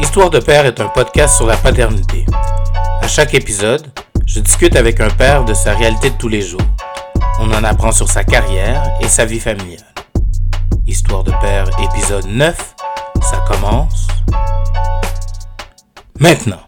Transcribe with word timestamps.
Histoire 0.00 0.28
de 0.28 0.40
père 0.40 0.66
est 0.66 0.80
un 0.80 0.88
podcast 0.88 1.36
sur 1.36 1.46
la 1.46 1.56
paternité. 1.56 2.26
À 3.00 3.06
chaque 3.06 3.32
épisode, 3.32 3.86
je 4.26 4.40
discute 4.40 4.74
avec 4.74 5.00
un 5.00 5.08
père 5.08 5.44
de 5.44 5.54
sa 5.54 5.72
réalité 5.74 6.10
de 6.10 6.16
tous 6.16 6.28
les 6.28 6.40
jours. 6.40 6.60
On 7.38 7.52
en 7.52 7.62
apprend 7.62 7.92
sur 7.92 8.08
sa 8.08 8.24
carrière 8.24 8.82
et 9.00 9.06
sa 9.06 9.24
vie 9.24 9.38
familiale. 9.38 9.94
Histoire 10.84 11.22
de 11.22 11.30
père, 11.40 11.68
épisode 11.80 12.26
9, 12.26 12.74
ça 13.22 13.44
commence 13.46 14.08
maintenant. 16.18 16.62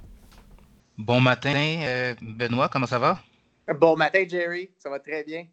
Bon 0.97 1.21
matin, 1.21 1.81
euh, 1.83 2.15
Benoît, 2.23 2.69
comment 2.69 2.87
ça 2.87 3.01
va? 3.01 3.19
Bon 3.81 3.97
matin, 3.97 4.23
Jerry, 4.29 4.71
ça 4.79 4.89
va 4.89 5.01
très 5.01 5.25
bien. 5.25 5.47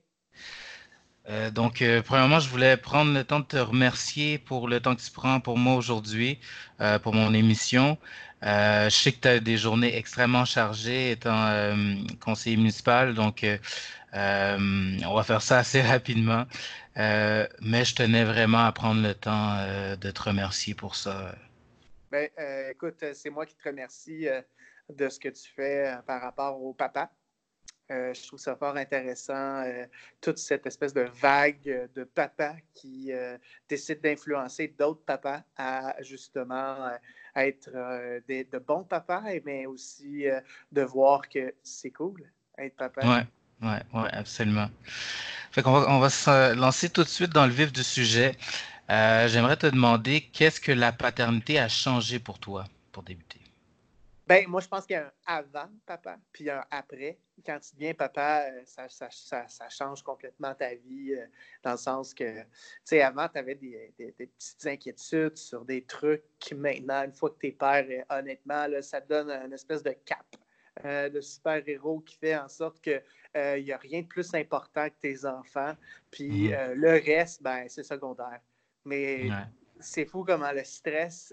Euh, 1.30 1.52
donc, 1.52 1.82
euh, 1.82 2.02
premièrement, 2.02 2.40
je 2.40 2.50
voulais 2.50 2.76
prendre 2.76 3.14
le 3.14 3.24
temps 3.24 3.40
de 3.40 3.46
te 3.46 3.58
remercier 3.58 4.38
pour 4.38 4.68
le 4.68 4.80
temps 4.82 4.96
que 4.96 5.02
tu 5.02 5.12
prends 5.12 5.40
pour 5.40 5.58
moi 5.58 5.76
aujourd'hui, 5.76 6.40
euh, 6.82 7.00
pour 7.00 7.14
mon 7.14 7.34
émission. 7.34 7.98
je 8.42 8.90
sais 8.90 9.14
que 9.14 9.20
tu 9.22 9.28
as 9.30 9.40
des 9.40 9.58
journées 9.58 9.96
extrêmement 9.98 10.44
chargées 10.46 11.12
étant 11.12 11.50
conseiller 12.20 12.58
municipal, 12.58 13.14
donc 13.14 13.46
on 14.14 15.14
va 15.16 15.24
faire 15.24 15.42
ça 15.42 15.60
assez 15.60 15.82
rapidement. 15.96 16.46
mais 16.96 17.86
je 17.86 17.96
tenais 17.96 18.26
vraiment 18.26 18.66
à 18.66 18.72
prendre 18.74 19.02
le 19.02 19.14
temps 19.14 19.56
de 20.00 20.12
te 20.12 20.22
remercier 20.22 20.74
pour 20.74 20.96
ça. 20.96 21.36
Ben, 22.12 22.30
écoute, 22.70 23.04
c'est 23.14 23.30
moi 23.30 23.46
qui 23.46 23.56
te 23.56 23.64
remercie 23.70 24.28
de 24.90 25.10
ce 25.10 25.20
que 25.20 25.30
tu 25.30 25.50
fais 25.56 25.96
par 26.06 26.22
rapport 26.22 26.62
au 26.62 26.74
papa. 26.74 27.10
Euh, 27.92 28.14
je 28.14 28.28
trouve 28.28 28.40
ça 28.40 28.56
fort 28.56 28.78
intéressant, 28.78 29.62
euh, 29.64 29.86
toute 30.22 30.38
cette 30.38 30.66
espèce 30.66 30.94
de 30.94 31.02
vague 31.02 31.90
de 31.94 32.06
papas 32.06 32.56
qui 32.74 33.12
euh, 33.12 33.38
décident 33.68 34.00
d'influencer 34.02 34.74
d'autres 34.80 35.04
papas 35.04 35.42
à 35.58 35.94
justement 36.02 36.90
être 37.36 37.72
de 38.28 38.60
bons 38.60 38.84
papas, 38.84 39.24
mais 39.44 39.66
aussi 39.66 40.26
de 40.72 40.82
voir 40.82 41.28
que 41.28 41.54
c'est 41.62 41.92
cool 41.92 42.24
être 42.58 42.76
papa. 42.78 43.02
Oui, 43.04 43.68
ouais, 43.68 44.02
ouais, 44.02 44.10
absolument. 44.14 44.70
Fait 45.52 45.62
qu'on 45.62 45.74
va, 45.74 45.90
on 45.90 46.00
va 46.00 46.10
se 46.10 46.56
lancer 46.56 46.90
tout 46.90 47.04
de 47.04 47.10
suite 47.10 47.32
dans 47.32 47.46
le 47.46 47.52
vif 47.52 47.74
du 47.74 47.84
sujet. 47.84 48.38
J'aimerais 48.88 49.58
te 49.58 49.68
demander 49.68 50.22
qu'est-ce 50.32 50.62
que 50.62 50.72
la 50.72 50.94
paternité 50.94 51.60
a 51.60 51.68
changé 51.68 52.20
pour 52.20 52.40
toi, 52.40 52.66
pour 52.92 53.04
débuter? 53.04 53.42
Ben, 54.26 54.48
moi, 54.48 54.62
je 54.62 54.68
pense 54.68 54.86
qu'il 54.86 54.96
y 54.96 55.00
a 55.00 55.08
un 55.08 55.12
avant 55.26 55.70
papa, 55.86 56.18
puis 56.32 56.50
un 56.50 56.64
après. 56.72 57.18
Quand 57.46 57.60
tu 57.60 57.76
deviens 57.76 57.94
papa, 57.94 58.46
euh, 58.48 58.62
ça, 58.66 58.88
ça, 58.90 59.48
ça, 59.48 59.70
change 59.70 60.04
complètement 60.04 60.54
ta 60.54 60.76
vie, 60.76 61.14
euh, 61.14 61.26
dans 61.64 61.72
le 61.72 61.78
sens 61.78 62.14
que, 62.14 62.42
tu 62.42 62.48
sais, 62.84 63.02
avant, 63.02 63.28
tu 63.28 63.40
avais 63.40 63.56
des, 63.56 63.94
des, 63.98 64.12
petites 64.12 64.66
inquiétudes 64.66 65.38
sur 65.38 65.66
des 65.66 65.84
trucs 65.84 66.24
qui, 66.40 66.56
maintenant, 66.56 67.04
une 67.04 67.14
fois 67.14 67.32
que 67.32 67.40
tu 67.40 67.48
es 67.48 67.52
père, 67.52 67.86
euh, 67.90 68.18
honnêtement, 68.18 68.68
là, 68.68 68.82
ça 68.82 69.02
te 69.02 69.10
donne 69.10 69.30
une 69.30 69.54
espèce 69.54 69.84
de 69.84 69.96
cap 70.06 70.26
de 70.84 71.22
super-héros 71.22 72.00
qui 72.00 72.16
fait 72.16 72.36
en 72.36 72.48
sorte 72.48 72.82
qu'il 72.82 73.00
n'y 73.36 73.72
a 73.72 73.78
rien 73.78 74.02
de 74.02 74.08
plus 74.08 74.34
important 74.34 74.90
que 74.90 74.96
tes 75.02 75.24
enfants. 75.24 75.76
Puis 76.10 76.50
mm-hmm. 76.50 76.74
le 76.74 76.92
reste, 76.94 77.44
ben, 77.44 77.66
c'est 77.68 77.84
secondaire. 77.84 78.42
Mais 78.84 79.30
c'est 79.80 80.06
fou 80.06 80.24
comment 80.26 80.52
le 80.52 80.64
stress 80.64 81.32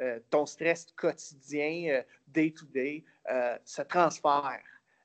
euh, 0.00 0.20
ton 0.30 0.46
stress 0.46 0.86
quotidien, 0.96 1.88
euh, 1.90 2.02
day 2.28 2.52
to 2.52 2.66
day, 2.66 3.04
euh, 3.30 3.56
se 3.64 3.82
transfère. 3.82 4.62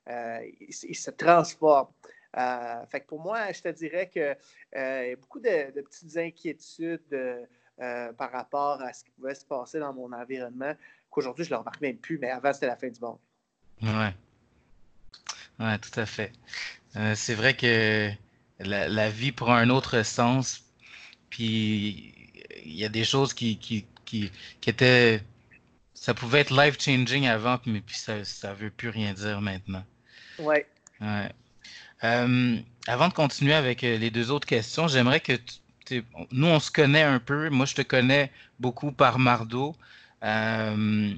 Il, 0.07 0.95
se 0.95 1.11
transforme. 1.11 1.87
fait 2.33 3.01
que 3.01 3.05
pour 3.07 3.21
moi, 3.21 3.51
je 3.51 3.61
te 3.61 3.69
dirais 3.69 4.09
que 4.09 4.35
y 4.75 5.13
a 5.13 5.15
beaucoup 5.15 5.39
de, 5.39 5.81
petites 5.81 6.17
inquiétudes 6.17 7.47
par 7.77 8.31
rapport 8.31 8.81
à 8.81 8.93
ce 8.93 9.03
qui 9.03 9.11
pouvait 9.11 9.35
se 9.35 9.45
passer 9.45 9.79
dans 9.79 9.93
mon 9.93 10.11
environnement, 10.11 10.73
qu'aujourd'hui, 11.09 11.45
je 11.45 11.49
ne 11.49 11.55
le 11.55 11.59
remarque 11.59 11.81
même 11.81 11.97
plus, 11.97 12.17
mais 12.17 12.29
avant, 12.29 12.53
c'était 12.53 12.67
la 12.67 12.75
fin 12.75 12.89
du 12.89 12.99
monde. 12.99 13.19
Ouais. 13.81 14.13
Ouais, 15.59 15.77
tout 15.79 15.99
à 15.99 16.05
fait. 16.05 16.31
c'est 17.15 17.35
vrai 17.35 17.55
que 17.55 18.11
la, 18.59 19.09
vie 19.09 19.31
prend 19.31 19.53
un 19.53 19.69
autre 19.69 20.03
sens, 20.03 20.63
puis 21.29 22.13
il 22.65 22.73
y 22.73 22.85
a 22.85 22.89
des 22.89 23.03
choses 23.03 23.33
qui, 23.33 23.57
qui, 23.57 24.31
était. 24.65 25.21
Ça 25.93 26.13
pouvait 26.13 26.41
être 26.41 26.51
life-changing 26.51 27.27
avant, 27.27 27.59
mais 27.65 27.81
puis 27.81 27.95
ça 27.95 28.17
ne 28.17 28.53
veut 28.55 28.69
plus 28.69 28.89
rien 28.89 29.13
dire 29.13 29.41
maintenant. 29.41 29.85
Ouais. 30.39 30.65
ouais. 31.01 31.29
Euh, 32.03 32.57
avant 32.87 33.07
de 33.07 33.13
continuer 33.13 33.53
avec 33.53 33.83
euh, 33.83 33.97
les 33.97 34.09
deux 34.09 34.31
autres 34.31 34.47
questions, 34.47 34.87
j'aimerais 34.87 35.19
que 35.19 35.33
nous, 36.31 36.47
on 36.47 36.59
se 36.59 36.71
connaît 36.71 37.03
un 37.03 37.19
peu. 37.19 37.49
Moi, 37.49 37.65
je 37.65 37.75
te 37.75 37.81
connais 37.81 38.31
beaucoup 38.59 38.91
par 38.91 39.19
Mardo, 39.19 39.75
euh, 40.23 41.13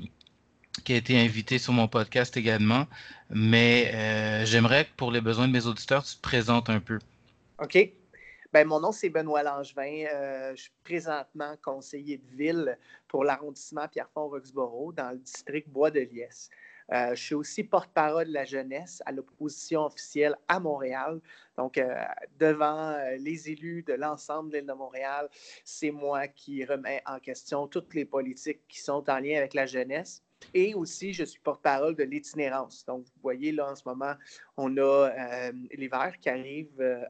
qui 0.84 0.94
a 0.94 0.96
été 0.96 1.20
invité 1.20 1.58
sur 1.58 1.74
mon 1.74 1.88
podcast 1.88 2.36
également. 2.38 2.88
Mais 3.30 4.46
j'aimerais 4.46 4.86
que 4.86 4.92
pour 4.98 5.12
les 5.12 5.22
besoins 5.22 5.48
de 5.48 5.54
mes 5.54 5.66
auditeurs, 5.66 6.04
tu 6.04 6.16
te 6.16 6.22
présentes 6.22 6.70
un 6.70 6.80
peu. 6.80 7.00
OK. 7.60 7.78
Ben, 8.56 8.66
mon 8.66 8.80
nom, 8.80 8.94
c'est 8.94 9.10
Benoît 9.10 9.44
Langevin. 9.44 10.06
Euh, 10.14 10.56
je 10.56 10.62
suis 10.62 10.72
présentement 10.86 11.56
conseiller 11.62 12.20
de 12.20 12.38
ville 12.38 12.78
pour 13.10 13.26
l'arrondissement 13.26 13.86
Pierrefonds-Roxborough 13.90 14.96
dans 14.96 15.12
le 15.12 15.18
district 15.18 15.68
Bois-de-Liesse. 15.68 16.50
Euh, 16.94 17.16
je 17.16 17.24
suis 17.24 17.36
aussi 17.36 17.64
porte-parole 17.64 18.28
de 18.28 18.34
la 18.34 18.46
jeunesse 18.46 19.02
à 19.06 19.12
l'opposition 19.12 19.86
officielle 19.86 20.36
à 20.48 20.60
Montréal. 20.60 21.20
Donc, 21.58 21.78
euh, 21.78 21.96
devant 22.40 22.98
les 23.18 23.50
élus 23.50 23.84
de 23.84 23.94
l'ensemble 23.94 24.52
de 24.52 24.58
l'île 24.58 24.68
de 24.68 24.74
Montréal, 24.74 25.30
c'est 25.64 25.92
moi 25.92 26.28
qui 26.28 26.64
remets 26.66 27.02
en 27.06 27.20
question 27.20 27.68
toutes 27.68 27.94
les 27.94 28.06
politiques 28.06 28.62
qui 28.68 28.80
sont 28.80 29.10
en 29.10 29.20
lien 29.20 29.38
avec 29.38 29.54
la 29.54 29.66
jeunesse. 29.66 30.22
Et 30.54 30.74
aussi, 30.74 31.14
je 31.14 31.24
suis 31.24 31.40
porte-parole 31.40 31.96
de 31.96 32.04
l'itinérance. 32.04 32.86
Donc, 32.86 33.06
vous 33.06 33.22
voyez, 33.22 33.52
là, 33.52 33.72
en 33.72 33.76
ce 33.76 33.84
moment, 33.86 34.14
on 34.58 34.78
a 34.78 34.82
euh, 34.82 35.52
l'hiver 35.72 36.14
qui 36.20 36.30
arrive 36.30 36.80
euh, 36.80 37.04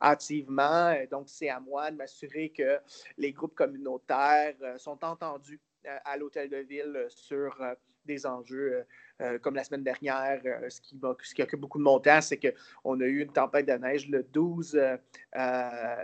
hâtivement. 0.00 0.94
Donc, 1.10 1.28
c'est 1.28 1.48
à 1.48 1.60
moi 1.60 1.90
de 1.90 1.96
m'assurer 1.96 2.50
que 2.50 2.78
les 3.16 3.32
groupes 3.32 3.54
communautaires 3.54 4.54
euh, 4.62 4.78
sont 4.78 5.02
entendus 5.04 5.60
à 6.04 6.16
l'hôtel 6.16 6.50
de 6.50 6.58
ville 6.58 7.06
sur 7.08 7.56
des 8.08 8.26
enjeux 8.26 8.84
comme 9.42 9.54
la 9.54 9.64
semaine 9.64 9.84
dernière. 9.84 10.40
ce, 10.68 10.80
qui 10.80 10.98
ce 11.22 11.34
qui 11.34 11.42
occupe 11.42 11.60
beaucoup 11.60 11.78
de 11.78 11.84
mon 11.84 12.00
temps, 12.00 12.20
c'est 12.20 12.38
qu'on 12.38 13.00
a 13.00 13.04
eu 13.04 13.22
une 13.22 13.32
tempête 13.32 13.66
de 13.66 13.72
neige 13.72 14.08
le 14.08 14.22
12 14.22 14.80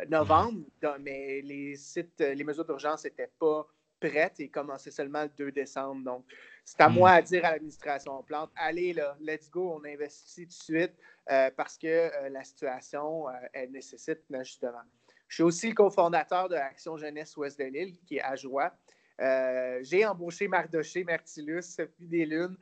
novembre, 0.09 0.61
mais 1.01 1.41
les 1.43 1.77
sites, 1.77 2.21
les 2.21 2.45
mesures 2.45 2.65
d'urgence 2.65 3.05
n'étaient 3.05 3.31
pas 3.39 3.67
prêtes 4.01 4.41
et 4.41 4.49
commençaient 4.49 4.91
seulement 4.91 5.23
le 5.23 5.31
2 5.37 5.53
décembre. 5.53 6.05
Donc, 6.05 6.25
c'est 6.65 6.81
à 6.81 6.89
hmm. 6.89 6.95
moi 6.95 7.11
à 7.11 7.23
dire 7.23 7.45
à 7.45 7.53
l'administration 7.53 8.23
plante, 8.23 8.51
allez 8.57 8.93
là, 8.93 9.17
let's 9.21 9.51
go, 9.51 9.75
on 9.81 9.85
investit 9.85 10.43
tout 10.43 10.49
de 10.49 10.53
suite 10.53 10.93
euh, 11.31 11.51
parce 11.57 11.79
que 11.79 11.87
euh, 11.87 12.29
la 12.31 12.45
situation, 12.45 13.29
euh, 13.29 13.33
elle 13.53 13.71
nécessite 13.71 14.21
justement. 14.43 14.83
Je 15.29 15.37
suis 15.37 15.43
aussi 15.43 15.69
le 15.69 15.75
cofondateur 15.75 16.49
de 16.49 16.55
l'Action 16.55 16.97
Jeunesse 16.97 17.37
Ouest 17.37 17.59
de 17.59 17.65
l'île, 17.65 17.99
qui 18.07 18.17
est 18.17 18.23
à 18.23 18.37
Joie. 18.37 18.73
J'ai 19.19 20.05
embauché 20.07 20.49
Mardoché, 20.49 21.05
Martilus, 21.05 21.63
Sophie 21.63 22.07
Deslunes 22.07 22.57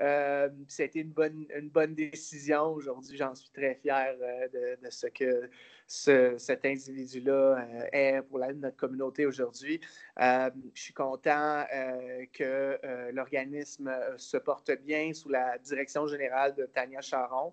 Euh, 0.00 0.48
C'était 0.68 1.00
une 1.00 1.12
bonne, 1.12 1.46
une 1.56 1.68
bonne 1.68 1.94
décision. 1.94 2.72
Aujourd'hui, 2.72 3.16
j'en 3.16 3.34
suis 3.34 3.50
très 3.50 3.74
fier 3.76 4.14
de, 4.52 4.82
de, 4.84 4.90
ce 4.90 5.06
que 5.06 5.48
cet 5.86 6.64
individu-là 6.64 7.32
euh, 7.58 7.86
est 7.92 8.22
pour 8.22 8.38
notre 8.38 8.76
communauté 8.76 9.26
aujourd'hui. 9.26 9.80
Euh, 10.20 10.50
je 10.74 10.82
suis 10.82 10.94
content 10.94 11.64
euh, 11.72 12.24
que 12.32 12.78
l'organisme 13.12 13.92
se 14.16 14.36
porte 14.36 14.70
bien 14.82 15.12
sous 15.12 15.28
la 15.28 15.58
direction 15.58 16.06
générale 16.06 16.54
de 16.54 16.66
Tania 16.66 17.00
Charon, 17.00 17.52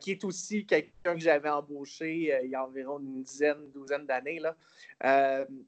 qui 0.00 0.12
est 0.12 0.24
aussi 0.24 0.66
quelqu'un 0.66 1.14
que 1.14 1.20
j'avais 1.20 1.48
embauché 1.48 2.40
il 2.44 2.50
y 2.50 2.54
a 2.54 2.64
environ 2.64 2.98
une 2.98 3.22
dizaine, 3.22 3.70
douzaine 3.72 4.06
d'années. 4.06 4.40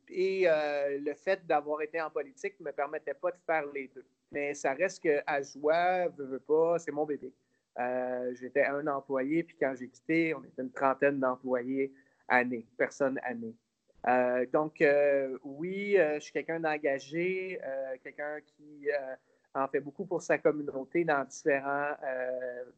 et 0.08 0.46
le 0.46 1.14
fait 1.14 1.46
d'avoir 1.46 1.82
été 1.82 2.00
en 2.00 2.10
politique 2.10 2.58
ne 2.60 2.66
me 2.66 2.72
permettait 2.72 3.14
pas 3.14 3.30
de 3.30 3.38
faire 3.46 3.64
les 3.72 3.88
deux. 3.88 4.04
Mais 4.32 4.54
ça 4.54 4.74
reste 4.74 5.02
qu'à 5.02 5.42
joie, 5.42 6.08
veut, 6.08 6.26
veut 6.26 6.40
pas, 6.40 6.78
c'est 6.78 6.92
mon 6.92 7.06
bébé. 7.06 7.32
Euh, 7.78 8.34
j'étais 8.34 8.64
un 8.64 8.86
employé, 8.88 9.44
puis 9.44 9.56
quand 9.58 9.74
j'ai 9.78 9.88
quitté, 9.88 10.34
on 10.34 10.42
était 10.42 10.62
une 10.62 10.72
trentaine 10.72 11.20
d'employés 11.20 11.92
année, 12.26 12.66
personnes 12.76 13.20
année. 13.22 13.54
Euh, 14.06 14.46
donc, 14.52 14.80
euh, 14.80 15.38
oui, 15.44 15.96
je 15.96 16.20
suis 16.20 16.32
quelqu'un 16.32 16.60
d'engagé, 16.60 17.60
quelqu'un 18.02 18.40
qui 18.40 18.88
en 19.54 19.68
fait 19.68 19.80
beaucoup 19.80 20.04
pour 20.04 20.22
sa 20.22 20.38
communauté 20.38 21.04
dans, 21.04 21.26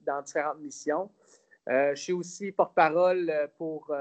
dans 0.07 0.23
différentes 0.23 0.61
missions. 0.61 1.11
je 1.67 1.95
suis 1.95 2.13
aussi 2.13 2.53
porte-parole 2.53 3.33
pour, 3.57 3.95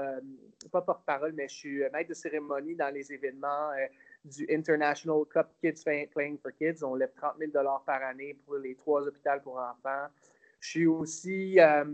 pas 0.70 0.82
porte-parole, 0.82 1.32
mais 1.32 1.48
je 1.48 1.54
suis 1.54 1.78
maître 1.92 2.10
de 2.10 2.14
cérémonie 2.14 2.74
dans 2.74 2.92
les 2.92 3.10
événements 3.12 3.70
du 4.24 4.46
International 4.50 5.24
Cup 5.26 5.48
Kids 5.60 5.82
Playing 5.84 6.38
for 6.38 6.52
Kids. 6.52 6.82
On 6.82 6.94
lève 6.94 7.12
30 7.16 7.36
000 7.38 7.52
par 7.86 8.02
année 8.02 8.34
pour 8.44 8.56
les 8.56 8.74
trois 8.74 9.02
hôpitaux 9.06 9.40
pour 9.42 9.58
enfants. 9.58 10.08
Je 10.60 10.68
suis 10.68 10.86
aussi 10.86 11.58
euh, 11.58 11.84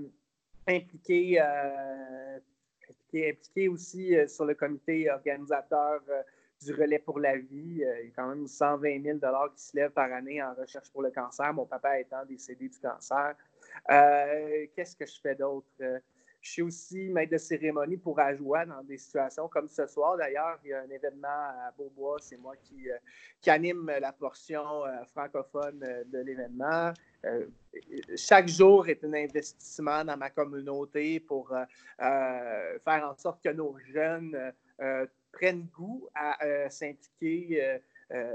impliqué, 0.66 1.40
euh, 1.40 2.38
impliqué, 3.14 3.68
aussi 3.68 4.16
euh, 4.16 4.26
sur 4.26 4.44
le 4.44 4.54
comité 4.54 5.08
organisateur 5.10 6.00
du 6.62 6.72
relais 6.74 6.98
pour 6.98 7.20
la 7.20 7.36
vie. 7.36 7.82
il 8.00 8.06
y 8.06 8.08
a 8.08 8.10
quand 8.16 8.28
même 8.28 8.46
120 8.46 9.02
000 9.02 9.18
qui 9.54 9.62
se 9.62 9.76
lèvent 9.76 9.92
par 9.92 10.12
année 10.12 10.42
en 10.42 10.54
recherche 10.54 10.90
pour 10.90 11.02
le 11.02 11.10
cancer, 11.10 11.52
mon 11.52 11.66
papa 11.66 12.00
étant 12.00 12.24
décédé 12.24 12.68
du 12.68 12.78
cancer. 12.78 13.36
Qu'est-ce 14.74 14.96
que 14.96 15.06
je 15.06 15.20
fais 15.20 15.34
d'autre? 15.34 15.68
Je 16.46 16.52
suis 16.52 16.62
aussi 16.62 17.08
maître 17.08 17.32
de 17.32 17.38
cérémonie 17.38 17.96
pour 17.96 18.20
Ajoie 18.20 18.64
dans 18.66 18.80
des 18.84 18.98
situations 18.98 19.48
comme 19.48 19.66
ce 19.68 19.84
soir. 19.88 20.16
D'ailleurs, 20.16 20.60
il 20.62 20.70
y 20.70 20.72
a 20.72 20.80
un 20.80 20.88
événement 20.90 21.26
à 21.26 21.72
Beaubois. 21.76 22.18
C'est 22.20 22.36
moi 22.36 22.54
qui, 22.62 22.86
qui, 23.40 23.50
anime 23.50 23.90
la 24.00 24.12
portion 24.12 24.62
francophone 25.08 25.80
de 25.80 26.18
l'événement. 26.20 26.92
Euh, 27.24 27.46
chaque 28.16 28.46
jour 28.46 28.88
est 28.88 29.02
un 29.02 29.12
investissement 29.12 30.04
dans 30.04 30.16
ma 30.16 30.30
communauté 30.30 31.18
pour 31.18 31.52
euh, 31.52 31.64
euh, 32.00 32.78
faire 32.84 33.10
en 33.10 33.16
sorte 33.16 33.42
que 33.42 33.50
nos 33.50 33.76
jeunes 33.92 34.52
prennent 35.32 35.66
goût 35.74 36.08
à 36.14 36.70
s'impliquer 36.70 37.80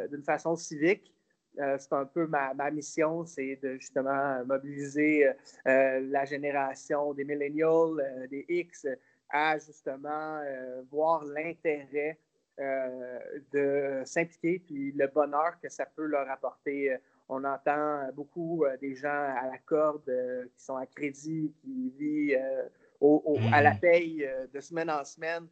d'une 0.10 0.24
façon 0.24 0.58
civique. 0.58 1.14
C'est 1.56 1.94
un 1.94 2.06
peu 2.06 2.28
ma, 2.28 2.72
mission, 2.72 3.26
c'est 3.26 3.60
de 3.62 3.76
justement 3.76 4.44
mobiliser 4.46 5.30
la 5.66 6.26
génération 6.26 7.14
des 7.14 7.24
millennials, 7.26 8.28
des 8.30 8.46
X, 8.48 8.88
à 9.30 9.58
justement 9.58 10.42
voir 10.90 11.26
l'intérêt 11.26 12.18
de 12.58 14.02
s'impliquer, 14.06 14.60
puis 14.60 14.92
le 14.94 15.08
bonheur 15.08 15.60
que 15.62 15.70
ça 15.70 15.86
peut 15.86 16.06
leur 16.06 16.30
apporter 16.30 16.98
on 17.32 17.46
entend 17.46 18.12
beaucoup 18.14 18.66
euh, 18.66 18.76
des 18.78 18.94
gens 18.94 19.08
à 19.08 19.48
la 19.48 19.58
corde 19.60 20.08
euh, 20.10 20.46
qui 20.54 20.64
sont 20.64 20.76
à 20.76 20.86
crédit, 20.86 21.54
qui 21.62 21.94
vivent 21.98 22.38
euh, 22.38 23.50
à 23.54 23.62
la 23.62 23.74
hmm. 23.74 23.80
paye 23.80 24.30
de 24.54 24.60
semaine 24.60 24.90
en 24.90 25.04
semaine. 25.06 25.48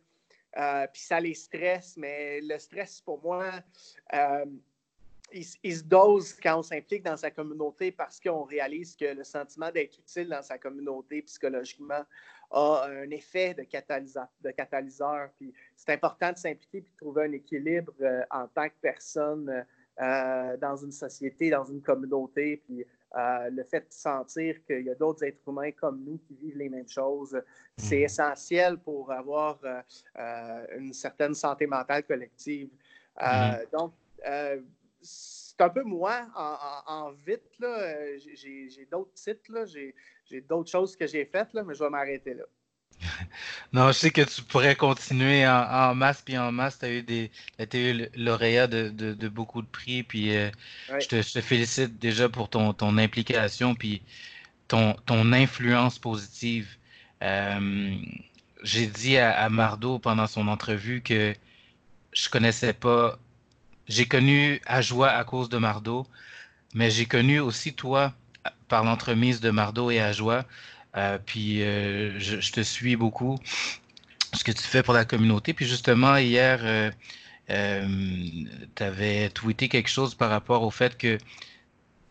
puis 0.93 1.01
ça 1.01 1.19
les 1.19 1.33
stresse, 1.33 1.95
mais 1.97 2.41
le 2.41 2.59
stress, 2.59 3.01
pour 3.01 3.23
moi, 3.23 3.49
il, 5.33 5.75
se 5.75 5.83
dose 5.83 6.33
quand 6.33 6.59
on 6.59 6.63
s'implique 6.63 7.03
dans 7.03 7.17
sa 7.17 7.31
communauté 7.31 7.91
parce 7.91 8.19
qu'on 8.19 8.43
réalise 8.43 8.95
que 8.95 9.05
le 9.05 9.23
sentiment 9.23 9.71
d'être 9.71 9.97
utile 9.99 10.29
dans 10.29 10.41
sa 10.41 10.57
communauté 10.57 11.21
psychologiquement 11.21 12.03
a 12.51 12.87
un 12.87 13.09
effet 13.11 13.53
de 13.53 13.63
catalyseur. 13.63 14.27
De 14.41 14.51
catalyseur. 14.51 15.29
Puis 15.37 15.53
c'est 15.75 15.93
important 15.93 16.31
de 16.31 16.37
s'impliquer 16.37 16.79
et 16.79 16.81
de 16.81 16.97
trouver 16.97 17.25
un 17.25 17.31
équilibre 17.31 17.93
en 18.31 18.47
tant 18.47 18.67
que 18.67 18.75
personne 18.81 19.65
euh, 20.01 20.55
dans 20.55 20.77
une 20.77 20.93
société, 20.93 21.49
dans 21.49 21.65
une 21.65 21.81
communauté, 21.81 22.61
puis 22.65 22.85
euh, 23.17 23.49
le 23.49 23.65
fait 23.65 23.81
de 23.81 23.91
sentir 23.91 24.63
qu'il 24.63 24.85
y 24.85 24.89
a 24.89 24.95
d'autres 24.95 25.25
êtres 25.25 25.41
humains 25.45 25.71
comme 25.73 26.01
nous 26.05 26.17
qui 26.19 26.35
vivent 26.35 26.57
les 26.57 26.69
mêmes 26.69 26.87
choses, 26.87 27.37
c'est 27.75 27.97
mhm. 27.97 28.03
essentiel 28.03 28.77
pour 28.77 29.11
avoir 29.11 29.59
euh, 29.65 30.65
une 30.77 30.93
certaine 30.93 31.33
santé 31.33 31.67
mentale 31.67 32.03
collective. 32.03 32.69
Mhm. 33.19 33.57
Donc, 33.73 33.93
c'est 35.01 35.61
un 35.61 35.69
peu 35.69 35.83
moi 35.83 36.25
en, 36.35 37.11
vite. 37.11 37.41
J'ai 37.59 38.87
d'autres 38.91 39.13
titres, 39.13 39.65
j'ai 39.65 40.41
d'autres 40.41 40.69
choses 40.69 40.95
que 40.95 41.07
j'ai 41.07 41.25
faites, 41.25 41.53
là, 41.53 41.63
mais 41.63 41.73
je 41.73 41.83
vais 41.83 41.89
m'arrêter 41.89 42.33
là. 42.33 42.43
Non, 43.73 43.87
je 43.87 43.93
sais 43.93 44.11
que 44.11 44.21
tu 44.21 44.41
pourrais 44.41 44.75
continuer 44.75 45.47
en, 45.47 45.95
masse, 45.95 46.21
puis 46.21 46.37
en 46.37 46.51
masse, 46.51 46.79
tu 46.79 46.85
as 46.85 46.91
eu 46.91 47.03
des 47.03 47.31
été 47.57 48.09
lauréat 48.15 48.67
de, 48.67 49.27
beaucoup 49.27 49.61
de 49.61 49.67
prix, 49.67 50.03
puis 50.03 50.35
euh, 50.35 50.49
je, 50.99 51.07
te, 51.07 51.41
félicite 51.41 51.99
déjà 51.99 52.29
pour 52.29 52.49
ton, 52.49 52.73
ton 52.73 52.97
implication, 52.97 53.75
puis 53.75 54.01
ton, 54.67 54.93
ton 55.05 55.31
influence 55.33 55.99
positive. 55.99 56.67
Euh, 57.21 57.95
j'ai 58.63 58.87
dit 58.87 59.17
à, 59.17 59.31
à, 59.31 59.49
Mardo 59.49 59.99
pendant 59.99 60.27
son 60.27 60.47
entrevue 60.47 61.01
que 61.01 61.33
je 62.13 62.29
connaissais 62.29 62.73
pas, 62.73 63.17
j'ai 63.89 64.05
connu 64.05 64.61
Ajoie 64.65 65.09
à 65.09 65.23
cause 65.25 65.49
de 65.49 65.57
Mardo, 65.57 66.07
mais 66.73 66.91
j'ai 66.91 67.05
connu 67.05 67.39
aussi 67.39 67.73
toi 67.73 68.13
par 68.69 68.83
l'entremise 68.83 69.41
de 69.41 69.49
Mardo 69.49 69.91
et 69.91 69.99
Ajoie. 69.99 70.45
Euh, 70.95 71.17
puis 71.23 71.61
euh, 71.63 72.17
je, 72.19 72.51
te 72.51 72.61
suis 72.61 72.95
beaucoup, 72.95 73.37
ce 74.33 74.43
que 74.43 74.51
tu 74.51 74.63
fais 74.63 74.83
pour 74.83 74.93
la 74.93 75.05
communauté. 75.05 75.53
Puis 75.53 75.65
justement, 75.67 76.17
hier, 76.17 76.59
euh, 76.63 76.91
tu 78.75 78.83
avais 78.83 79.29
tweeté 79.29 79.69
quelque 79.69 79.89
chose 79.89 80.15
par 80.15 80.29
rapport 80.29 80.63
au 80.63 80.71
fait 80.71 80.97
que 80.97 81.17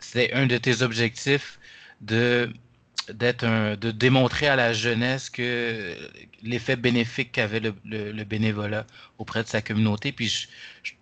c'est 0.01 0.33
un 0.33 0.47
de 0.47 0.59
tes 0.59 0.83
objectifs 0.83 1.59
de 2.01 2.53
d'être 3.13 3.45
un, 3.45 3.77
de 3.77 3.91
démontrer 3.91 4.49
à 4.49 4.57
la 4.57 4.73
jeunesse 4.73 5.31
que 5.31 5.95
l'effet 6.43 6.77
bénéfique 6.77 7.33
qu'avait 7.33 7.61
le, 7.61 7.75
le, 7.85 8.25
bénévolat 8.25 8.87
auprès 9.19 9.43
de 9.43 9.49
sa 9.49 9.63
communauté. 9.63 10.13
Puis 10.13 10.49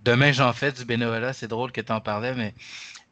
demain, 0.05 0.32
j'en 0.32 0.53
fais 0.53 0.73
du 0.73 0.85
bénévolat. 0.85 1.32
C'est 1.32 1.49
drôle 1.49 1.73
que 1.73 1.81
tu 1.81 1.93
en 1.93 2.00
parlais, 2.00 2.35
mais 2.35 2.55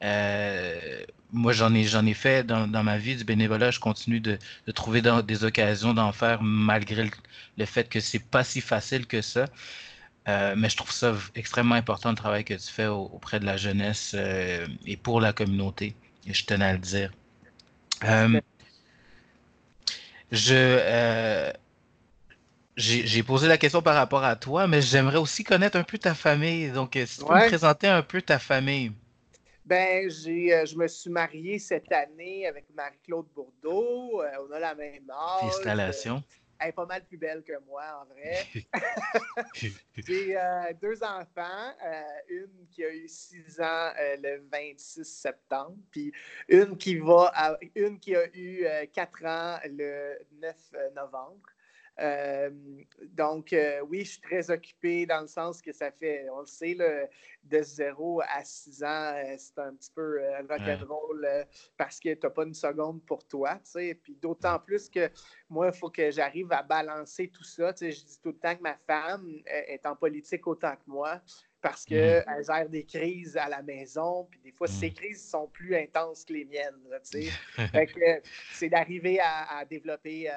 euh, 0.02 1.04
moi, 1.32 1.52
j'en 1.52 1.74
ai, 1.74 1.84
j'en 1.84 2.06
ai 2.06 2.14
fait 2.14 2.46
dans, 2.46 2.66
ma 2.84 2.98
vie 2.98 3.16
du 3.16 3.24
bénévolat. 3.24 3.70
Je 3.70 3.80
continue 3.80 4.20
de, 4.20 4.38
trouver 4.74 5.02
des 5.02 5.44
occasions 5.44 5.94
d'en 5.94 6.12
faire 6.12 6.42
malgré 6.42 7.10
le, 7.56 7.66
fait 7.66 7.88
que 7.88 8.00
c'est 8.00 8.18
pas 8.30 8.44
si 8.44 8.60
facile 8.60 9.06
que 9.06 9.22
ça. 9.22 9.46
Euh, 10.26 10.54
mais 10.56 10.70
je 10.70 10.76
trouve 10.76 10.92
ça 10.92 11.14
extrêmement 11.34 11.74
important 11.74 12.08
le 12.10 12.16
travail 12.16 12.44
que 12.44 12.54
tu 12.54 12.72
fais 12.72 12.86
auprès 12.86 13.40
de 13.40 13.44
la 13.44 13.58
jeunesse 13.58 14.12
euh, 14.14 14.66
et 14.86 14.96
pour 14.96 15.20
la 15.20 15.32
communauté. 15.32 15.94
Et 16.26 16.32
je 16.32 16.44
tenais 16.46 16.64
à 16.64 16.72
le 16.72 16.78
dire. 16.78 17.10
Je 20.34 21.52
j'ai 22.76 23.22
posé 23.22 23.46
la 23.46 23.56
question 23.56 23.82
par 23.82 23.94
rapport 23.94 24.24
à 24.24 24.36
toi, 24.36 24.66
mais 24.66 24.82
j'aimerais 24.82 25.18
aussi 25.18 25.44
connaître 25.44 25.76
un 25.76 25.84
peu 25.84 25.98
ta 25.98 26.14
famille. 26.14 26.70
Donc, 26.70 26.98
si 27.06 27.18
tu 27.18 27.24
peux 27.24 27.34
me 27.34 27.46
présenter 27.46 27.86
un 27.86 28.02
peu 28.02 28.20
ta 28.20 28.38
famille. 28.38 28.92
Ben, 29.64 30.10
j'ai, 30.10 30.54
euh, 30.54 30.66
je 30.66 30.76
me 30.76 30.86
suis 30.86 31.08
marié 31.08 31.58
cette 31.58 31.90
année 31.90 32.46
avec 32.46 32.66
Marie-Claude 32.76 33.26
Bourdeau. 33.34 34.22
Euh, 34.22 34.28
on 34.46 34.52
a 34.52 34.58
la 34.58 34.74
même 34.74 35.10
âge. 35.10 35.44
Installation. 35.44 36.22
Elle 36.64 36.70
est 36.70 36.72
pas 36.72 36.86
mal 36.86 37.04
plus 37.04 37.18
belle 37.18 37.42
que 37.42 37.52
moi, 37.66 37.82
en 38.02 38.06
vrai. 38.06 38.46
j'ai 39.96 40.36
euh, 40.36 40.72
deux 40.80 41.02
enfants, 41.02 41.74
une 42.28 42.66
qui 42.70 42.84
a 42.84 42.92
eu 42.92 43.06
six 43.06 43.60
ans 43.60 43.92
le 43.98 44.42
26 44.50 45.04
septembre, 45.04 45.76
puis 45.90 46.12
une 46.48 46.76
qui 46.76 46.96
va, 46.96 47.58
une 47.74 47.98
qui 48.00 48.16
a 48.16 48.26
eu 48.34 48.66
quatre 48.92 49.24
ans 49.24 49.58
le 49.64 50.18
9 50.40 50.56
novembre. 50.96 51.53
Euh, 52.00 52.50
donc, 53.12 53.52
euh, 53.52 53.80
oui, 53.88 54.00
je 54.00 54.12
suis 54.12 54.20
très 54.20 54.50
occupé 54.50 55.06
dans 55.06 55.20
le 55.20 55.26
sens 55.26 55.62
que 55.62 55.72
ça 55.72 55.90
fait, 55.92 56.26
on 56.30 56.40
le 56.40 56.46
sait, 56.46 56.74
de 57.44 57.62
0 57.62 58.20
à 58.22 58.42
6 58.42 58.82
ans, 58.82 59.12
euh, 59.14 59.34
c'est 59.38 59.58
un 59.58 59.74
petit 59.74 59.90
peu 59.94 60.20
rock'n'roll 60.48 61.26
parce 61.76 62.00
que 62.00 62.14
tu 62.14 62.20
n'as 62.22 62.30
pas 62.30 62.44
une 62.44 62.54
seconde 62.54 63.04
pour 63.04 63.26
toi. 63.26 63.60
Puis 64.02 64.16
d'autant 64.20 64.58
plus 64.58 64.88
que 64.88 65.10
moi, 65.48 65.70
il 65.72 65.78
faut 65.78 65.90
que 65.90 66.10
j'arrive 66.10 66.50
à 66.52 66.62
balancer 66.62 67.28
tout 67.28 67.44
ça. 67.44 67.72
Je 67.80 67.86
dis 67.86 68.18
tout 68.22 68.30
le 68.30 68.38
temps 68.38 68.56
que 68.56 68.62
ma 68.62 68.76
femme 68.76 69.42
est 69.46 69.84
en 69.86 69.94
politique 69.94 70.46
autant 70.46 70.74
que 70.74 70.90
moi 70.90 71.20
parce 71.64 71.86
qu'elles 71.86 72.22
mm. 72.26 72.44
gèrent 72.44 72.68
des 72.68 72.84
crises 72.84 73.38
à 73.38 73.48
la 73.48 73.62
maison, 73.62 74.28
puis 74.30 74.38
des 74.40 74.52
fois, 74.52 74.66
ces 74.66 74.90
mm. 74.90 74.94
crises 74.94 75.30
sont 75.30 75.48
plus 75.48 75.74
intenses 75.74 76.22
que 76.22 76.34
les 76.34 76.44
miennes. 76.44 76.74
c'est 78.52 78.68
d'arriver 78.68 79.18
à, 79.18 79.64
développer. 79.64 80.28
Euh, 80.28 80.32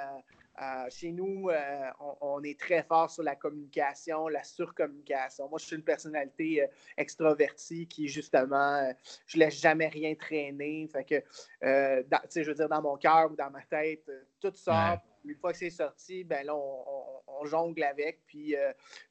euh, 0.59 0.89
chez 0.89 1.11
nous, 1.11 1.49
euh, 1.49 1.89
on, 2.21 2.43
est 2.43 2.59
très 2.59 2.81
fort 2.83 3.11
sur 3.11 3.23
la 3.23 3.35
communication, 3.35 4.27
la 4.27 4.43
surcommunication. 4.43 5.47
Moi, 5.49 5.59
je 5.59 5.65
suis 5.65 5.75
une 5.75 5.83
personnalité 5.83 6.65
extravertie 6.97 7.87
qui, 7.87 8.07
justement, 8.07 8.91
je 9.27 9.37
laisse 9.37 9.59
jamais 9.59 9.87
rien 9.87 10.15
traîner. 10.15 10.89
Fait 10.91 11.03
que, 11.03 11.23
je 11.61 12.43
veux 12.47 12.55
dire, 12.55 12.69
dans 12.69 12.81
mon 12.81 12.97
cœur 12.97 13.31
ou 13.31 13.35
dans 13.35 13.51
ma 13.51 13.61
tête, 13.61 14.09
tout 14.39 14.53
sort. 14.55 14.97
Une 15.25 15.35
fois 15.35 15.51
que 15.51 15.57
c'est 15.57 15.69
sorti, 15.69 16.23
ben 16.23 16.45
là, 16.45 16.55
on, 16.55 17.45
jongle 17.45 17.83
avec. 17.83 18.25
Puis 18.25 18.55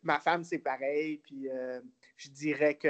ma 0.02 0.18
femme, 0.18 0.42
c'est 0.42 0.58
pareil. 0.58 1.18
Puis 1.18 1.48
je 2.16 2.30
dirais 2.30 2.74
que 2.74 2.88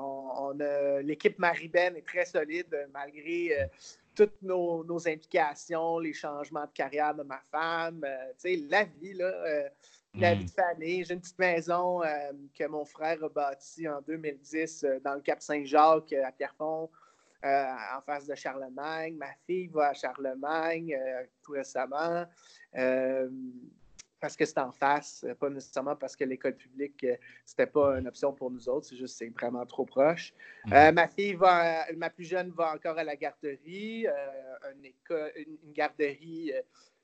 on, 0.00 0.56
l'équipe 1.02 1.38
Maribène 1.38 1.96
est 1.96 2.06
très 2.06 2.24
solide 2.24 2.88
malgré 2.92 3.68
toutes 4.14 4.42
nos, 4.42 5.08
implications, 5.08 5.98
les 5.98 6.12
changements 6.12 6.66
de 6.66 6.72
carrière 6.72 7.14
de 7.14 7.22
ma 7.22 7.40
femme, 7.50 8.04
euh, 8.04 8.56
la 8.68 8.84
vie, 8.84 9.14
là, 9.14 9.24
euh, 9.24 9.68
la 10.14 10.34
vie 10.34 10.44
de 10.44 10.50
mm. 10.50 10.54
famille. 10.54 11.04
J'ai 11.04 11.14
une 11.14 11.20
petite 11.20 11.38
maison 11.38 12.02
euh, 12.02 12.32
que 12.56 12.66
mon 12.66 12.84
frère 12.84 13.22
a 13.22 13.28
bâtie 13.28 13.88
en 13.88 14.00
2010 14.02 14.86
dans 15.04 15.14
le 15.14 15.20
Cap-Saint-Jacques 15.20 16.12
à 16.12 16.32
Pierrefonds, 16.32 16.90
en 17.42 18.00
face 18.04 18.26
de 18.26 18.34
Charlemagne. 18.34 19.14
Ma 19.14 19.32
fille 19.46 19.68
va 19.68 19.88
à 19.88 19.94
Charlemagne 19.94 20.96
tout 21.42 21.52
récemment 21.52 22.26
parce 24.20 24.36
que 24.36 24.44
c'est 24.44 24.58
en 24.58 24.70
face, 24.70 25.24
pas 25.38 25.48
nécessairement 25.48 25.96
parce 25.96 26.14
que 26.14 26.24
l'école 26.24 26.54
publique, 26.54 27.04
euh, 27.04 27.16
c'était 27.44 27.66
pas 27.66 27.98
une 27.98 28.06
option 28.06 28.32
pour 28.32 28.50
nous 28.50 28.68
autres, 28.68 28.86
c'est 28.86 28.96
juste 28.96 29.16
c'est 29.16 29.28
vraiment 29.28 29.64
trop 29.64 29.84
proche. 29.84 30.34
Mm. 30.66 30.72
Euh, 30.72 30.92
ma 30.92 31.08
fille 31.08 31.34
va, 31.34 31.86
ma 31.96 32.10
plus 32.10 32.24
jeune 32.24 32.50
va 32.50 32.74
encore 32.74 32.98
à 32.98 33.04
la 33.04 33.16
garderie, 33.16 34.06
euh, 34.06 34.72
une, 34.74 34.92
une, 35.64 35.72
garderie 35.72 36.52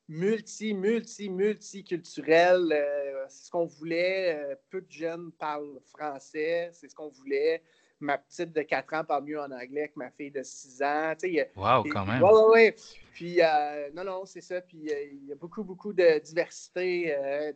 multi, 0.08 0.74
multi, 0.74 1.28
multiculturelle. 1.28 3.26
c'est 3.28 3.46
ce 3.46 3.50
qu'on 3.50 3.66
voulait. 3.66 4.58
peu 4.70 4.80
de 4.80 4.90
jeunes 4.90 5.32
parlent 5.32 5.80
français, 5.84 6.70
c'est 6.72 6.88
ce 6.88 6.94
qu'on 6.94 7.08
voulait 7.08 7.62
ma 8.00 8.18
petite 8.18 8.52
de 8.52 8.62
4 8.62 8.94
ans 8.94 9.04
parle 9.04 9.24
mieux 9.24 9.40
en 9.40 9.50
anglais 9.50 9.88
que 9.88 9.98
ma 9.98 10.10
fille 10.10 10.30
de 10.30 10.42
6 10.42 10.82
ans. 10.82 11.14
wow, 11.56 11.84
quand 11.90 12.04
même. 12.04 12.22
Oui, 12.22 12.30
oui, 12.32 12.52
oui. 12.54 12.74
Puis, 13.12 13.40
euh, 13.40 13.88
non, 13.94 14.04
non, 14.04 14.26
c'est 14.26 14.42
ça. 14.42 14.60
Puis, 14.60 14.90
euh, 14.90 15.04
il 15.12 15.28
y 15.28 15.32
a 15.32 15.36
beaucoup, 15.36 15.64
beaucoup 15.64 15.92
de 15.92 16.18
diversité. 16.18 17.14
Euh, 17.16 17.52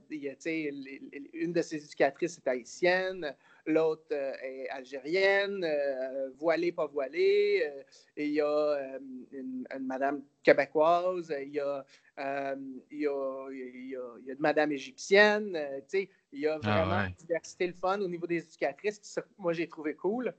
une 1.35 1.53
de 1.53 1.63
ses 1.63 1.85
éducatrices 1.85 2.39
est 2.39 2.49
haïtienne, 2.49 3.35
l'autre 3.67 4.11
est 4.11 4.69
algérienne, 4.71 5.67
voilée, 6.39 6.73
pas 6.73 6.87
voilée. 6.87 7.63
et 8.17 8.27
il 8.27 8.33
y 8.33 8.41
a 8.41 8.99
une, 9.33 9.67
madame 9.81 10.23
québécoise, 10.43 11.35
il 11.43 11.53
y 11.53 11.61
a, 11.61 11.85
il 12.91 12.99
y 12.99 13.07
a, 13.07 13.49
il 13.51 13.91
y 13.91 13.97
a, 13.97 14.33
une 14.33 14.41
madame 14.41 14.73
égyptienne. 14.73 15.59
il 15.93 16.09
y 16.41 16.47
a 16.47 16.59
ah, 16.63 16.85
vraiment 16.85 17.07
une 17.07 17.15
diversité 17.15 17.67
le 17.67 17.75
fun 17.75 18.01
au 18.01 18.09
niveau 18.09 18.27
des 18.27 18.39
éducatrices. 18.39 19.19
moi, 19.39 19.53
j'ai 19.53 19.69
trouvé 19.69 19.95
cool 19.95 20.35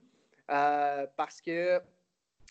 parce 0.46 1.40
que 1.40 1.80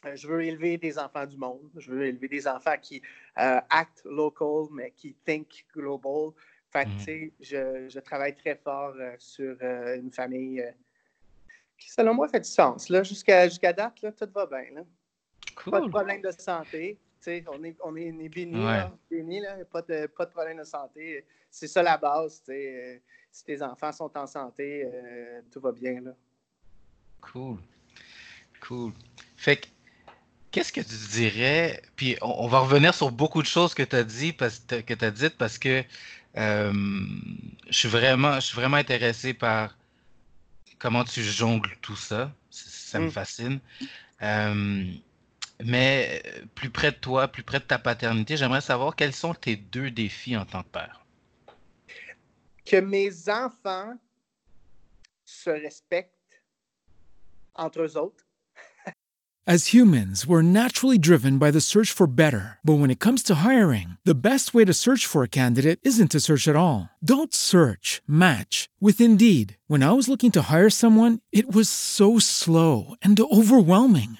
euh, 0.06 0.16
je 0.16 0.28
veux 0.28 0.44
élever 0.44 0.78
des 0.78 0.98
enfants 0.98 1.26
du 1.26 1.38
monde. 1.38 1.70
Je 1.78 1.92
veux 1.92 2.06
élever 2.06 2.28
des 2.28 2.48
enfants 2.48 2.78
qui 2.82 3.02
euh, 3.38 3.60
act 3.70 4.02
local, 4.06 4.68
mais 4.72 4.92
qui 4.92 5.16
think 5.26 5.66
global. 5.74 6.32
Fait 6.72 6.86
mm. 6.86 7.32
je, 7.40 7.90
je, 7.90 8.00
travaille 8.00 8.36
très 8.36 8.56
fort 8.56 8.94
euh, 8.98 9.14
sur 9.18 9.56
une 9.62 10.12
famille 10.12 10.64
qui, 11.78 11.92
selon 11.92 12.14
moi, 12.14 12.28
fait 12.28 12.40
du 12.40 12.50
sens. 12.50 12.88
Jusqu'à 13.04 13.48
jusqu'à 13.48 13.74
date, 13.74 14.02
là, 14.02 14.12
tout 14.12 14.30
va 14.34 14.46
bien. 14.46 14.66
Là. 14.74 14.82
Pas 15.70 15.82
de 15.82 15.90
problème 15.90 16.22
de 16.22 16.32
santé. 16.32 16.98
On 17.28 17.64
est, 17.64 17.78
on 17.84 17.96
est, 17.96 18.30
bénis. 18.30 18.66
Pas, 19.72 19.82
de, 19.82 20.08
pas 20.08 20.26
de 20.26 20.32
problème 20.32 20.58
de 20.58 20.64
santé. 20.64 21.26
C'est 21.50 21.68
ça 21.68 21.84
la 21.84 21.98
base. 21.98 22.44
si 23.32 23.44
tes 23.46 23.62
enfants 23.62 23.92
sont 23.92 24.18
en 24.18 24.28
santé, 24.28 24.88
tout 25.52 25.62
va 25.62 25.72
bien. 25.72 26.02
Là. 26.02 26.12
Cool. 27.22 27.58
Cool. 28.62 28.94
Fait 29.38 29.58
que 29.58 29.68
Qu'est-ce 30.52 30.74
que 30.74 30.82
tu 30.82 30.96
dirais? 31.12 31.82
Puis 31.96 32.18
on, 32.22 32.48
va 32.48 32.60
revenir 32.60 32.94
sur 32.94 33.10
beaucoup 33.10 33.42
de 33.42 33.48
choses 33.48 33.74
que 33.74 33.84
tu 33.84 33.96
as 33.96 34.04
dit 34.04 34.34
parce 34.34 34.60
que 34.60 34.94
tu 34.94 35.06
as 35.06 35.12
dites 35.12 35.38
parce 35.38 35.58
que 35.58 35.82
euh, 36.38 36.74
je 37.70 37.78
suis 37.78 37.88
vraiment 37.88 38.36
je 38.36 38.48
suis 38.48 38.56
vraiment 38.56 38.76
intéressé 38.76 39.34
par 39.34 39.78
comment 40.78 41.06
tu 41.06 41.24
jongles 41.24 41.72
tout 41.82 41.96
ça. 41.96 42.34
Ça 42.50 43.00
me 43.00 43.08
mm. 43.08 43.12
fascine. 43.12 43.60
Euh, 44.22 44.84
mais 45.66 46.22
plus 46.56 46.70
près 46.70 46.92
de 46.92 46.98
toi, 46.98 47.28
plus 47.28 47.44
près 47.44 47.60
de 47.60 47.66
ta 47.66 47.80
paternité, 47.80 48.38
j'aimerais 48.38 48.62
savoir 48.62 48.96
quels 48.96 49.14
sont 49.14 49.34
tes 49.34 49.56
deux 49.56 49.92
défis 49.92 50.38
en 50.38 50.46
tant 50.46 50.64
que 50.64 50.70
père. 50.70 51.06
Que 52.66 52.78
mes 52.78 53.30
enfants 53.30 53.98
se 55.26 55.50
respectent 55.50 56.12
entre 57.56 57.82
eux 57.82 57.98
autres 57.98 58.26
As 59.48 59.74
humans, 59.74 60.28
we're 60.28 60.44
naturally 60.44 61.00
driven 61.00 61.40
by 61.40 61.50
the 61.50 61.60
search 61.60 61.92
for 61.92 62.06
better. 62.06 62.60
But 62.64 62.76
when 62.76 62.92
it 62.92 63.00
comes 63.00 63.24
to 63.24 63.36
hiring, 63.36 63.98
the 64.06 64.14
best 64.14 64.54
way 64.54 64.66
to 64.66 64.74
search 64.74 65.08
for 65.08 65.24
a 65.24 65.28
candidate 65.28 65.80
isn't 65.82 66.12
to 66.12 66.20
search 66.20 66.48
at 66.48 66.56
all. 66.56 66.90
Don't 67.04 67.34
search, 67.34 68.04
match 68.08 68.70
with 68.80 69.02
Indeed. 69.02 69.58
When 69.68 69.82
I 69.82 69.94
was 69.94 70.08
looking 70.08 70.32
to 70.34 70.44
hire 70.44 70.70
someone, 70.70 71.22
it 71.32 71.52
was 71.52 71.70
so 71.70 72.20
slow 72.20 72.94
and 73.02 73.20
overwhelming. 73.20 74.20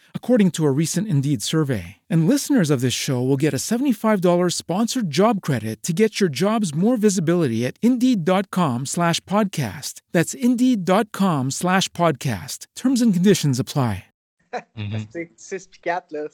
according 0.15 0.51
to 0.51 0.65
a 0.65 0.71
recent 0.71 1.09
Indeed 1.09 1.41
survey. 1.41 1.97
And 2.09 2.29
listeners 2.29 2.69
of 2.69 2.79
this 2.79 2.93
show 2.93 3.21
will 3.21 3.35
get 3.35 3.53
a 3.53 3.57
$75 3.57 4.53
sponsored 4.53 5.11
job 5.11 5.41
credit 5.41 5.83
to 5.83 5.91
get 5.91 6.21
your 6.21 6.29
jobs 6.29 6.73
more 6.73 6.95
visibility 6.95 7.65
at 7.65 7.77
Indeed.com 7.81 8.85
slash 8.85 9.19
podcast. 9.25 9.99
That's 10.13 10.33
Indeed.com 10.33 11.51
slash 11.51 11.89
podcast. 11.89 12.67
Terms 12.77 13.01
and 13.01 13.13
conditions 13.13 13.59
apply. 13.59 14.05
Mm 14.75 15.07
6 15.37 15.67
puis 15.67 15.79
4, 15.79 16.11
là, 16.11 16.27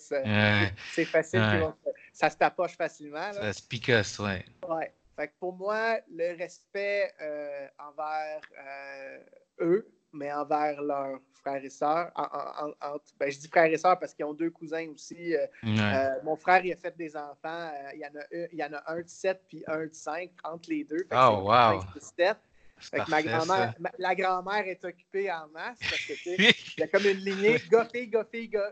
c'est 0.94 1.06
facile. 1.06 1.74
Ça 2.14 2.32
se 2.32 2.38
tapoche 2.38 2.76
facilement. 2.76 3.32
Ça 3.34 3.54
se 3.54 3.62
picasse, 3.62 4.18
ouais. 4.18 4.44
Ouais. 4.68 4.92
Fait 5.16 5.28
que 5.30 5.34
pour 5.40 5.56
moi, 5.56 6.00
le 6.12 6.36
respect 6.38 7.12
euh, 7.22 7.68
envers 7.80 8.42
euh, 8.60 9.20
eux, 9.62 9.88
mais 10.18 10.32
envers 10.32 10.82
leurs 10.82 11.20
frères 11.34 11.64
et 11.64 11.70
sœurs. 11.70 12.12
ben, 13.20 13.32
je 13.32 13.40
dis 13.40 13.48
frères 13.48 13.72
et 13.72 13.78
sœurs 13.78 14.00
parce 14.00 14.14
qu'ils 14.14 14.26
ont 14.26 14.34
deux 14.34 14.50
cousins 14.52 14.88
aussi. 14.94 15.36
Euh, 15.36 16.10
mon 16.24 16.36
frère, 16.36 16.66
il 16.66 16.74
a 16.74 16.76
fait 16.76 16.96
des 16.98 17.16
enfants. 17.16 17.72
il, 17.94 18.00
y 18.00 18.06
en 18.06 18.20
a, 18.20 18.48
il 18.52 18.60
y 18.60 18.64
en 18.64 18.74
a 18.74 18.92
un 18.92 19.02
de 19.02 19.08
7 19.08 19.42
puis 19.48 19.64
un 19.68 19.86
de 19.86 19.94
5 19.94 20.32
entre 20.44 20.70
les 20.70 20.84
deux. 20.84 21.08
oh, 21.12 21.44
wow! 21.44 21.82
ma 23.08 23.24
grand-mère, 23.24 23.74
la 23.98 24.16
grand-mère 24.16 24.68
est 24.68 24.84
occupée 24.86 25.32
en 25.32 25.48
masse 25.48 25.80
parce 25.80 26.06
que 26.06 26.14
il 26.30 26.54
y 26.78 26.84
a 26.84 26.88
comme 26.88 27.06
une 27.06 27.18
lignée 27.18 27.60
gars, 27.72 27.86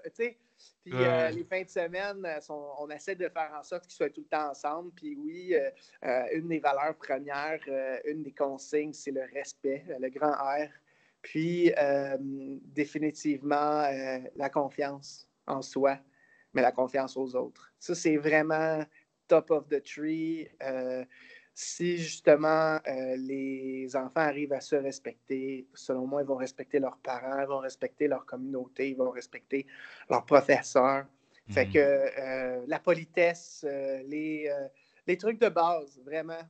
tu 0.04 0.12
sais. 0.14 0.38
Puis 0.84 0.94
euh, 0.94 1.30
les 1.30 1.44
fins 1.44 1.64
de 1.64 1.70
semaine, 1.70 2.24
euh, 2.26 2.40
on 2.80 2.88
essaie 2.92 3.16
de 3.16 3.28
faire 3.30 3.52
en 3.58 3.64
sorte 3.64 3.86
qu'ils 3.88 3.96
soient 3.96 4.10
tout 4.10 4.22
le 4.22 4.28
temps 4.28 4.52
ensemble. 4.52 4.92
Puis 4.96 5.16
oui, 5.16 5.56
euh, 5.56 6.26
une 6.34 6.48
des 6.48 6.60
valeurs 6.60 6.96
premières, 6.96 7.60
une 8.06 8.22
des 8.22 8.32
consignes, 8.32 8.94
c'est 8.94 9.12
le 9.12 9.24
respect, 9.34 9.84
le 10.00 10.10
grand 10.10 10.34
R. 10.34 10.70
Puis 11.26 11.72
définitivement 12.62 13.82
la 14.36 14.50
confiance 14.52 15.28
en 15.48 15.64
soi, 15.64 15.98
mais 16.54 16.62
la 16.62 16.72
confiance 16.72 17.18
aux 17.18 17.36
autres. 17.36 17.74
Ça, 17.80 17.96
c'est 17.96 18.18
vraiment 18.18 18.86
top 19.28 19.50
of 19.50 19.68
the 19.68 19.82
tree 19.84 20.48
si 21.56 21.98
justement 21.98 22.80
euh, 22.86 23.16
les 23.16 23.96
enfants 23.96 24.20
arrivent 24.20 24.52
à 24.52 24.60
se 24.60 24.76
respecter, 24.76 25.66
selon 25.74 26.06
moi, 26.06 26.22
ils 26.22 26.28
vont 26.28 26.36
respecter 26.36 26.80
leurs 26.80 26.98
parents, 26.98 27.40
ils 27.40 27.48
vont 27.48 27.60
respecter 27.60 28.10
leur 28.10 28.26
communauté, 28.26 28.90
ils 28.90 28.98
vont 28.98 29.10
respecter 29.10 29.66
leurs 30.10 30.26
professeurs. 30.26 31.06
Fait 31.50 31.66
mhm. 31.66 31.72
que 31.72 31.80
euh, 31.80 32.66
la 32.68 32.80
politesse, 32.80 33.66
euh, 33.66 34.04
les, 34.04 35.18
trucs 35.18 35.40
de 35.40 35.48
base, 35.48 36.02
vraiment. 36.04 36.42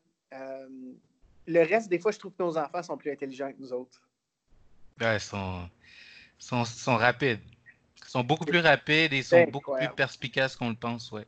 le 1.46 1.62
reste, 1.62 1.88
des 1.90 2.00
fois, 2.00 2.12
je 2.12 2.18
trouve 2.18 2.34
que 2.34 2.42
nos 2.42 2.58
enfants 2.58 2.82
sont 2.82 2.98
plus 2.98 3.12
intelligents 3.12 3.52
que 3.52 3.60
nous 3.60 3.74
autres. 3.74 4.02
Ouais, 5.02 5.18
ils 5.18 5.20
sont, 5.20 5.70
sont, 6.38 6.66
sont 6.66 6.96
rapides. 6.96 7.42
Ils 7.98 8.10
sont 8.10 8.24
beaucoup 8.24 8.46
plus 8.46 8.60
rapides 8.60 9.14
et 9.14 9.18
ils 9.18 9.24
sont 9.24 9.44
beaucoup 9.46 9.76
plus 9.76 9.90
perspicaces 9.90 10.56
qu'on 10.56 10.70
le 10.70 10.76
pense, 10.76 11.12
ouais. 11.12 11.26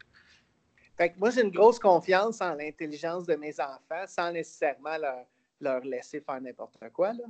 Fait 0.97 1.11
que 1.11 1.19
moi, 1.19 1.29
j'ai 1.29 1.41
une 1.41 1.51
grosse 1.51 1.77
confiance 1.77 2.41
en 2.41 2.55
l'intelligence 2.55 3.25
de 3.27 3.35
mes 3.35 3.59
enfants 3.59 4.05
sans 4.07 4.31
nécessairement 4.31 4.97
leur, 4.97 5.25
leur 5.61 5.81
laisser 5.81 6.21
faire 6.21 6.41
n'importe 6.41 6.77
quoi. 6.91 7.13
Là. 7.13 7.23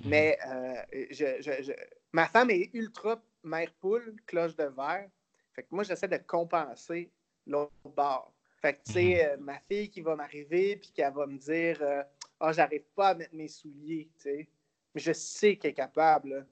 Mhm. 0.00 0.10
Mais 0.10 0.38
euh, 0.46 0.74
je, 1.10 1.40
je, 1.40 1.72
ma 2.12 2.26
femme 2.26 2.50
est 2.50 2.70
ultra 2.74 3.22
mère 3.42 3.72
poule, 3.80 4.14
cloche 4.26 4.56
de 4.56 4.64
verre. 4.64 5.08
Fait 5.54 5.62
que 5.62 5.68
moi, 5.70 5.84
j'essaie 5.84 6.08
de 6.08 6.18
compenser 6.18 7.10
l'autre 7.46 7.72
bord. 7.96 8.32
Fait 8.60 8.74
que, 8.74 8.82
tu 8.84 8.92
sais, 8.92 9.14
mhm. 9.14 9.20
euh, 9.20 9.36
ma 9.38 9.58
fille 9.60 9.88
qui 9.88 10.00
va 10.02 10.16
m'arriver 10.16 10.76
puis 10.76 10.90
qui 10.92 11.00
va 11.00 11.26
me 11.26 11.38
dire 11.38 11.78
euh, 11.80 12.02
Ah, 12.40 12.52
j'arrive 12.52 12.84
pas 12.94 13.08
à 13.08 13.14
mettre 13.14 13.34
mes 13.34 13.48
souliers, 13.48 14.08
tu 14.16 14.22
sais. 14.22 14.48
Mais 14.94 15.00
je 15.00 15.12
sais 15.12 15.56
qu'elle 15.56 15.72
est 15.72 15.74
capable. 15.74 16.46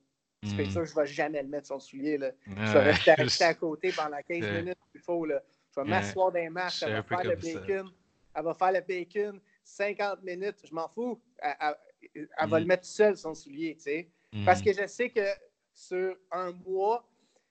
C'est 0.44 0.66
mm. 0.66 0.70
sûr 0.70 0.80
que 0.82 0.88
je 0.88 0.94
ne 0.94 1.00
vais 1.00 1.06
jamais 1.06 1.42
le 1.42 1.48
mettre 1.48 1.68
son 1.68 1.78
soulier. 1.78 2.18
Là. 2.18 2.30
je 2.46 2.78
vais 2.78 3.14
rester 3.14 3.44
à 3.44 3.54
côté 3.54 3.92
pendant 3.92 4.18
15 4.28 4.40
minutes 4.50 4.78
il 4.94 5.00
faut. 5.00 5.24
Là. 5.24 5.40
Je 5.74 5.80
vais 5.80 5.88
m'asseoir 5.88 6.32
dans 6.32 6.38
les 6.38 6.50
marches, 6.50 6.82
elle 6.82 6.92
va 6.92 7.02
faire 7.02 7.24
le 7.24 7.36
bacon. 7.36 7.90
Elle 8.34 8.44
va 8.44 8.54
faire 8.54 8.72
le 8.72 8.80
bacon 8.80 9.40
50 9.64 10.22
minutes, 10.22 10.56
je 10.64 10.74
m'en 10.74 10.88
fous. 10.88 11.20
Elle, 11.38 12.48
va 12.48 12.58
le 12.58 12.64
mm. 12.64 12.68
mettre 12.68 12.84
seul, 12.84 13.16
son 13.16 13.34
soulier, 13.34 13.76
tu 13.76 13.82
sais. 13.82 14.10
Parce 14.44 14.62
que 14.62 14.72
je 14.72 14.86
sais 14.86 15.10
que 15.10 15.26
sur 15.74 16.16
un 16.30 16.52
mois, 16.66 17.06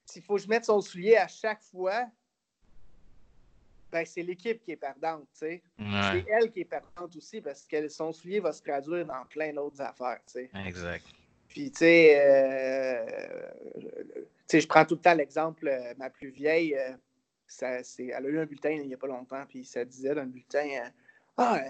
s'il 0.06 0.24
faut 0.24 0.36
que 0.36 0.42
je 0.42 0.48
mette 0.48 0.66
son 0.66 0.82
soulier 0.82 1.16
à 1.16 1.28
chaque 1.28 1.62
fois, 1.62 2.08
ben, 3.92 4.06
c'est 4.06 4.22
l'équipe 4.22 4.64
qui 4.64 4.72
est 4.72 4.78
perdante, 4.78 5.28
tu 5.34 5.40
sais. 5.40 5.64
C'est 5.78 6.26
elle 6.30 6.52
qui 6.52 6.62
est 6.62 6.66
perdante 6.66 7.16
aussi 7.16 7.42
parce 7.42 7.66
que 7.66 7.88
son 7.90 8.14
soulier 8.14 8.40
va 8.40 8.54
se 8.54 8.62
traduire 8.62 9.06
dans 9.06 9.26
plein 9.26 9.54
d'autres 9.54 9.82
affaires, 9.82 10.20
tu 10.26 10.34
sais. 10.34 10.50
Exact. 10.66 11.06
Puis, 11.52 11.70
tu 11.70 11.80
sais, 11.80 12.18
euh, 12.18 13.06
je 14.54 14.68
prends 14.68 14.86
tout 14.86 14.96
le 14.96 15.02
temps 15.02 15.14
l'exemple, 15.14 15.68
euh, 15.68 15.94
ma 15.98 16.10
plus 16.10 16.30
vieille, 16.30 16.76
euh, 16.76 16.94
ça, 17.46 17.80
elle 17.98 18.14
a 18.14 18.30
eu 18.30 18.40
un 18.40 18.46
bulletin 18.46 18.70
il 18.70 18.88
n'y 18.88 18.94
a 18.94 18.98
pas 18.98 19.08
longtemps, 19.08 19.44
puis 19.50 19.66
ça 19.66 19.84
disait 19.84 20.16
dans 20.16 20.24
le 20.24 20.30
bulletin 20.30 20.90
Ah, 21.36 21.62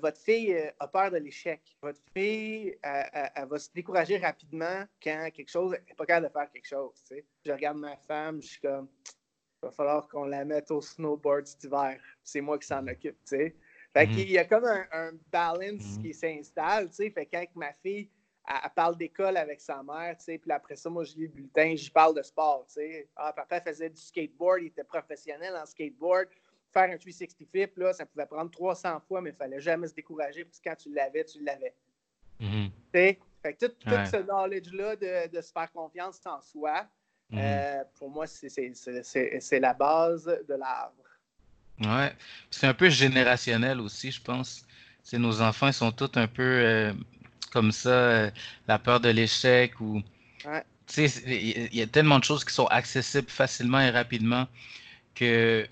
votre 0.00 0.20
fille 0.20 0.56
a 0.78 0.86
peur 0.86 1.10
de 1.10 1.16
l'échec. 1.16 1.60
Votre 1.82 1.98
fille, 2.16 2.78
elle, 2.82 3.48
va 3.48 3.58
se 3.58 3.68
décourager 3.74 4.18
rapidement 4.18 4.84
quand 5.02 5.28
quelque 5.34 5.50
chose 5.50 5.72
n'est 5.72 5.94
pas 5.94 6.06
capable 6.06 6.28
de 6.28 6.32
faire 6.32 6.50
quelque 6.52 6.68
chose. 6.68 6.94
Tu 7.08 7.16
sais. 7.16 7.24
Je 7.44 7.50
regarde 7.50 7.78
ma 7.78 7.96
femme, 7.96 8.40
je 8.40 8.46
suis 8.46 8.60
comme 8.60 8.88
va 9.64 9.70
falloir 9.70 10.08
qu'on 10.08 10.24
la 10.24 10.44
mette 10.44 10.70
au 10.70 10.80
snowboard 10.80 11.46
cet 11.46 11.64
hiver. 11.64 12.00
C'est 12.22 12.40
moi 12.40 12.58
qui 12.58 12.66
s'en 12.66 12.86
occupe. 12.86 13.18
Tu 13.24 13.36
sais. 13.36 13.56
Fait 13.92 14.08
qu'il 14.08 14.30
y 14.30 14.38
a 14.38 14.44
comme 14.44 14.64
un, 14.64 15.12
balance 15.30 15.82
mm-hmm. 15.82 16.02
qui 16.02 16.14
s'installe. 16.14 16.88
Tu 16.88 16.96
sais. 16.96 17.10
Fait 17.10 17.26
quand 17.26 17.44
ma 17.54 17.72
fille 17.72 18.08
elle, 18.46 18.70
parle 18.74 18.96
d'école 18.96 19.36
avec 19.36 19.60
sa 19.60 19.82
mère, 19.82 20.16
tu 20.18 20.24
sais, 20.24 20.38
puis 20.38 20.50
après 20.50 20.76
ça, 20.76 20.90
moi, 20.90 21.04
je 21.04 21.14
lis 21.14 21.22
le 21.22 21.28
bulletin, 21.28 21.74
j'y 21.76 21.90
parle 21.90 22.14
de 22.14 22.22
sport, 22.22 22.66
tu 22.66 22.74
sais. 22.74 23.08
Ah, 23.16 23.32
papa 23.32 23.60
faisait 23.60 23.88
du 23.88 24.00
skateboard, 24.00 24.62
il 24.62 24.66
était 24.66 24.84
professionnel 24.84 25.56
en 25.56 25.64
skateboard. 25.64 26.28
Faire 26.72 26.90
un 26.90 26.98
360 26.98 27.48
flip, 27.48 27.76
là, 27.76 27.92
ça 27.92 28.04
pouvait 28.04 28.26
prendre 28.26 28.50
300 28.50 29.00
fois, 29.00 29.20
mais 29.20 29.30
il 29.30 29.36
fallait 29.36 29.60
jamais 29.60 29.88
se 29.88 29.94
décourager, 29.94 30.44
parce 30.44 30.60
que 30.60 30.68
quand 30.68 30.76
tu 30.76 30.92
l'avais, 30.92 31.24
tu 31.24 31.42
l'avais. 31.42 31.74
Mm-hmm. 32.40 32.70
Tu 32.70 32.72
sais? 32.92 33.18
Fait 33.42 33.54
que 33.54 33.66
tout, 33.66 33.74
ce 33.84 34.22
knowledge-là 34.22 34.96
de, 34.96 35.28
de, 35.28 35.40
se 35.40 35.52
faire 35.52 35.70
confiance 35.72 36.20
en 36.26 36.40
soi, 36.40 36.86
mm-hmm. 37.34 37.80
euh, 37.80 37.82
pour 37.98 38.10
moi, 38.10 38.26
c'est 38.26 39.60
la 39.60 39.74
base 39.74 40.24
de 40.24 40.54
l'arbre. 40.54 41.04
Ouais. 41.80 42.12
C'est 42.50 42.66
un 42.66 42.74
peu 42.74 42.88
générationnel 42.88 43.80
aussi, 43.80 44.10
je 44.12 44.22
pense. 44.22 44.64
C'est 45.02 45.18
nos 45.18 45.42
enfants, 45.42 45.68
ils 45.68 45.74
sont 45.74 45.92
tous 45.92 46.10
un 46.14 46.28
peu 46.28 46.42
euh, 46.42 46.92
comme 47.52 47.72
ça, 47.72 47.90
euh, 47.90 48.30
la 48.68 48.78
peur 48.78 49.00
de 49.00 49.08
l'échec 49.08 49.80
ou. 49.80 50.02
Tu 50.86 51.08
sais, 51.08 51.22
il 51.26 51.74
y, 51.74 51.80
a 51.80 51.86
tellement 51.86 52.18
de 52.18 52.24
choses 52.24 52.44
qui 52.44 52.52
sont 52.52 52.66
accessibles 52.66 53.30
facilement 53.30 53.80
et 53.80 53.88
rapidement 53.88 54.46
que 55.14 55.66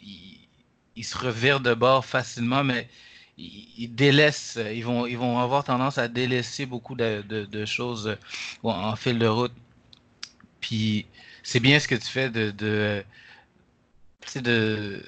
ils, 0.00 1.04
se 1.04 1.18
revirent 1.18 1.60
de 1.60 1.74
bord 1.74 2.06
facilement, 2.06 2.64
mais 2.64 2.88
ils, 3.36 3.88
délaissent, 3.88 4.58
ils 4.72 4.82
vont, 4.82 5.06
ils 5.06 5.18
vont 5.18 5.38
avoir 5.38 5.64
tendance 5.64 5.98
à 5.98 6.08
délaisser 6.08 6.64
beaucoup 6.64 6.94
de, 6.94 7.64
choses 7.66 8.16
en 8.62 8.96
fil 8.96 9.18
de 9.18 9.26
route. 9.26 9.52
Puis 10.66 11.06
c'est 11.44 11.60
bien 11.60 11.78
ce 11.78 11.86
que 11.86 11.94
tu 11.94 12.08
fais 12.08 12.28
de, 12.28 12.50
de 12.50 13.04
de, 14.34 15.00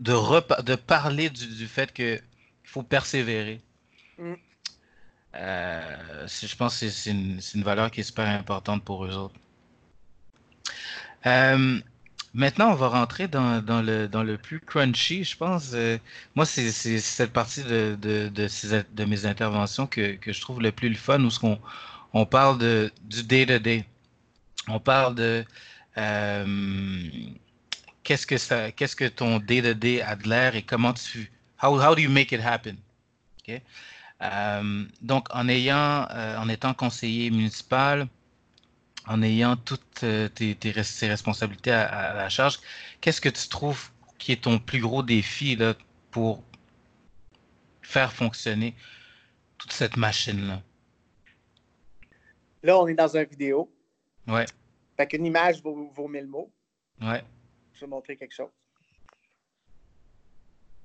de, 0.00 0.62
de 0.62 0.74
parler 0.74 1.30
du, 1.30 1.66
fait 1.66 1.90
qu'il 1.94 2.20
faut 2.62 2.82
persévérer. 2.82 3.62
Mm. 4.18 4.34
Euh, 5.36 6.26
je 6.26 6.56
pense 6.56 6.78
que 6.78 6.90
c'est 6.90 7.10
une, 7.10 7.40
une, 7.54 7.62
valeur 7.62 7.90
qui 7.90 8.00
est 8.00 8.04
super 8.04 8.28
importante 8.28 8.84
pour 8.84 9.06
eux 9.06 9.16
autres. 9.16 9.34
Euh, 11.24 11.80
maintenant, 12.34 12.72
on 12.72 12.74
va 12.74 12.88
rentrer 12.88 13.26
dans, 13.26 13.64
dans, 13.64 13.80
le, 13.80 14.06
dans 14.08 14.24
le 14.24 14.36
plus 14.36 14.60
crunchy, 14.60 15.24
je 15.24 15.38
pense. 15.38 15.70
Euh, 15.72 15.96
moi, 16.34 16.44
c'est 16.44 16.70
cette 16.70 17.32
partie 17.32 17.64
de, 17.64 17.96
de, 17.98 18.28
de, 18.28 18.46
ces, 18.46 18.82
de, 18.92 19.04
mes 19.06 19.24
interventions 19.24 19.86
que, 19.86 20.16
que, 20.16 20.34
je 20.34 20.40
trouve 20.42 20.60
le 20.60 20.70
plus 20.70 20.90
le 20.90 20.96
fun, 20.96 21.24
où 21.24 21.30
on, 21.42 21.58
on 22.12 22.26
parle 22.26 22.58
de, 22.58 22.92
du 23.04 23.22
day-to-day. 23.22 23.86
On 24.68 24.80
parle 24.80 25.14
de 25.14 25.44
qu'est-ce 28.02 28.26
que 28.26 28.36
ça, 28.36 28.72
qu'est-ce 28.72 28.96
que 28.96 29.06
ton 29.06 29.38
day-to-day 29.38 30.02
a 30.02 30.16
de 30.16 30.28
l'air 30.28 30.56
et 30.56 30.62
comment 30.62 30.92
tu, 30.92 31.30
how, 31.62 31.80
how 31.80 31.94
do 31.94 32.00
you 32.00 32.10
make 32.10 32.32
it 32.32 32.40
happen? 32.40 32.76
Euh, 34.22 34.84
donc, 35.02 35.28
en 35.34 35.48
ayant, 35.48 36.06
euh, 36.10 36.38
en 36.38 36.48
étant 36.48 36.74
conseiller 36.74 37.30
municipal, 37.30 38.08
en 39.06 39.22
ayant 39.22 39.56
toutes 39.56 40.02
euh, 40.04 40.28
tes, 40.28 40.56
responsabilités 40.70 41.72
à, 41.72 42.14
la 42.14 42.28
charge, 42.28 42.60
qu'est-ce 43.00 43.20
que 43.20 43.28
tu 43.28 43.48
trouves 43.48 43.90
qui 44.18 44.32
est 44.32 44.42
ton 44.42 44.58
plus 44.58 44.80
gros 44.80 45.02
défi 45.02 45.58
pour 46.10 46.42
faire 47.82 48.12
fonctionner 48.12 48.74
toute 49.58 49.72
cette 49.72 49.96
machine-là? 49.96 50.62
Là, 52.62 52.78
on 52.78 52.86
est 52.86 52.94
dans 52.94 53.14
une 53.14 53.24
vidéo. 53.24 53.70
Ouais. 54.26 54.46
Fait 54.96 55.06
qu'une 55.06 55.26
image 55.26 55.62
vaut, 55.62 55.90
vaut 55.90 56.08
mille 56.08 56.26
mots. 56.26 56.52
Ouais. 57.00 57.22
Je 57.72 57.80
vais 57.80 57.86
montrer 57.86 58.16
quelque 58.16 58.34
chose. 58.34 58.50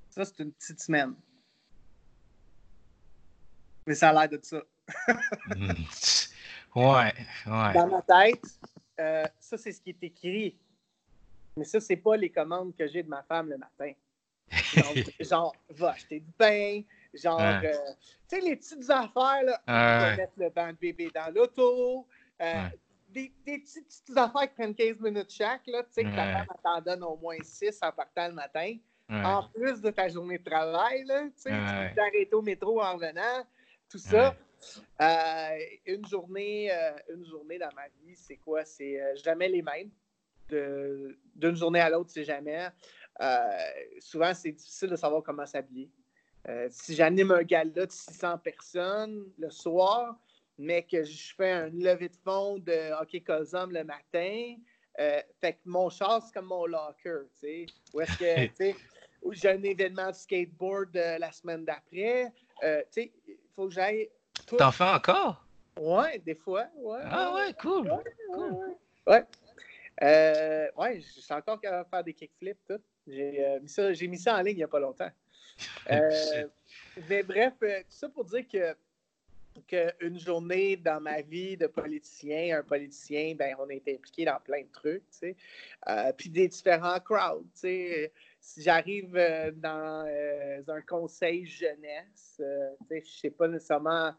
Ça, 0.10 0.26
c'est 0.26 0.40
une 0.40 0.52
petite 0.52 0.80
semaine. 0.80 1.14
Mais 3.86 3.96
ça 3.96 4.10
a 4.10 4.14
l'air 4.14 4.30
de 4.30 4.40
ça. 4.44 4.62
ouais, 6.76 7.14
ouais. 7.46 7.74
Dans 7.74 7.88
ma 7.88 8.02
tête, 8.02 8.44
euh, 9.00 9.26
ça, 9.40 9.58
c'est 9.58 9.72
ce 9.72 9.82
qui 9.82 9.92
est 9.92 10.04
écrit. 10.04 10.58
Mais 11.56 11.64
ça, 11.64 11.80
c'est 11.80 11.98
pas 11.98 12.18
les 12.18 12.30
commandes 12.30 12.76
que 12.76 12.88
j'ai 12.88 13.04
de 13.04 13.10
ma 13.10 13.24
femme 13.24 13.50
le 13.50 13.58
matin. 13.58 13.92
genre, 15.20 15.56
va 15.70 15.92
acheter 15.92 16.20
du 16.20 16.32
pain, 16.32 16.82
genre, 17.14 17.40
euh, 17.40 17.72
tu 18.28 18.36
sais, 18.36 18.42
les 18.42 18.56
petites 18.56 18.90
affaires, 18.90 19.44
là, 19.44 19.62
va 19.68 20.16
mettre 20.16 20.34
le 20.38 20.50
banc 20.50 20.70
de 20.70 20.78
bébé 20.78 21.10
dans 21.14 21.34
l'auto, 21.34 22.08
euh, 22.42 22.70
des, 23.10 23.34
des 23.46 23.60
petites, 23.60 24.18
affaires 24.18 24.50
qui 24.50 24.56
prennent 24.56 24.76
15 24.76 25.00
minutes 25.00 25.32
chaque, 25.32 25.66
là, 25.68 25.84
tu 25.84 25.90
sais, 25.92 26.04
que 26.04 26.16
ta 26.16 26.46
femme 26.46 26.48
t'en 26.64 26.82
donne 26.82 27.04
au 27.04 27.18
moins 27.18 27.38
6 27.42 27.80
en 27.82 27.92
partant 27.92 28.28
le 28.28 28.34
matin. 28.34 28.78
En 29.12 29.48
plus 29.50 29.82
de 29.82 29.90
ta 29.90 30.08
journée 30.08 30.38
de 30.38 30.44
travail, 30.44 31.04
là, 31.06 31.24
tu 31.24 31.32
sais, 31.38 31.50
tu 31.50 31.96
t'arrêtes 31.96 32.34
au 32.34 32.44
métro 32.44 32.80
en 32.80 32.94
revenant, 32.94 33.44
tout 33.90 33.98
ça. 33.98 34.36
Euh, 35.02 35.58
une, 35.86 36.06
journée, 36.06 36.72
euh, 36.72 36.92
une 37.14 37.26
journée 37.26 37.58
dans 37.58 37.74
ma 37.76 37.88
vie, 38.04 38.16
c'est 38.16 38.38
quoi? 38.38 38.66
C'est 38.66 39.02
euh, 39.02 39.16
jamais 39.24 39.50
les 39.50 39.62
mêmes. 39.62 39.90
D'une 41.36 41.56
journée 41.56 41.80
à 41.80 41.90
l'autre, 41.90 42.10
c'est 42.12 42.24
jamais. 42.24 42.68
souvent, 44.00 44.34
c'est 44.34 44.52
difficile 44.52 44.90
de 44.90 44.96
savoir 44.96 45.22
comment 45.22 45.46
s'habiller. 45.46 45.92
si 46.70 46.96
j'anime 46.96 47.32
un 47.32 47.44
gala 47.44 47.70
de 47.70 47.86
600 47.88 48.40
personnes 48.40 49.26
le 49.38 49.52
soir, 49.52 50.20
mais 50.60 50.84
que 50.84 51.04
je 51.04 51.34
fais 51.36 51.52
un 51.52 51.70
lever 51.70 52.10
de 52.10 52.18
fond 52.24 52.60
de 52.60 52.94
hockey 53.02 53.22
Cosum 53.22 53.72
le 53.72 53.84
matin, 53.84 54.56
fait 54.98 55.54
que 55.54 55.60
mon 55.66 55.90
char, 55.90 56.22
c'est 56.22 56.34
comme 56.34 56.48
mon 56.48 56.66
locker, 56.66 57.24
tu 57.34 57.40
sais. 57.40 57.66
Ou 57.94 58.02
est-ce 58.02 58.18
que, 58.18 58.46
tu 58.48 58.56
sais, 58.56 58.76
j'ai 59.32 59.50
un 59.50 59.64
événement 59.64 60.12
de 60.12 60.16
skateboard 60.16 60.94
la 60.94 61.32
semaine 61.32 61.66
d'après, 61.66 62.32
tu 62.62 62.68
sais, 62.92 63.12
faut 63.56 63.68
que 63.68 63.74
j'aille. 63.74 64.10
T'en 64.58 64.72
fais 64.72 64.84
encore? 64.84 65.44
Ouais, 65.80 66.20
des 66.20 66.36
fois. 66.36 66.68
Ouais, 66.76 67.00
ah 67.06 67.34
ouais, 67.34 67.54
cool. 67.62 67.90
Ouais. 67.90 68.04
cool. 68.34 68.76
Ouais. 69.08 69.24
Euh, 70.02 70.68
ouais, 70.78 71.02
je 71.02 71.20
suis 71.20 71.34
encore 71.34 71.60
capable 71.60 71.86
de 71.86 71.90
faire 71.90 72.04
des 72.04 72.14
kickflips, 72.14 72.60
tout. 72.68 72.82
J'ai 73.08 73.46
euh, 73.46 73.60
mis, 73.60 73.70
ça, 73.70 73.90
mis 73.90 74.18
ça 74.18 74.36
en 74.36 74.42
ligne 74.42 74.56
il 74.56 74.58
n'y 74.58 74.64
a 74.64 74.68
pas 74.68 74.80
longtemps. 74.80 75.12
Euh, 75.92 76.48
mais 77.10 77.22
bref, 77.22 77.54
tout 77.60 77.68
ça 77.90 78.08
pour 78.08 78.24
dire 78.24 78.48
que 78.48 78.74
qu'une 79.68 80.20
journée 80.20 80.76
dans 80.78 81.02
ma 81.02 81.22
vie 81.22 81.58
de 81.58 81.68
politicien, 81.68 82.60
un 82.60 82.64
politicien, 82.64 83.36
ben, 83.36 83.56
on 83.60 83.70
est 83.70 83.88
impliqué 83.88 84.26
dans 84.26 84.40
plein 84.40 84.62
de 84.62 84.72
trucs, 84.72 85.10
tu 85.12 85.36
sais. 85.88 86.14
puis 86.18 86.30
des 86.30 86.48
différents 86.48 87.00
crowds, 87.00 87.46
tu 87.54 87.62
sais 87.62 88.12
si 88.40 88.62
j'arrive 88.62 89.16
euh, 89.16 89.52
dans 89.52 90.06
euh, 90.08 90.62
un 90.68 90.82
conseil 90.82 91.46
jeunesse, 91.46 92.38
euh, 92.40 92.70
je 92.90 92.96
ne 92.96 93.02
sais 93.02 93.30
pas 93.32 93.48
nécessairement 93.48 94.14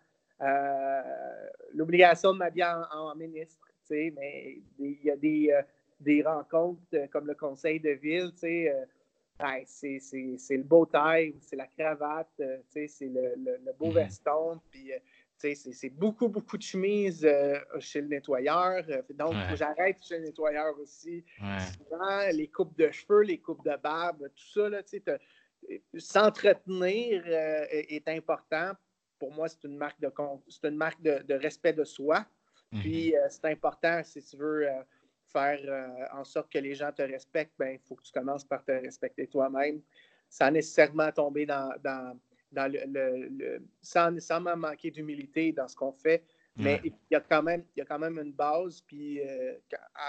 l'obligation 1.74 2.32
de 2.32 2.38
m'habiller 2.38 2.64
en, 2.64 3.14
ministre, 3.14 3.60
mais 3.90 4.62
il 4.78 5.04
y 5.04 5.10
a 5.10 5.16
des, 5.16 5.54
des 6.00 6.22
rencontres 6.22 6.80
comme 7.12 7.26
le 7.26 7.34
conseil 7.34 7.78
de 7.78 7.90
ville, 7.90 8.32
c'est 8.34 8.72
le 9.38 10.62
beau 10.62 10.86
taille, 10.86 11.34
c'est 11.42 11.56
la 11.56 11.66
cravate, 11.66 12.40
c'est 12.70 12.88
le, 13.02 13.34
le, 13.36 13.72
beau 13.78 13.90
mm-hmm. 13.90 14.06
veston, 14.06 14.60
puis 14.70 14.92
c'est 15.40 15.90
beaucoup, 15.90 16.28
beaucoup 16.28 16.56
de 16.56 16.62
chemises 16.62 17.24
euh, 17.24 17.58
chez 17.78 18.00
le 18.00 18.08
nettoyeur. 18.08 18.84
Euh, 18.88 19.02
donc, 19.14 19.34
j'arrête 19.54 19.96
chez 20.02 20.18
le 20.18 20.26
nettoyeur 20.26 20.78
aussi. 20.78 21.24
Souvent, 21.78 22.20
les 22.32 22.48
coupes 22.48 22.76
de 22.76 22.90
cheveux, 22.90 23.22
les 23.22 23.38
coupes 23.38 23.64
de 23.64 23.76
barbe, 23.76 24.28
tout 24.34 24.60
ça, 24.60 24.68
s'entretenir 25.98 27.22
euh, 27.26 27.66
est 27.70 28.08
important. 28.08 28.72
Pour 29.18 29.32
moi, 29.32 29.48
c'est 29.48 29.64
une 29.64 29.76
marque 29.76 30.00
de 30.00 30.10
c'est 30.48 30.68
une 30.68 30.76
marque 30.76 31.02
de, 31.02 31.34
respect 31.34 31.72
de 31.72 31.84
soi. 31.84 32.26
Mhm. 32.72 32.80
Puis, 32.80 33.14
c'est 33.28 33.46
important 33.46 34.02
si 34.04 34.22
tu 34.22 34.36
veux 34.36 34.66
faire 35.26 36.08
en 36.12 36.24
sorte 36.24 36.50
que 36.50 36.58
les 36.58 36.74
gens 36.74 36.92
te 36.92 37.02
respectent, 37.02 37.54
ben, 37.58 37.72
il 37.74 37.80
faut 37.86 37.94
que 37.94 38.02
tu 38.02 38.12
commences 38.12 38.44
par 38.44 38.64
te 38.64 38.72
respecter 38.72 39.26
toi-même 39.26 39.80
sans 40.28 40.50
nécessairement 40.50 41.10
tomber 41.10 41.44
dans 41.44 41.72
dans 41.82 42.16
le, 42.52 43.58
sans 43.80 44.10
nécessairement 44.10 44.56
manquer 44.56 44.90
d'humilité 44.90 45.52
dans 45.52 45.68
ce 45.68 45.76
qu'on 45.76 45.92
fait. 45.92 46.24
Mais 46.56 46.80
il, 46.84 46.92
y 47.10 47.14
a 47.14 47.20
quand 47.20 47.42
même, 47.42 47.64
il 47.74 47.80
y 47.80 47.82
a 47.82 47.84
quand 47.84 47.98
même 47.98 48.18
une 48.18 48.32
base. 48.32 48.82
Puis, 48.82 49.20
euh, 49.20 49.54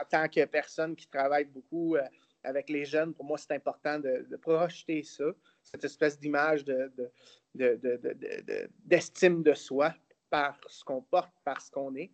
en 0.02 0.06
tant 0.10 0.28
que 0.28 0.44
personne 0.46 0.96
qui 0.96 1.08
travaille 1.08 1.46
beaucoup 1.46 1.96
euh, 1.96 2.02
avec 2.44 2.70
les 2.70 2.84
jeunes, 2.84 3.14
pour 3.14 3.26
moi, 3.26 3.38
c'est 3.38 3.54
important 3.54 4.00
de, 4.00 4.36
projeter 4.38 5.04
ça, 5.04 5.26
cette 5.62 5.84
espèce 5.84 6.20
d'image 6.20 6.66
d'estime 8.86 9.44
de, 9.44 9.54
soi 9.54 9.94
par 10.30 10.60
ce 10.68 10.84
qu'on 10.84 11.02
porte, 11.02 11.34
par 11.44 11.62
ce 11.62 11.72
qu'on 11.72 11.96
est. 11.96 12.12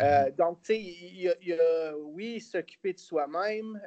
Euh, 0.00 0.04
mm-hmm. 0.04 0.34
donc, 0.36 0.62
tu 0.62 0.74
sais, 0.74 0.80
il, 0.80 1.36
y 1.42 1.52
a, 1.52 1.96
oui, 1.98 2.40
s'occuper 2.40 2.94
de 2.94 2.98
soi-même, 2.98 3.80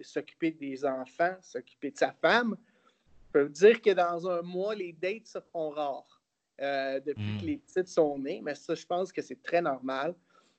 s'occuper 0.00 0.50
des 0.52 0.84
enfants, 0.84 1.36
s'occuper 1.40 1.90
de 1.90 1.98
sa 1.98 2.12
femme, 2.12 2.56
je 3.26 3.32
peux 3.32 3.48
dire 3.48 3.80
que 3.82 3.90
dans 3.90 4.28
un 4.28 4.42
mois, 4.42 4.74
les 4.74 4.92
dates 4.92 5.26
se 5.26 5.40
feront 5.40 5.70
rares 5.70 6.22
euh, 6.60 7.00
depuis 7.00 7.38
que 7.38 7.42
hmm. 7.42 7.46
les 7.46 7.56
petites 7.58 7.88
sont 7.88 8.18
nées, 8.18 8.40
mais 8.42 8.54
ça, 8.54 8.74
je 8.74 8.86
pense 8.86 9.12
que 9.12 9.20
c'est 9.20 9.42
très 9.42 9.60
normal. 9.60 10.14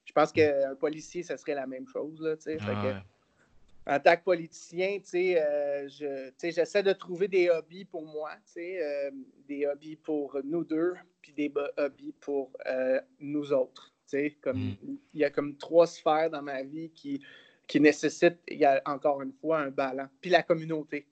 Je 0.06 0.14
pense 0.14 0.32
qu'un 0.32 0.76
policier, 0.76 1.24
ça 1.24 1.38
serait 1.38 1.56
la 1.56 1.68
même 1.68 1.88
chose. 1.88 2.22
Là, 2.22 2.36
ah 2.62 3.02
en 3.90 4.00
tant 4.00 4.16
que 4.18 4.24
politicien, 4.24 5.00
euh, 5.16 5.88
j'essaie 5.88 6.84
de 6.84 6.94
trouver 6.94 7.28
des 7.28 7.50
hobbies 7.50 7.86
pour 7.86 8.06
moi, 8.06 8.32
euh, 8.58 9.12
des 9.48 9.66
hobbies 9.66 9.96
pour 9.96 10.38
nous 10.44 10.64
deux, 10.64 10.94
puis 11.22 11.34
des 11.34 11.52
hobbies 11.78 12.14
pour 12.20 12.52
nous 13.20 13.52
autres. 13.52 13.94
Comme, 14.42 14.58
hmm. 14.58 14.98
Il 15.14 15.20
y 15.20 15.26
a 15.26 15.30
comme 15.30 15.58
trois 15.58 15.88
sphères 15.88 16.30
dans 16.30 16.42
ma 16.42 16.64
vie 16.64 16.92
qui, 16.92 17.22
qui 17.68 17.80
nécessitent, 17.80 18.40
il 18.48 18.60
y 18.60 18.66
a 18.66 18.82
encore 18.86 19.22
une 19.22 19.34
fois, 19.34 19.60
un 19.60 19.72
ballon. 19.72 20.08
Puis 20.22 20.30
la 20.30 20.44
communauté. 20.44 21.08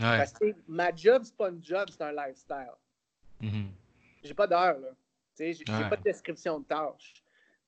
Parce 0.00 0.32
que 0.32 0.54
ma 0.66 0.94
job, 0.94 1.22
c'est 1.24 1.36
pas 1.36 1.50
une 1.50 1.62
job, 1.62 1.88
c'est 1.90 2.02
un 2.02 2.12
lifestyle. 2.12 2.72
Mm-hmm. 3.42 3.66
J'ai 4.24 4.34
pas 4.34 4.46
d'heure, 4.46 4.78
là. 4.78 4.88
J'ai 5.38 5.64
pas 5.64 5.96
de 5.96 6.02
description 6.02 6.60
de 6.60 6.64
tâche. 6.64 7.14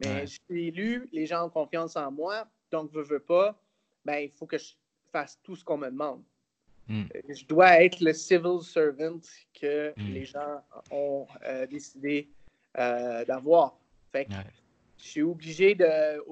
Mais 0.00 0.26
je 0.26 0.38
suis 0.48 0.68
élu, 0.68 1.08
les 1.12 1.26
gens 1.26 1.46
ont 1.46 1.50
confiance 1.50 1.96
en 1.96 2.10
moi, 2.10 2.46
donc 2.70 2.90
je 2.92 3.00
veux 3.00 3.20
pas, 3.20 3.56
ben, 4.04 4.18
il 4.18 4.30
faut 4.30 4.46
que 4.46 4.58
je 4.58 4.72
fasse 5.12 5.38
tout 5.42 5.54
ce 5.54 5.64
qu'on 5.64 5.78
me 5.78 5.90
demande. 5.90 6.22
Mm. 6.88 7.04
Euh, 7.14 7.20
je 7.28 7.44
dois 7.46 7.82
être 7.82 8.00
le 8.00 8.12
civil 8.12 8.60
servant 8.62 9.20
que 9.54 9.92
mm. 9.96 10.12
les 10.12 10.24
gens 10.24 10.62
ont 10.90 11.26
euh, 11.44 11.66
décidé 11.66 12.28
euh, 12.78 13.24
d'avoir. 13.24 13.78
Fait 14.10 14.26
je 14.98 15.08
suis 15.08 15.22
obligé 15.22 15.74
de. 15.74 16.22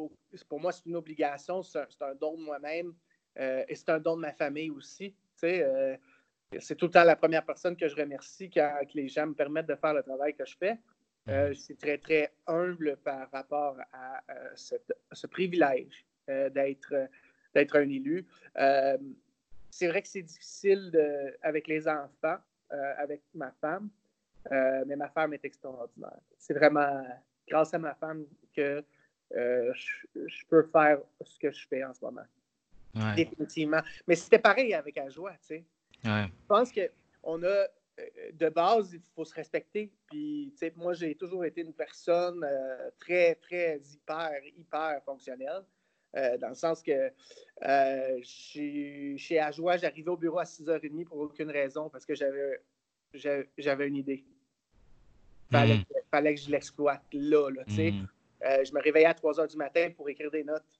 Pour 0.49 0.61
moi, 0.61 0.71
c'est 0.71 0.87
une 0.87 0.97
obligation, 0.97 1.63
c'est 1.63 1.79
un, 2.01 2.15
don 2.15 2.37
de 2.37 2.43
moi-même 2.43 2.95
et 3.37 3.75
c'est 3.75 3.89
un 3.89 3.99
don 3.99 4.17
de 4.17 4.21
ma 4.21 4.33
famille 4.33 4.71
aussi. 4.71 5.13
Euh, 5.45 5.97
c'est 6.59 6.75
tout 6.75 6.87
le 6.87 6.91
temps 6.91 7.05
la 7.05 7.17
première 7.17 7.45
personne 7.45 7.77
que 7.77 7.89
je 7.89 7.97
remercie 7.97 8.51
quand 8.51 8.83
les 8.95 9.09
gens 9.09 9.27
me 9.27 9.35
permettent 9.35 9.69
de 9.69 9.77
faire 9.77 9.95
le 9.95 10.03
travail 10.03 10.35
que 10.35 10.45
je 10.45 10.57
fais. 10.57 10.79
Euh, 11.29 11.49
mhm. 11.49 11.55
je 11.55 11.61
suis 11.61 11.77
très, 11.77 11.99
très 11.99 12.33
humble 12.47 12.97
par 13.05 13.31
rapport 13.31 13.77
à, 13.93 14.21
euh, 14.31 14.55
ce 14.57 15.27
privilège 15.27 16.05
d'être, 16.27 16.95
d'être 17.55 17.77
un 17.77 17.89
élu. 17.89 18.25
c'est 19.71 19.89
vrai 19.89 20.03
que 20.03 20.09
c'est 20.09 20.23
difficile 20.23 20.93
avec 21.43 21.67
les 21.67 21.89
enfants, 21.89 22.39
avec 22.71 23.21
ma 23.35 23.51
femme, 23.61 23.91
mais 24.51 24.95
ma 24.97 25.09
femme 25.09 25.35
est 25.35 25.45
extraordinaire. 25.45 26.21
C'est 26.39 26.55
vraiment 26.55 27.05
grâce 27.49 27.75
à 27.75 27.79
ma 27.79 27.95
femme 27.95 28.27
que 28.55 28.85
je, 29.33 30.45
peux 30.49 30.63
faire 30.63 31.01
ce 31.21 31.39
que 31.41 31.51
je 31.51 31.67
fais 31.67 31.83
en 31.83 31.93
ce 31.93 32.05
moment. 32.05 32.27
Définitivement. 33.17 33.81
Mais 34.07 34.17
c'était 34.17 34.39
pareil 34.39 34.75
avec 34.75 34.99
Ajoie, 34.99 35.33
tu 35.33 35.47
sais. 35.47 35.65
Je 36.05 36.29
pense 36.49 36.73
qu'on 36.73 37.43
a, 37.43 37.67
euh, 38.01 38.31
de 38.33 38.49
base, 38.49 38.93
il 38.95 39.03
faut 39.15 39.25
se 39.25 39.35
respecter. 39.35 39.93
Puis, 40.09 40.51
tu 40.53 40.59
sais, 40.59 40.73
moi, 40.77 40.95
j'ai 40.95 41.15
toujours 41.15 41.45
été 41.45 41.61
une 41.61 41.73
personne 41.73 42.45
euh, 42.45 42.91
très, 42.99 43.35
très 43.37 43.81
hyper, 43.93 44.33
hyper 44.57 45.03
fonctionnelle. 45.05 45.63
Euh, 46.17 46.37
dans 46.39 46.49
le 46.49 46.55
sens 46.55 46.83
que 46.83 47.13
chez, 48.23 49.15
chez 49.17 49.39
Ajoie, 49.39 49.77
j'arrivais 49.77 50.11
au 50.11 50.17
bureau 50.17 50.41
à 50.41 50.45
6h30 50.45 51.05
pour 51.05 51.19
aucune 51.19 51.51
raison, 51.51 51.89
parce 51.89 52.05
que 52.05 52.15
j'avais, 52.15 52.61
j'avais 53.57 53.87
une 53.87 53.97
idée. 53.97 54.25
Fallait, 55.53 55.79
mm. 55.79 55.85
fallait 56.11 56.35
que 56.35 56.41
je 56.41 56.51
l'exploite 56.51 57.03
là, 57.13 57.51
là 57.51 57.65
tu 57.65 57.75
sais. 57.75 57.91
Mm. 57.93 58.09
je 58.41 58.73
me 58.73 58.81
réveillais 58.81 59.07
à 59.07 59.15
3 59.15 59.35
h 59.35 59.51
du 59.51 59.57
matin 59.57 59.91
pour 59.97 60.09
écrire 60.09 60.31
des 60.31 60.45
notes 60.45 60.80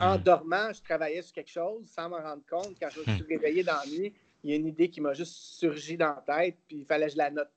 en 0.00 0.18
hmm. 0.18 0.22
dormant, 0.22 0.72
je 0.72 0.82
travaillais 0.82 1.22
sur 1.22 1.32
quelque 1.32 1.50
chose 1.50 1.88
sans 1.88 2.08
m'en 2.08 2.18
rendre 2.18 2.42
compte. 2.48 2.76
Quand 2.80 2.88
je 2.90 3.00
me 3.00 3.04
suis 3.04 3.22
hmm. 3.22 3.26
réveillé 3.28 3.62
dans 3.62 3.76
la 3.76 3.86
nuit, 3.86 4.14
il 4.44 4.50
y 4.50 4.52
a 4.52 4.56
une 4.56 4.66
idée 4.66 4.88
qui 4.88 5.00
m'a 5.00 5.14
juste 5.14 5.34
surgi 5.34 5.96
dans 5.96 6.14
la 6.14 6.22
tête, 6.26 6.56
puis 6.66 6.78
il 6.78 6.84
fallait 6.84 7.06
que 7.06 7.12
je 7.12 7.18
la 7.18 7.30
note. 7.30 7.50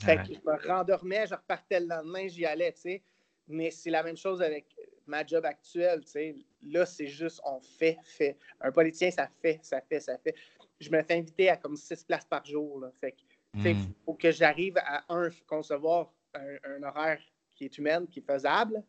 Fait 0.00 0.16
que 0.16 0.34
je 0.34 0.40
me 0.44 0.66
rendormais, 0.66 1.26
je 1.26 1.34
repartais 1.34 1.80
le 1.80 1.86
lendemain, 1.86 2.26
j'y 2.28 2.46
allais, 2.46 2.72
tu 2.72 2.80
sais. 2.80 3.02
Mais 3.48 3.70
c'est 3.70 3.90
la 3.90 4.02
même 4.02 4.16
chose 4.16 4.40
avec 4.40 4.66
ma 5.06 5.26
job 5.26 5.44
actuelle, 5.44 6.00
tu 6.04 6.12
sais. 6.12 6.34
Là, 6.62 6.86
c'est 6.86 7.06
juste, 7.06 7.40
on 7.44 7.60
fait, 7.60 7.98
fait. 8.04 8.36
Un 8.60 8.70
politicien, 8.70 9.10
ça 9.10 9.28
fait, 9.42 9.58
ça 9.62 9.80
fait, 9.80 10.00
ça 10.00 10.16
fait. 10.18 10.34
Je 10.78 10.90
me 10.90 11.02
fais 11.02 11.14
inviter 11.14 11.50
à 11.50 11.56
comme 11.56 11.76
six 11.76 12.02
places 12.04 12.24
par 12.24 12.44
jour, 12.44 12.80
là. 12.80 12.90
Fait 13.00 13.12
que, 13.12 13.18
il 13.54 13.74
hmm. 13.74 13.92
faut 14.04 14.14
que 14.14 14.30
j'arrive 14.30 14.78
à, 14.78 15.04
un, 15.08 15.28
concevoir 15.46 16.12
un, 16.34 16.56
un 16.64 16.82
horaire 16.84 17.20
qui 17.56 17.64
est 17.64 17.78
humain, 17.78 18.06
qui 18.06 18.20
est 18.20 18.22
faisable, 18.22 18.82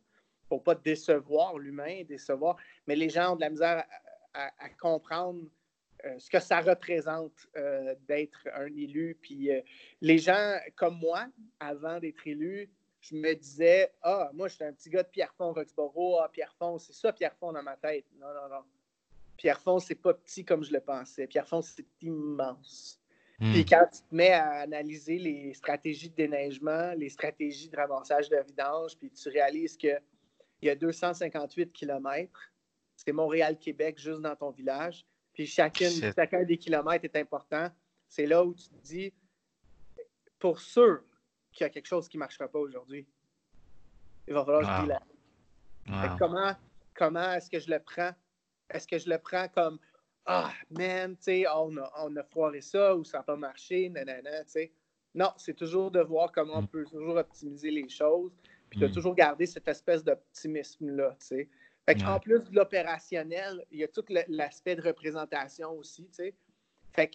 pour 0.52 0.64
pas 0.64 0.76
décevoir 0.76 1.58
l'humain, 1.58 2.04
décevoir, 2.04 2.58
mais 2.86 2.98
les 2.98 3.08
gens 3.08 3.32
ont 3.32 3.36
de 3.38 3.42
la 3.42 3.50
misère 3.50 3.86
à, 4.34 4.70
comprendre 4.82 5.46
euh, 6.04 6.20
ce 6.20 6.30
que 6.30 6.42
ça 6.42 6.60
représente 6.60 7.48
euh, 7.56 7.96
d'être 8.06 8.50
un 8.54 8.66
élu. 8.66 9.18
Puis 9.22 9.50
euh, 9.50 9.62
les 10.02 10.18
gens 10.18 10.58
comme 10.76 10.98
moi, 10.98 11.28
avant 11.62 12.00
d'être 12.00 12.28
élu, 12.28 12.70
je 13.00 13.16
me 13.16 13.34
disais 13.34 13.94
Ah, 14.02 14.30
moi, 14.34 14.50
je 14.50 14.56
suis 14.56 14.64
un 14.66 14.74
petit 14.74 14.90
gars 14.90 15.04
de 15.04 15.08
Pierrefonds, 15.08 15.54
Roxborough. 15.54 16.20
Ah, 16.22 16.30
Pierrefonds, 16.30 16.80
c'est 16.80 16.96
ça, 16.96 17.14
Pierrefonds 17.14 17.54
dans 17.54 17.64
ma 17.64 17.78
tête. 17.78 18.04
Non, 18.20 18.28
non, 18.28 18.50
non. 18.50 18.64
Pierrefonds, 19.38 19.80
c'est 19.80 19.96
pas 19.96 20.14
petit 20.14 20.44
comme 20.44 20.66
je 20.66 20.74
le 20.74 20.82
pensais. 20.82 21.28
Pierrefonds, 21.28 21.62
c'est 21.62 21.88
immense. 22.02 23.00
Hmm. 23.40 23.54
Puis 23.54 23.66
quand 23.66 23.88
tu 23.90 24.02
te 24.02 24.14
mets 24.14 24.34
à 24.34 24.50
analyser 24.60 25.18
les 25.18 25.54
stratégies 25.54 26.10
de 26.10 26.16
déneigement, 26.16 26.92
les 26.92 27.10
stratégies 27.10 27.70
de 27.70 27.78
ramassage 27.78 28.28
de 28.28 28.38
vidange, 28.46 28.98
puis 28.98 29.10
tu 29.10 29.30
réalises 29.30 29.78
que 29.78 29.98
il 30.62 30.68
y 30.68 30.70
a 30.70 30.76
258 30.76 31.72
kilomètres. 31.72 32.52
C'est 32.96 33.12
Montréal-Québec 33.12 33.98
juste 33.98 34.22
dans 34.22 34.36
ton 34.36 34.52
village. 34.52 35.06
Puis 35.34 35.48
chacun 35.48 36.44
des 36.44 36.58
kilomètres 36.58 37.06
est 37.06 37.16
important. 37.16 37.70
C'est 38.08 38.26
là 38.26 38.44
où 38.44 38.54
tu 38.54 38.68
te 38.70 38.82
dis, 38.84 39.14
pour 40.38 40.60
sûr 40.60 41.02
qu'il 41.52 41.64
y 41.64 41.68
a 41.68 41.70
quelque 41.70 41.88
chose 41.88 42.08
qui 42.08 42.18
ne 42.18 42.20
marchera 42.20 42.48
pas 42.48 42.60
aujourd'hui, 42.60 43.08
il 44.28 44.34
va 44.34 44.46
falloir 44.46 44.62
que 44.62 44.88
je 44.88 45.92
dis 45.92 46.18
Comment, 46.20 46.56
comment 46.94 47.32
est-ce 47.32 47.50
que 47.50 47.60
je 47.60 47.70
le 47.70 47.80
prends? 47.80 48.12
Est-ce 48.70 48.88
que 48.88 48.98
je 48.98 49.10
le 49.10 49.18
prends 49.18 49.48
comme 49.48 49.80
Ah, 50.26 50.54
man, 50.70 51.16
tu 51.18 51.24
sais, 51.24 51.46
on, 51.48 51.76
a, 51.78 51.92
on 51.98 52.16
a 52.16 52.24
foiré 52.24 52.62
ça 52.62 52.96
ou 52.96 53.04
ça 53.04 53.20
n'a 53.20 53.24
pas 53.24 53.36
marché, 53.36 53.90
nanana, 53.90 54.44
tu 54.44 54.52
sais. 54.52 54.74
Non, 55.14 55.34
c'est 55.38 55.56
toujours 55.56 55.92
de 55.92 56.00
voir 56.00 56.32
comment 56.32 56.58
on 56.58 56.62
mm. 56.62 56.68
peut 56.68 56.86
toujours 56.86 57.16
optimiser 57.18 57.72
les 57.72 57.90
choses 57.90 58.32
puis 58.72 58.80
de 58.80 58.88
hmm. 58.88 58.92
toujours 58.92 59.14
garder 59.14 59.46
cette 59.46 59.68
espèce 59.68 60.04
d'optimisme-là, 60.04 61.16
tu 61.20 61.28
sais. 61.28 61.50
Fait 61.86 62.04
en 62.04 62.20
plus 62.20 62.40
de 62.40 62.56
l'opérationnel, 62.56 63.66
il 63.70 63.80
y 63.80 63.84
a 63.84 63.88
tout 63.88 64.06
l'aspect 64.28 64.76
de 64.76 64.82
représentation 64.82 65.72
aussi, 65.72 66.06
tu 66.06 66.14
sais. 66.14 66.34
Fait 66.94 67.12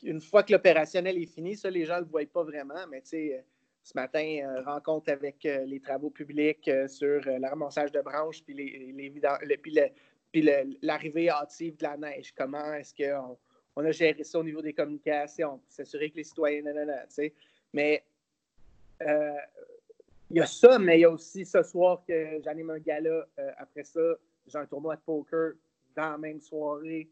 qu'une 0.00 0.20
fois 0.20 0.42
que 0.42 0.52
l'opérationnel 0.52 1.18
est 1.18 1.26
fini, 1.26 1.56
ça, 1.56 1.70
les 1.70 1.84
gens 1.84 1.96
ne 1.96 2.00
le 2.00 2.06
voient 2.06 2.24
pas 2.32 2.44
vraiment, 2.44 2.86
mais 2.90 3.00
tu 3.02 3.08
sais, 3.08 3.34
euh, 3.34 3.42
ce 3.82 3.92
matin, 3.94 4.38
euh, 4.44 4.62
rencontre 4.62 5.10
avec 5.10 5.44
euh, 5.44 5.64
les 5.64 5.80
travaux 5.80 6.10
publics 6.10 6.70
sur 6.86 7.20
le 7.24 7.48
ramassage 7.48 7.90
de 7.92 8.00
branches, 8.00 8.42
puis 8.44 8.54
les, 8.54 8.92
les 8.92 9.10
puis 10.30 10.48
l'arrivée 10.82 11.28
hâtive 11.28 11.76
de 11.76 11.82
la 11.82 11.96
neige. 11.96 12.32
Comment 12.34 12.72
est-ce 12.74 12.94
qu'on 12.94 13.36
on 13.76 13.84
a 13.84 13.90
géré 13.90 14.24
ça 14.24 14.38
au 14.38 14.44
niveau 14.44 14.62
des 14.62 14.72
communications, 14.72 15.60
s'assurer 15.68 16.10
que 16.10 16.16
les 16.16 16.24
citoyens, 16.24 16.62
tu 16.62 16.90
sais. 17.08 17.34
Mais 17.72 18.04
euh, 19.02 19.36
il 20.32 20.38
y 20.38 20.40
a 20.40 20.46
ça, 20.46 20.78
mais 20.78 20.98
il 20.98 21.00
y 21.02 21.04
a 21.04 21.10
aussi 21.10 21.44
ce 21.44 21.62
soir 21.62 22.02
que 22.08 22.40
j'anime 22.42 22.70
un 22.70 22.78
gala. 22.78 23.26
Euh, 23.38 23.50
après 23.58 23.84
ça, 23.84 24.00
j'ai 24.46 24.58
un 24.58 24.66
tournoi 24.66 24.96
de 24.96 25.02
poker 25.02 25.52
dans 25.94 26.12
la 26.12 26.18
même 26.18 26.40
soirée. 26.40 27.10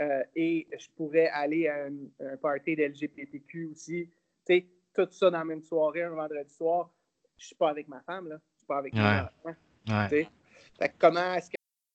Euh, 0.00 0.22
et 0.34 0.66
je 0.78 0.88
pourrais 0.96 1.28
aller 1.28 1.68
à 1.68 1.84
un, 1.84 2.36
party 2.38 2.74
d'LGBTQ 2.74 3.72
aussi. 3.72 4.08
Tu 4.46 4.54
sais, 4.54 4.66
tout 4.94 5.06
ça 5.10 5.30
dans 5.30 5.38
la 5.38 5.44
même 5.44 5.62
soirée, 5.62 6.02
un 6.02 6.14
vendredi 6.14 6.50
soir. 6.50 6.90
Je 7.36 7.46
suis 7.46 7.56
pas 7.56 7.68
avec 7.68 7.88
ma 7.88 8.00
femme, 8.00 8.28
là. 8.28 8.40
Je 8.54 8.60
suis 8.60 8.66
pas 8.66 8.78
avec 8.78 8.94
ouais. 8.94 9.00
ma 9.00 9.32
femme. 9.42 10.08
Fait 10.08 10.94
comment 10.98 11.34
est-ce 11.34 11.50
que 11.50 11.56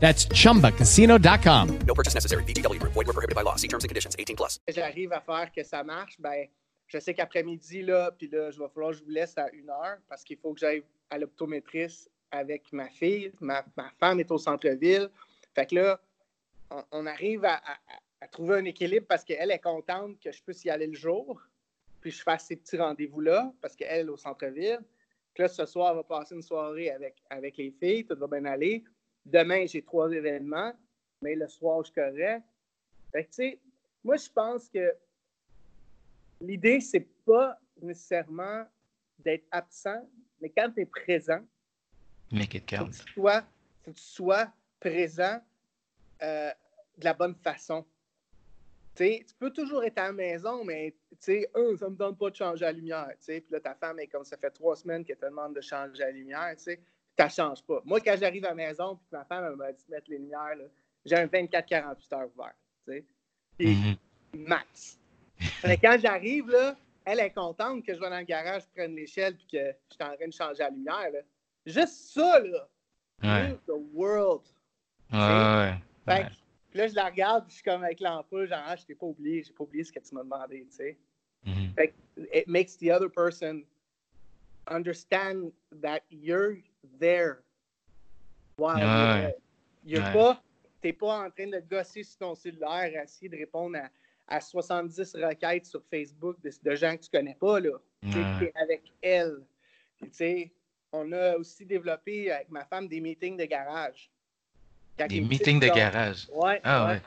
That's 0.00 0.26
chumbacasino.com. 0.26 1.78
No 1.86 1.94
purchase 1.94 2.14
necessary. 2.14 2.44
VGW 2.44 2.78
Group. 2.78 2.92
Void 2.94 3.06
were 3.06 3.12
prohibited 3.12 3.34
by 3.34 3.42
law. 3.42 3.56
See 3.56 3.68
terms 3.68 3.84
and 3.84 3.88
conditions. 3.88 4.14
18 4.18 4.36
plus. 4.36 4.58
J'arrive 4.68 5.12
à 5.12 5.20
faire 5.20 5.50
que 5.52 5.62
ça 5.62 5.82
marche, 5.82 6.16
ben, 6.20 6.46
je 6.86 6.98
sais 6.98 7.14
qu'après-midi, 7.14 7.82
là, 7.82 8.10
puis 8.12 8.28
là, 8.28 8.50
je 8.50 8.58
vais 8.58 8.68
falloir 8.68 8.92
que 8.92 8.98
je 8.98 9.04
vous 9.04 9.10
laisse 9.10 9.36
à 9.36 9.50
une 9.52 9.68
heure 9.68 9.98
parce 10.08 10.24
qu'il 10.24 10.38
faut 10.38 10.54
que 10.54 10.60
j'aille 10.60 10.82
à 11.10 11.18
l'optométriste 11.18 12.10
avec 12.30 12.72
ma 12.72 12.88
fille. 12.88 13.32
Ma, 13.40 13.64
ma, 13.76 13.90
femme 14.00 14.20
est 14.20 14.30
au 14.30 14.38
centre-ville. 14.38 15.10
Fait 15.54 15.66
que 15.66 15.74
là, 15.74 16.00
on, 16.70 16.82
on 16.92 17.06
arrive 17.06 17.44
à, 17.44 17.56
à, 17.56 17.76
à, 18.20 18.28
trouver 18.28 18.56
un 18.56 18.64
équilibre 18.64 19.06
parce 19.06 19.24
qu'elle 19.24 19.50
est 19.50 19.58
contente 19.58 20.18
que 20.20 20.32
je 20.32 20.42
puisse 20.42 20.64
y 20.64 20.70
aller 20.70 20.86
le 20.86 20.96
jour, 20.96 21.42
puis 22.00 22.10
je 22.10 22.22
fasse 22.22 22.46
ces 22.46 22.56
petits 22.56 22.78
rendez-vous-là 22.78 23.52
parce 23.60 23.76
qu'elle 23.76 24.06
est 24.06 24.10
au 24.10 24.16
centre-ville. 24.16 24.80
Puis 25.34 25.42
là, 25.42 25.48
ce 25.48 25.66
soir, 25.66 25.92
on 25.92 25.96
va 25.96 26.04
passer 26.04 26.34
une 26.34 26.42
soirée 26.42 26.90
avec, 26.90 27.16
avec 27.28 27.56
les 27.58 27.70
filles. 27.70 28.06
Tout 28.06 28.16
va 28.16 28.26
bien 28.26 28.44
aller. 28.46 28.82
Demain, 29.28 29.66
j'ai 29.66 29.82
trois 29.82 30.10
événements, 30.10 30.72
mais 31.20 31.34
le 31.34 31.46
soir, 31.48 31.84
je 31.84 31.92
correct. 31.92 32.42
Fait 33.12 33.24
que, 33.24 33.28
tu 33.28 33.34
sais, 33.34 33.58
moi, 34.02 34.16
je 34.16 34.28
pense 34.30 34.68
que 34.68 34.94
l'idée, 36.40 36.80
c'est 36.80 37.06
pas 37.26 37.58
nécessairement 37.80 38.64
d'être 39.18 39.46
absent, 39.50 40.08
mais 40.40 40.48
quand 40.50 40.70
tu 40.74 40.82
es 40.82 40.86
présent, 40.86 41.44
Make 42.30 42.54
it 42.54 42.66
count. 42.66 42.78
Faut 42.78 42.90
que 42.90 42.96
tu 42.96 43.12
sois, 43.12 43.42
faut 43.82 43.90
que 43.90 43.96
tu 43.96 44.02
sois 44.02 44.52
présent 44.80 45.40
euh, 46.22 46.50
de 46.98 47.04
la 47.04 47.14
bonne 47.14 47.34
façon. 47.34 47.86
tu 48.94 49.24
peux 49.38 49.50
toujours 49.50 49.82
être 49.84 49.98
à 49.98 50.08
la 50.08 50.12
maison, 50.12 50.64
mais 50.64 50.94
sais, 51.20 51.50
eux, 51.56 51.76
ça 51.76 51.86
ne 51.86 51.92
me 51.92 51.96
donne 51.96 52.16
pas 52.16 52.30
de 52.30 52.36
changer 52.36 52.64
la 52.64 52.72
lumière. 52.72 53.12
Puis 53.24 53.42
là, 53.50 53.60
ta 53.60 53.74
femme 53.74 53.98
est 53.98 54.08
comme 54.08 54.24
ça 54.24 54.36
fait 54.36 54.50
trois 54.50 54.76
semaines 54.76 55.04
qu'elle 55.04 55.16
te 55.16 55.26
demande 55.26 55.54
de 55.54 55.60
changer 55.60 55.98
la 55.98 56.10
lumière. 56.10 56.54
sais 56.58 56.80
ça 57.18 57.28
change 57.28 57.62
pas. 57.64 57.82
Moi, 57.84 58.00
quand 58.00 58.16
j'arrive 58.18 58.44
à 58.44 58.50
la 58.50 58.54
maison, 58.54 58.96
puis 58.96 59.06
ma 59.10 59.24
femme 59.24 59.56
m'a 59.56 59.72
dit 59.72 59.84
de 59.88 59.90
mettre 59.90 60.10
les 60.10 60.18
lumières, 60.18 60.56
j'ai 61.04 61.16
un 61.16 61.26
24-48 61.26 62.14
heures 62.14 62.28
ouvert. 62.36 62.54
Tu 62.86 62.92
sais? 62.92 63.04
Puis, 63.58 63.74
mm 63.74 63.82
-hmm. 63.82 64.46
max. 64.46 64.98
quand 65.82 65.98
j'arrive, 66.00 66.48
là, 66.50 66.76
elle 67.04 67.20
est 67.20 67.30
contente 67.30 67.84
que 67.84 67.94
je 67.94 68.00
vais 68.00 68.10
dans 68.10 68.18
le 68.18 68.24
garage, 68.24 68.62
je 68.62 68.68
prenne 68.74 68.94
l'échelle, 68.94 69.34
puis 69.36 69.46
que 69.46 69.64
je 69.90 69.94
suis 69.94 70.04
en 70.04 70.14
train 70.14 70.26
de 70.26 70.32
changer 70.32 70.62
la 70.62 70.70
lumière. 70.70 71.10
Là. 71.12 71.20
Juste 71.66 72.14
ça, 72.14 72.40
là. 72.40 72.68
Ouais. 73.22 73.54
The 73.66 73.78
world. 73.92 74.44
Ouais, 75.12 75.18
ouais. 75.18 75.74
Fait 76.06 76.24
que, 76.24 76.34
puis 76.70 76.78
là, 76.78 76.86
je 76.86 76.94
la 76.94 77.06
regarde, 77.06 77.44
puis 77.44 77.50
je 77.50 77.54
suis 77.56 77.64
comme 77.64 77.82
avec 77.82 78.00
l'ampoule, 78.00 78.46
genre, 78.46 78.62
ah, 78.64 78.76
je 78.76 78.84
t'ai 78.84 78.94
pas 78.94 79.06
oublié, 79.06 79.42
j'ai 79.42 79.52
pas 79.52 79.64
oublié 79.64 79.82
ce 79.84 79.92
que 79.92 80.00
tu 80.00 80.14
m'as 80.14 80.22
demandé, 80.22 80.66
tu 80.70 80.76
sais. 80.76 80.98
Mm 81.44 81.52
-hmm. 81.52 81.74
Fait 81.74 81.88
que, 81.88 81.94
it 82.40 82.46
makes 82.46 82.76
the 82.76 82.90
other 82.96 83.10
person 83.10 83.64
understand 84.70 85.52
that 85.82 86.02
you're 86.10 86.58
there 87.00 87.36
while 88.58 88.76
Ouais. 88.78 89.36
you're 89.84 90.02
Ouais. 90.02 90.12
pas, 90.12 90.42
t'es 90.80 90.92
pas 90.92 91.24
en 91.26 91.30
train 91.30 91.46
de 91.46 91.60
gosser 91.70 92.02
sur 92.02 92.18
ton 92.18 92.34
cellulaire, 92.34 93.00
à 93.00 93.04
essayer 93.04 93.28
de 93.28 93.36
répondre 93.36 93.78
à, 93.78 94.36
à 94.36 94.40
70 94.40 95.14
requêtes 95.16 95.66
sur 95.66 95.82
Facebook 95.90 96.36
de, 96.42 96.50
de 96.62 96.74
gens 96.76 96.96
que 96.96 97.02
tu 97.02 97.10
connais 97.10 97.34
pas, 97.38 97.60
là. 97.60 97.70
Ouais. 98.02 98.10
t'es 98.38 98.52
avec 98.60 98.92
elle. 99.02 99.42
Tu 100.02 100.08
sais, 100.12 100.52
on 100.92 101.10
a 101.12 101.36
aussi 101.36 101.64
développé 101.66 102.30
avec 102.30 102.50
ma 102.50 102.64
femme 102.64 102.86
des 102.88 103.00
meetings 103.00 103.36
de 103.36 103.44
garage. 103.44 104.10
Quand 104.96 105.06
Des 105.06 105.20
meetings 105.20 105.60
de 105.60 105.66
garage? 105.68 106.28
Ouais, 106.32 106.60
Ah 106.64 106.86
ouais. 106.88 107.02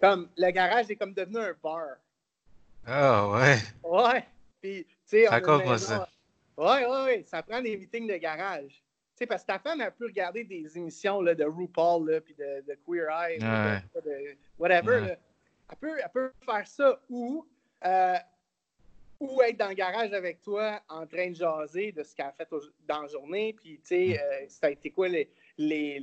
Comme 0.00 0.28
le 0.36 0.50
garage 0.50 0.90
est 0.90 0.96
comme 0.96 1.14
devenu 1.14 1.38
un 1.38 1.54
bar. 1.62 1.96
Ah 2.86 3.28
ouais. 3.30 3.56
Ouais. 3.82 4.26
Puis, 4.60 4.84
tu 4.84 4.96
sais, 5.06 5.28
on 5.28 5.32
a 5.32 5.38
une 5.38 5.44
Raconte-moi 5.44 5.72
maison- 5.74 5.86
ça. 5.86 6.08
Ouais, 6.56 6.86
ouais, 6.86 7.04
ouais. 7.04 7.24
Ça 7.26 7.42
prend 7.42 7.60
des 7.60 7.76
meetings 7.76 8.06
de 8.06 8.16
garage. 8.16 8.72
Tu 8.72 9.18
sais, 9.18 9.26
parce 9.26 9.42
que 9.42 9.48
ta 9.48 9.58
femme 9.58 9.80
a 9.80 9.90
pu 9.90 10.04
regarder 10.04 10.44
des 10.44 10.76
émissions 10.76 11.20
là, 11.20 11.34
de 11.34 11.44
RuPaul, 11.44 12.10
là, 12.10 12.20
puis 12.20 12.34
de, 12.34 12.62
de 12.66 12.78
Queer 12.86 13.08
Eye, 13.10 13.38
Ouais. 13.40 13.82
de, 13.94 14.10
de 14.10 14.36
whatever. 14.58 15.00
Ouais. 15.00 15.08
là. 15.08 15.16
Elle, 15.70 15.76
peut, 15.78 15.98
elle 16.02 16.10
peut 16.12 16.32
faire 16.44 16.66
ça 16.66 17.00
ou, 17.08 17.46
euh, 17.84 18.16
ou 19.20 19.40
être 19.42 19.56
dans 19.56 19.68
le 19.68 19.74
garage 19.74 20.12
avec 20.12 20.40
toi 20.42 20.80
en 20.88 21.06
train 21.06 21.30
de 21.30 21.34
jaser 21.36 21.92
de 21.92 22.02
ce 22.02 22.14
qu'elle 22.14 22.26
a 22.26 22.32
fait 22.32 22.52
au- 22.52 22.60
dans 22.86 23.02
la 23.02 23.08
journée. 23.08 23.52
Puis, 23.52 23.78
tu 23.80 23.86
sais, 23.86 24.20
euh, 24.20 24.44
ça 24.48 24.66
a 24.66 24.70
été 24.70 24.90
quoi 24.90 25.08
les, 25.08 25.30
les, 25.56 26.02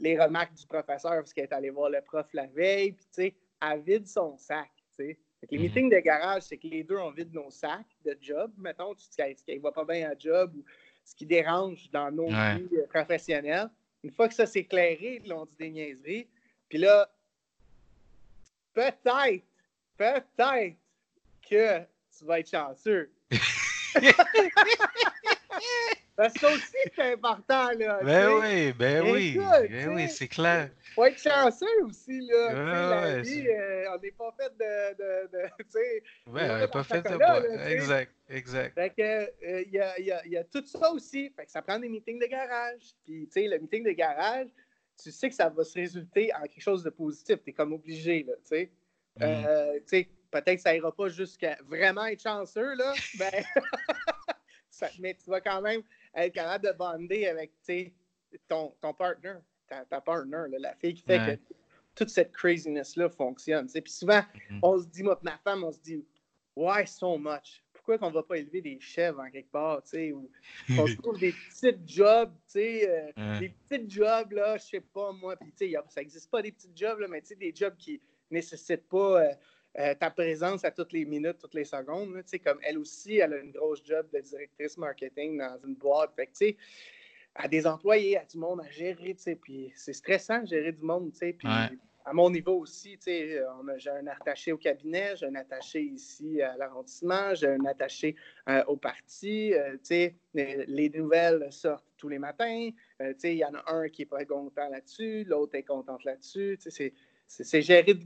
les 0.00 0.18
remarques 0.18 0.54
du 0.54 0.66
professeur 0.66 1.12
parce 1.16 1.32
qu'elle 1.32 1.44
est 1.44 1.52
allée 1.52 1.70
voir 1.70 1.90
le 1.90 2.00
prof 2.00 2.26
la 2.32 2.46
veille. 2.46 2.92
Puis, 2.92 3.04
tu 3.06 3.22
sais, 3.22 3.34
elle 3.62 3.80
vide 3.82 4.06
son 4.06 4.36
sac. 4.38 4.70
tu 4.96 5.04
sais. 5.04 5.18
Fait 5.48 5.54
que 5.54 5.54
les 5.54 5.58
Mhm. 5.58 5.64
meetings 5.74 5.90
de 5.90 5.98
garage, 6.00 6.42
c'est 6.42 6.56
que 6.56 6.66
les 6.66 6.82
deux, 6.82 6.96
on 6.98 7.10
vide 7.10 7.32
nos 7.32 7.50
sacs 7.50 7.86
de 8.04 8.16
job, 8.20 8.52
mettons, 8.58 8.94
tu- 8.94 9.04
ce 9.10 9.44
qui 9.44 9.56
ne 9.56 9.60
va 9.60 9.72
pas 9.72 9.84
bien 9.84 10.10
à 10.10 10.18
job 10.18 10.52
ou 10.56 10.64
ce 11.04 11.14
qui 11.14 11.26
dérange 11.26 11.88
dans 11.92 12.10
nos 12.10 12.28
Ouais. 12.30 12.58
vies 12.58 12.76
euh, 12.78 12.86
professionnelles. 12.88 13.68
Une 14.02 14.10
fois 14.10 14.28
que 14.28 14.34
ça 14.34 14.46
s'est 14.46 14.60
éclairé, 14.60 15.22
là, 15.24 15.36
on 15.36 15.46
dit 15.46 15.56
des 15.56 15.70
niaiseries. 15.70 16.28
Puis 16.68 16.78
là, 16.78 17.08
peut-être, 18.74 19.44
peut-être 19.96 20.76
que 21.48 21.80
tu 22.18 22.24
vas 22.24 22.40
être 22.40 22.50
chanceux. 22.50 23.10
Parce 26.16 26.32
que 26.32 26.40
ça 26.40 26.48
aussi, 26.48 26.72
c'est 26.94 27.12
important, 27.12 27.70
là. 27.72 28.00
Ben 28.02 28.28
oui, 28.40 28.72
ben 28.72 29.02
oui. 29.12 29.38
Ben 29.68 29.88
oui, 29.94 30.08
c'est 30.08 30.28
clair. 30.28 30.70
faut 30.94 31.04
être 31.04 31.18
chanceux 31.20 31.66
aussi, 31.84 32.20
là. 32.22 32.46
Ouais, 32.48 33.14
la 33.14 33.20
vie, 33.20 33.46
euh, 33.48 33.84
on 33.94 33.98
n'est 34.00 34.10
pas 34.12 34.34
fait 34.38 34.52
de, 34.58 34.96
de. 34.96 35.28
Ouais, 36.32 36.50
on 36.50 36.58
n'est 36.58 36.68
pas 36.68 36.82
fait 36.84 37.02
de 37.02 37.18
là. 37.18 37.70
Exact, 37.70 38.12
exact. 38.30 38.74
Fait 38.74 38.90
que, 38.90 39.02
euh, 39.02 39.62
il 39.66 39.72
y, 39.72 39.78
a, 39.78 40.00
y 40.00 40.10
a- 40.10 40.26
y 40.26 40.36
a 40.38 40.44
tout 40.44 40.64
ça 40.66 40.90
aussi. 40.90 41.30
Fait 41.36 41.44
que 41.44 41.50
ça 41.50 41.60
prend 41.60 41.78
des 41.78 41.88
meetings 41.88 42.18
de 42.18 42.26
garage. 42.26 42.80
Puis, 43.04 43.26
tu 43.26 43.32
sais, 43.42 43.46
le 43.48 43.58
meeting 43.58 43.84
de 43.84 43.92
garage, 43.92 44.48
tu 45.02 45.10
sais 45.12 45.28
que 45.28 45.34
ça 45.34 45.50
va 45.50 45.64
se 45.64 45.74
résulter 45.74 46.32
en 46.34 46.42
quelque 46.42 46.62
chose 46.62 46.82
de 46.82 46.90
positif. 46.90 47.36
Tu 47.44 47.50
es 47.50 47.52
comme 47.52 47.74
obligé, 47.74 48.22
là, 48.26 48.32
tu 48.36 48.48
sais. 48.56 48.70
Mhm. 49.20 49.44
Euh, 49.46 49.74
tu 49.80 49.82
sais, 49.86 50.08
peut-être 50.30 50.56
que 50.56 50.60
ça 50.62 50.74
ira 50.74 50.94
pas 50.94 51.08
jusqu'à 51.08 51.58
vraiment 51.66 52.06
être 52.06 52.22
chanceux, 52.22 52.74
là, 52.74 52.92
ben, 53.18 53.44
ça- 54.70 54.90
mais 54.98 55.14
tu 55.14 55.30
vas 55.30 55.40
quand 55.40 55.60
même 55.60 55.82
être 56.16 56.34
capable 56.34 56.66
de 56.66 56.72
bonder 56.72 57.26
avec, 57.26 57.52
ton, 58.48 58.74
ton 58.80 58.92
partner. 58.94 59.34
ta, 59.68 59.84
ta 59.84 60.00
partner, 60.00 60.44
là, 60.50 60.58
la 60.60 60.74
fille 60.76 60.94
qui 60.94 61.02
fait 61.02 61.18
Ouais. 61.18 61.36
que 61.38 61.54
toute 61.96 62.08
cette 62.10 62.30
craziness-là 62.32 63.08
fonctionne. 63.10 63.66
Puis 63.68 63.82
souvent, 63.92 64.20
Mhm. 64.50 64.60
on 64.62 64.78
se 64.78 64.86
dit, 64.86 65.02
moi, 65.02 65.18
ma 65.22 65.36
femme, 65.38 65.64
on 65.64 65.72
se 65.72 65.80
dit, 65.80 66.04
why 66.54 66.86
so 66.86 67.18
much? 67.18 67.64
Pourquoi 67.72 67.98
qu'on 67.98 68.10
va 68.12 68.22
pas 68.22 68.38
élever 68.38 68.60
des 68.60 68.78
chèvres 68.78 69.20
en 69.20 69.28
quelque 69.30 69.50
part, 69.50 69.82
tu 69.82 69.90
sais, 69.90 70.12
ou 70.12 70.30
on 70.86 70.86
se 70.86 70.96
trouve 70.96 71.18
des 71.18 71.32
petites 71.32 71.88
jobs, 71.88 72.32
tu 72.46 72.52
sais, 72.52 72.88
euh, 72.88 73.12
Ouais. 73.16 73.38
des 73.40 73.48
petites 73.48 73.90
jobs, 73.90 74.32
là, 74.32 74.56
je 74.56 74.64
sais 74.64 74.80
pas, 74.80 75.10
moi, 75.12 75.36
puis 75.36 75.52
ça 75.88 76.00
existe 76.00 76.30
pas 76.30 76.42
des 76.42 76.52
petites 76.52 76.76
jobs, 76.76 77.00
là, 77.00 77.08
mais 77.08 77.20
des 77.22 77.52
jobs 77.54 77.76
qui 77.76 78.00
nécessitent 78.30 78.88
pas 78.88 79.22
euh, 79.24 79.34
euh, 79.78 79.94
ta 79.94 80.10
présence 80.10 80.64
à 80.64 80.70
toutes 80.70 80.92
les 80.92 81.04
minutes, 81.04 81.38
toutes 81.38 81.54
les 81.54 81.64
secondes, 81.64 82.14
là, 82.14 82.22
comme 82.44 82.58
elle 82.62 82.78
aussi, 82.78 83.18
elle 83.18 83.34
a 83.34 83.38
une 83.38 83.52
grosse 83.52 83.84
job 83.84 84.06
de 84.12 84.20
directrice 84.20 84.78
marketing 84.78 85.38
dans 85.38 85.58
une 85.66 85.74
boîte, 85.74 86.12
fait 86.16 86.26
que, 86.26 86.56
à 87.34 87.48
des 87.48 87.66
employés, 87.66 88.16
à 88.16 88.24
du 88.24 88.38
monde 88.38 88.60
à 88.60 88.70
gérer, 88.70 89.14
puis 89.42 89.72
c'est 89.74 89.92
stressant 89.92 90.40
de 90.42 90.46
gérer 90.46 90.72
du 90.72 90.82
monde, 90.82 91.12
puis 91.12 91.30
Ouais. 91.44 91.76
à 92.06 92.12
mon 92.14 92.30
niveau 92.30 92.60
aussi, 92.60 92.98
j'ai 93.04 93.42
un 93.42 94.06
attaché 94.06 94.52
au 94.52 94.56
cabinet, 94.56 95.16
j'ai 95.16 95.26
un 95.26 95.34
attaché 95.34 95.82
ici 95.82 96.40
à 96.40 96.56
l'arrondissement, 96.56 97.34
j'ai 97.34 97.48
un 97.48 97.64
attaché 97.66 98.16
euh, 98.48 98.64
au 98.68 98.76
parti, 98.76 99.52
euh, 99.52 99.76
les, 100.32 100.64
les 100.66 100.88
nouvelles 100.88 101.48
sortent 101.50 101.84
tous 101.98 102.08
les 102.08 102.18
matins, 102.18 102.70
euh, 103.02 103.12
il 103.24 103.34
y 103.34 103.44
en 103.44 103.54
a 103.54 103.70
un 103.74 103.88
qui 103.88 104.02
est 104.02 104.06
pas 104.06 104.24
content 104.24 104.68
là-dessus, 104.70 105.24
l'autre 105.24 105.56
est 105.56 105.64
contente 105.64 106.04
là-dessus, 106.04 106.56
c'est- 106.60 107.60
gérer, 107.60 107.98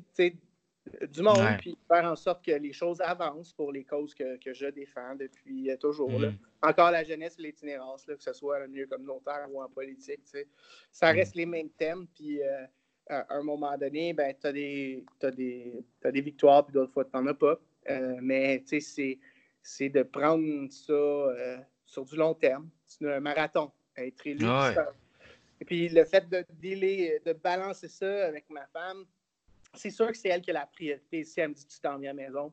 du 1.11 1.23
monde, 1.23 1.39
Ouais. 1.39 1.57
puis 1.59 1.77
faire 1.87 2.05
en 2.05 2.17
sorte 2.17 2.45
que 2.45 2.53
les 2.53 2.73
choses 2.73 3.01
avancent 3.03 3.53
pour 3.53 3.71
les 3.71 3.85
causes 3.85 4.15
que, 4.15 4.39
que 4.39 4.53
je 4.55 4.67
défends 4.67 5.15
depuis 5.15 5.71
euh, 5.71 5.77
toujours, 5.77 6.11
là 6.19 6.29
Mhm. 6.31 6.39
encore 6.63 6.91
la 6.91 7.05
jeunesse 7.05 7.37
et 7.39 7.43
l'itinérance, 7.43 8.07
là, 8.07 8.17
que 8.17 8.23
ce 8.23 8.33
soit 8.33 8.61
le 8.61 8.69
milieu 8.69 8.87
communautaire 8.87 9.47
ou 9.51 9.63
en 9.63 9.69
politique. 9.69 10.25
tu 10.25 10.31
sais. 10.31 10.49
Ça 10.91 11.13
Mm. 11.13 11.17
reste 11.17 11.35
les 11.37 11.47
mêmes 11.47 11.71
thèmes. 11.71 12.07
Puis 12.15 12.43
euh, 12.43 12.65
à 13.09 13.35
un 13.37 13.43
moment 13.43 13.77
donné, 13.77 14.13
ben, 14.15 14.35
tu 14.41 14.47
as 14.47 14.53
des, 14.53 15.05
victoires, 16.23 16.65
puis 16.65 16.73
d'autres 16.75 16.93
fois, 16.93 17.05
tu 17.05 17.11
n'en 17.15 17.27
as 17.27 17.35
pas. 17.35 17.59
Euh, 17.91 18.19
mais 18.23 18.61
tu 18.61 18.69
sais, 18.69 18.81
c'est, 18.81 19.19
c'est 19.63 19.89
de 19.91 20.03
prendre 20.03 20.71
ça 20.73 20.93
euh, 20.93 21.59
sur 21.85 22.05
du 22.05 22.17
long 22.17 22.35
terme. 22.35 22.71
C'est 22.87 23.11
un 23.11 23.21
marathon. 23.21 23.71
Être 23.97 24.27
élu. 24.27 24.47
Ouais. 24.47 24.75
Et 25.61 25.65
puis 25.65 25.89
le 25.91 26.05
fait 26.05 26.27
de 26.29 26.45
de 26.63 27.33
balancer 27.35 27.89
ça 27.89 28.27
avec 28.27 28.49
ma 28.49 28.67
femme, 28.69 29.05
c'est 29.75 29.91
sûr 29.91 30.09
que 30.09 30.17
c'est 30.17 30.29
elle 30.29 30.43
qui 30.43 30.51
a 30.51 30.55
la 30.55 30.67
priorité. 30.67 31.25
Si 31.25 31.41
elle 31.41 31.51
me 31.51 31.55
dit 31.55 31.67
tu 31.67 31.81
t'en 31.81 31.99
viens 31.99 32.11
à 32.11 32.15
la 32.15 32.23
maison, 32.29 32.53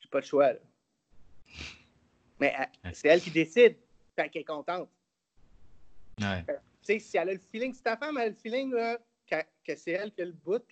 j'ai 0.00 0.08
pas 0.08 0.20
de 0.20 0.26
choix. 0.26 0.52
là. 0.52 0.58
Mais 2.40 2.54
elle- 2.82 2.94
c'est 2.94 3.08
elle 3.08 3.20
qui 3.20 3.30
décide. 3.30 3.76
Fait 4.14 4.28
qu'elle 4.30 4.42
est 4.42 4.44
contente. 4.44 4.88
Ouais. 6.20 6.44
Tu 6.46 6.54
sais, 6.82 6.98
si 6.98 7.16
elle 7.16 7.28
a 7.30 7.32
le 7.34 7.38
feeling, 7.38 7.74
si 7.74 7.82
ta 7.82 7.96
femme 7.96 8.16
a 8.16 8.26
le 8.26 8.34
feeling 8.34 8.72
là, 8.72 8.98
que, 9.26 9.36
que 9.64 9.76
c'est 9.76 9.92
elle 9.92 10.12
qui 10.12 10.22
a 10.22 10.24
le 10.24 10.32
bout, 10.32 10.62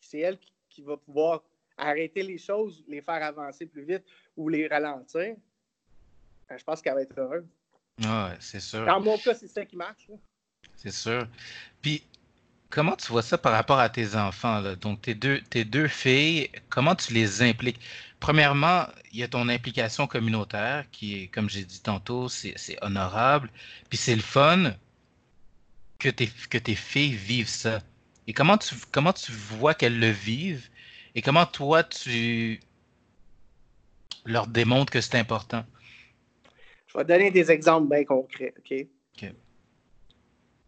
c'est 0.00 0.18
elle 0.18 0.38
qui, 0.38 0.52
qui 0.68 0.82
va 0.82 0.96
pouvoir 0.96 1.42
arrêter 1.76 2.22
les 2.22 2.38
choses, 2.38 2.84
les 2.88 3.00
faire 3.00 3.22
avancer 3.22 3.66
plus 3.66 3.84
vite 3.84 4.04
ou 4.36 4.48
les 4.48 4.66
ralentir, 4.66 5.36
ben, 6.48 6.58
je 6.58 6.64
pense 6.64 6.82
qu'elle 6.82 6.94
va 6.94 7.02
être 7.02 7.16
heureuse. 7.18 7.46
Ouais, 8.00 8.36
c'est 8.40 8.60
sûr. 8.60 8.84
Dans 8.84 9.00
mon 9.00 9.16
cas, 9.18 9.34
c'est 9.34 9.48
ça 9.48 9.64
qui 9.64 9.76
marche. 9.76 10.08
C'est 10.76 10.90
sûr. 10.90 11.26
Puis, 11.80 12.04
comment 12.72 12.96
tu 12.96 13.12
vois 13.12 13.22
ça 13.22 13.36
par 13.36 13.52
rapport 13.52 13.78
à 13.78 13.90
tes 13.90 14.16
enfants, 14.16 14.60
là? 14.60 14.74
Donc, 14.76 15.02
tes 15.02 15.14
deux, 15.14 15.40
tes 15.42 15.64
deux 15.64 15.88
filles, 15.88 16.50
comment 16.70 16.94
tu 16.94 17.12
les 17.12 17.42
impliques? 17.42 17.78
Premièrement, 18.18 18.86
il 19.12 19.18
y 19.20 19.22
a 19.22 19.28
ton 19.28 19.48
implication 19.48 20.06
communautaire 20.06 20.86
qui 20.90 21.22
est, 21.22 21.28
comme 21.28 21.50
j'ai 21.50 21.64
dit 21.64 21.82
tantôt, 21.82 22.28
c'est 22.30 22.56
honorable. 22.80 23.50
Puis 23.90 23.98
c'est 23.98 24.16
le 24.16 24.22
fun 24.22 24.72
que 25.98 26.08
tes, 26.08 26.28
que 26.48 26.56
tes 26.56 26.74
filles 26.74 27.12
vivent 27.12 27.48
ça. 27.48 27.80
Et 28.26 28.32
comment 28.32 28.56
tu, 28.56 28.74
comment 28.90 29.12
tu 29.12 29.32
vois 29.32 29.74
qu'elles 29.74 29.98
le 29.98 30.10
vivent? 30.10 30.70
Et 31.14 31.20
comment 31.20 31.44
toi, 31.44 31.84
tu 31.84 32.58
leur 34.24 34.46
démontres 34.46 34.92
que 34.92 35.02
c'est 35.02 35.18
important? 35.18 35.66
Je 36.86 36.96
vais 36.96 37.04
donner 37.04 37.30
des 37.30 37.50
exemples 37.50 37.88
bien 37.90 38.04
concrets. 38.04 38.54
OK? 38.56 38.86
OK. 39.16 39.32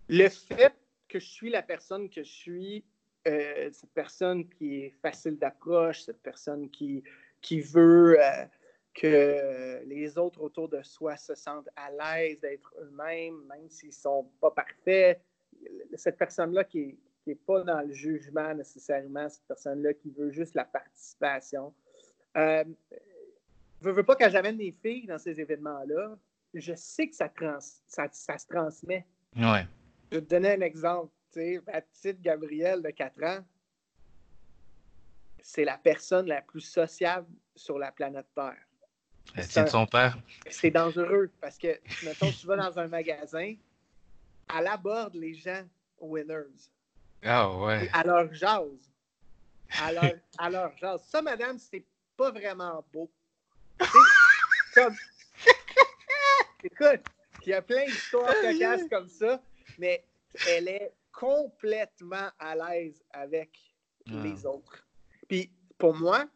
Le 0.09 0.29
fait 0.29 0.75
que 1.15 1.21
je 1.21 1.31
suis 1.31 1.51
la 1.51 1.63
personne 1.63 2.11
que 2.11 2.25
je 2.25 2.33
suis, 2.33 2.85
euh, 3.29 3.71
cette 3.71 3.93
personne 3.95 4.49
qui 4.49 4.81
est 4.83 4.91
facile 5.01 5.39
d'approche, 5.39 6.03
cette 6.03 6.21
personne 6.21 6.69
qui, 6.71 7.05
qui 7.41 7.61
veut 7.61 8.17
euh, 8.21 8.45
que 8.93 9.81
les 9.87 10.19
autres 10.19 10.41
autour 10.41 10.69
de 10.69 10.83
soi 10.83 11.17
se 11.17 11.37
sentent 11.37 11.69
à 11.77 11.91
l'aise 11.93 12.41
d'être 12.41 12.75
eux-mêmes, 12.81 13.41
même 13.47 13.69
s'ils 13.71 13.91
ne 13.91 13.95
sont 13.95 14.29
pas 14.41 14.51
parfaits. 14.51 15.21
Cette 15.95 16.19
personne-là 16.19 16.65
qui 16.65 16.99
n'est 17.29 17.37
pas 17.37 17.63
dans 17.63 17.81
le 17.81 17.93
jugement 17.93 18.53
nécessairement, 18.53 19.29
cette 19.29 19.47
personne-là 19.47 19.95
qui 19.95 20.11
veut 20.11 20.33
juste 20.33 20.55
la 20.57 20.65
participation. 20.65 21.73
Euh, 22.37 22.65
je 23.83 23.89
veux 23.89 24.03
pas 24.03 24.17
quand 24.17 24.31
j'amène 24.31 24.57
mes 24.57 24.73
filles 24.73 25.07
dans 25.07 25.19
ces 25.19 25.41
événements-là, 25.41 26.19
je 26.55 26.75
sais 26.75 27.07
que 27.09 27.15
ça, 27.15 27.29
trans- 27.29 27.61
ça, 27.87 28.09
ça 28.11 28.37
se 28.37 28.47
transmet. 28.49 29.07
Ouais. 29.37 29.65
Je 30.15 30.21
vais 30.21 30.27
te 30.27 30.31
donner 30.31 30.53
un 30.53 30.61
exemple. 30.61 31.11
Tu 31.33 31.41
sais, 31.41 31.61
ma 31.67 31.81
petite 31.81 32.21
Gabrielle 32.23 32.81
de 32.81 32.91
4 32.91 33.25
ans, 33.25 33.45
c'est 35.43 35.65
la 35.65 35.77
personne 35.77 36.27
la 36.29 36.41
plus 36.41 36.61
sociable 36.61 37.27
sur 37.57 37.81
la 37.81 37.91
planète 37.91 38.29
Terre. 38.33 38.55
Elle 39.35 39.43
C'est 39.43 39.49
tient 39.51 39.63
un- 39.65 39.67
son 39.67 39.87
père. 39.87 40.17
C'est 40.49 40.71
dangereux 40.71 41.33
parce 41.41 41.59
que, 41.59 41.81
mettons, 42.05 42.31
tu 42.31 42.47
vas 42.47 42.55
dans 42.57 42.79
un 42.79 42.87
magasin, 42.87 43.57
elle 44.57 44.67
aborde 44.69 45.17
les 45.17 45.35
gens 45.35 45.65
winners. 45.99 46.69
Ah 47.25 47.51
ouais. 47.53 47.91
À 47.93 48.05
leur 48.05 48.33
jase. 48.33 48.89
À 49.83 49.93
leur, 49.93 50.13
à 50.39 50.49
leur 50.49 50.77
jase. 50.79 51.03
Ça, 51.09 51.23
madame, 51.23 51.59
c'est 51.59 51.85
pas 52.17 52.31
vraiment 52.31 52.85
beau. 52.93 53.11
Comme... 54.75 54.95
Écoute, 56.63 57.01
il 57.45 57.49
y 57.49 57.53
a 57.53 57.63
plein 57.63 57.85
d'histoires 57.87 58.33
cocasses 58.41 58.89
comme 58.89 59.09
ça, 59.09 59.43
mais 59.79 60.05
elle 60.49 60.69
est 60.69 60.93
complètement 61.13 62.29
à 62.39 62.55
l'aise 62.57 63.03
avec 63.11 63.51
les 64.07 64.45
autres. 64.47 64.87
Puis, 65.29 65.51
pour 65.79 65.95
moi, 65.95 66.29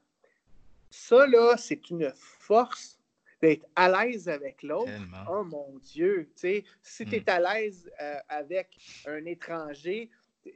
ça, 0.90 1.26
là, 1.26 1.56
c'est 1.58 1.90
une 1.90 2.10
force 2.14 2.98
d'être 3.42 3.66
à 3.76 3.88
l'aise 4.06 4.28
avec 4.28 4.62
l'autre. 4.62 4.90
Oh 5.30 5.44
mon 5.44 5.78
Dieu, 5.78 6.30
tu 6.34 6.40
sais, 6.40 6.64
si 6.82 7.04
tu 7.04 7.16
es 7.16 7.30
à 7.30 7.38
l'aise 7.38 7.90
euh, 8.00 8.16
avec 8.28 8.76
un 9.06 9.24
étranger, 9.26 10.10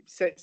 c'est 0.06 0.34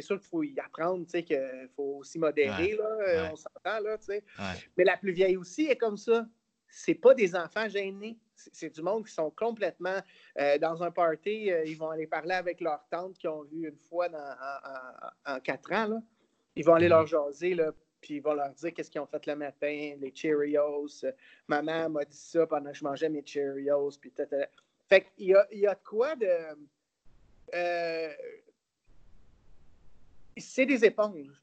sûr 0.00 0.18
qu'il 0.18 0.28
faut 0.28 0.42
y 0.42 0.58
apprendre, 0.58 1.04
tu 1.04 1.10
sais, 1.10 1.22
qu'il 1.22 1.68
faut 1.76 1.98
aussi 1.98 2.18
modérer, 2.18 2.74
Ouais. 2.74 2.76
là, 2.76 2.84
euh, 2.84 3.22
Ouais. 3.24 3.30
on 3.32 3.36
s'entend, 3.36 3.80
là, 3.80 3.98
tu 3.98 4.04
sais. 4.06 4.24
Ouais. 4.38 4.44
Mais 4.76 4.84
la 4.84 4.96
plus 4.96 5.12
vieille 5.12 5.36
aussi 5.36 5.66
est 5.66 5.76
comme 5.76 5.96
ça. 5.98 6.26
C'est 6.68 6.94
pas 6.94 7.14
des 7.14 7.36
enfants 7.36 7.68
gênés. 7.68 8.16
C'est 8.36 8.70
du 8.74 8.82
monde 8.82 9.06
qui 9.06 9.12
sont 9.12 9.30
complètement 9.30 9.98
euh, 10.38 10.58
dans 10.58 10.82
un 10.82 10.90
party. 10.90 11.50
euh, 11.52 11.64
ils 11.64 11.76
vont 11.78 11.90
aller 11.90 12.06
parler 12.06 12.34
avec 12.34 12.60
leur 12.60 12.84
tante 12.90 13.16
qu'ils 13.18 13.30
ont 13.30 13.42
vu 13.42 13.68
une 13.68 13.76
fois 13.78 14.08
dans- 14.08 14.18
en, 14.18 15.32
en- 15.32 15.36
en 15.36 15.40
quatre 15.40 15.72
ans. 15.72 15.86
Là. 15.86 16.02
Ils 16.56 16.64
vont 16.64 16.74
aller 16.74 16.86
Mhm. 16.86 16.90
leur 16.92 17.06
jaser, 17.06 17.54
là, 17.54 17.72
puis 18.00 18.14
ils 18.16 18.20
vont 18.20 18.34
leur 18.34 18.50
dire 18.50 18.74
qu'est-ce 18.74 18.90
qu'ils 18.90 19.00
ont 19.00 19.06
fait 19.06 19.24
le 19.26 19.36
matin, 19.36 19.94
les 20.00 20.12
Cheerios. 20.14 21.04
maman 21.48 21.88
m'a 21.88 22.04
dit 22.04 22.16
ça 22.16 22.46
pendant 22.46 22.70
que 22.72 22.76
je 22.76 22.84
mangeais 22.84 23.08
mes 23.08 23.24
Cheerios. 23.24 23.92
Puis 24.00 24.10
tata. 24.10 24.48
Fait 24.88 25.06
qu'il 25.16 25.26
y 25.28 25.34
a, 25.34 25.46
il 25.52 25.60
y 25.60 25.66
a 25.66 25.74
de 25.74 25.80
quoi 25.84 26.14
de. 26.16 26.28
euh, 27.54 28.12
c'est 30.36 30.66
des 30.66 30.84
éponges. 30.84 31.40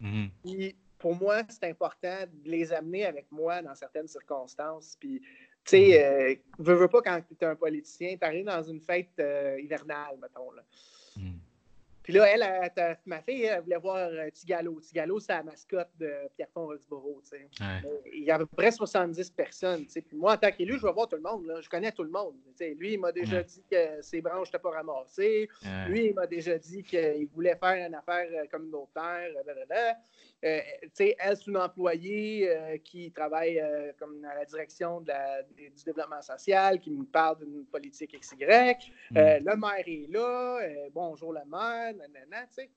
Mhm. 0.00 0.30
Puis, 0.44 0.76
pour 0.98 1.14
moi, 1.14 1.42
c'est 1.48 1.64
important 1.64 2.24
de 2.32 2.50
les 2.50 2.72
amener 2.72 3.06
avec 3.06 3.30
moi 3.30 3.62
dans 3.62 3.74
certaines 3.74 4.08
circonstances. 4.08 4.96
Puis, 4.98 5.22
tu 5.66 5.70
sais, 5.70 6.04
euh, 6.04 6.34
veux, 6.58 6.74
veux 6.74 6.88
pas 6.88 7.02
quand 7.02 7.20
tu 7.28 7.44
es 7.44 7.44
un 7.44 7.56
politicien, 7.56 8.16
tu 8.16 8.24
arrives 8.24 8.44
dans 8.44 8.62
une 8.62 8.80
fête 8.80 9.10
euh, 9.18 9.60
hivernale, 9.60 10.16
mettons. 10.20 10.52
Là. 10.52 10.62
Puis 12.06 12.14
là, 12.14 12.24
elle, 12.32 12.42
elle, 12.62 12.72
ta- 12.72 12.96
ma 13.04 13.20
fille, 13.20 13.42
elle 13.46 13.62
voulait 13.62 13.78
voir 13.78 13.96
euh, 13.96 14.30
Tigalo. 14.30 14.78
Tigalo, 14.80 15.18
c'est 15.18 15.32
la 15.32 15.42
mascotte 15.42 15.90
de 15.98 16.08
Pierrefonds 16.36 16.66
Roxborough. 16.68 17.20
Ouais. 17.32 17.48
Mais 17.60 17.82
Il 18.14 18.22
y 18.22 18.30
a 18.30 18.36
à 18.36 18.38
peu 18.38 18.46
près 18.46 18.70
70 18.70 19.28
personnes. 19.30 19.84
Puis 19.86 20.16
moi, 20.16 20.34
en 20.34 20.36
tant 20.36 20.52
qu'élu, 20.52 20.78
je 20.78 20.86
vais 20.86 20.92
voir 20.92 21.08
tout 21.08 21.16
le 21.16 21.22
monde. 21.22 21.44
là. 21.46 21.60
Je 21.60 21.68
connais 21.68 21.90
tout 21.90 22.04
le 22.04 22.10
monde. 22.10 22.36
Lui, 22.78 22.92
il 22.92 23.00
m'a 23.00 23.10
déjà 23.10 23.38
Ouais. 23.38 23.42
dit 23.44 23.64
que 23.68 24.00
ses 24.02 24.20
branches 24.20 24.46
n'étaient 24.48 24.60
pas 24.62 24.70
ramassées. 24.70 25.48
Ouais. 25.64 25.88
Lui, 25.88 26.06
il 26.06 26.14
m'a 26.14 26.28
déjà 26.28 26.56
dit 26.56 26.84
qu'il 26.84 27.26
voulait 27.34 27.56
faire 27.56 27.88
une 27.88 27.94
affaire 27.96 28.28
euh, 28.32 28.46
communautaire. 28.46 29.28
euh, 29.36 29.42
blablabla. 29.42 29.96
Euh, 30.44 30.60
elle, 30.80 30.90
c'est 31.36 31.46
une 31.48 31.56
employée 31.56 32.48
euh, 32.50 32.76
qui 32.84 33.10
travaille 33.10 33.58
euh, 33.58 33.90
comme 33.98 34.24
à 34.24 34.34
la 34.34 34.44
direction 34.44 35.00
de 35.00 35.08
la- 35.08 35.42
du 35.42 35.82
développement 35.84 36.22
social, 36.22 36.78
qui 36.78 36.90
me 36.90 37.04
parle 37.04 37.38
d'une 37.38 37.64
politique 37.64 38.14
XY. 38.20 38.44
Euh, 38.44 39.38
le 39.40 39.56
maire 39.56 39.82
est 39.86 40.06
là. 40.12 40.58
euh, 40.62 40.88
bonjour 40.92 41.32
le 41.32 41.40
maire, 41.50 41.94
nanana, 41.96 42.46
tu 42.46 42.54
sais. 42.54 42.70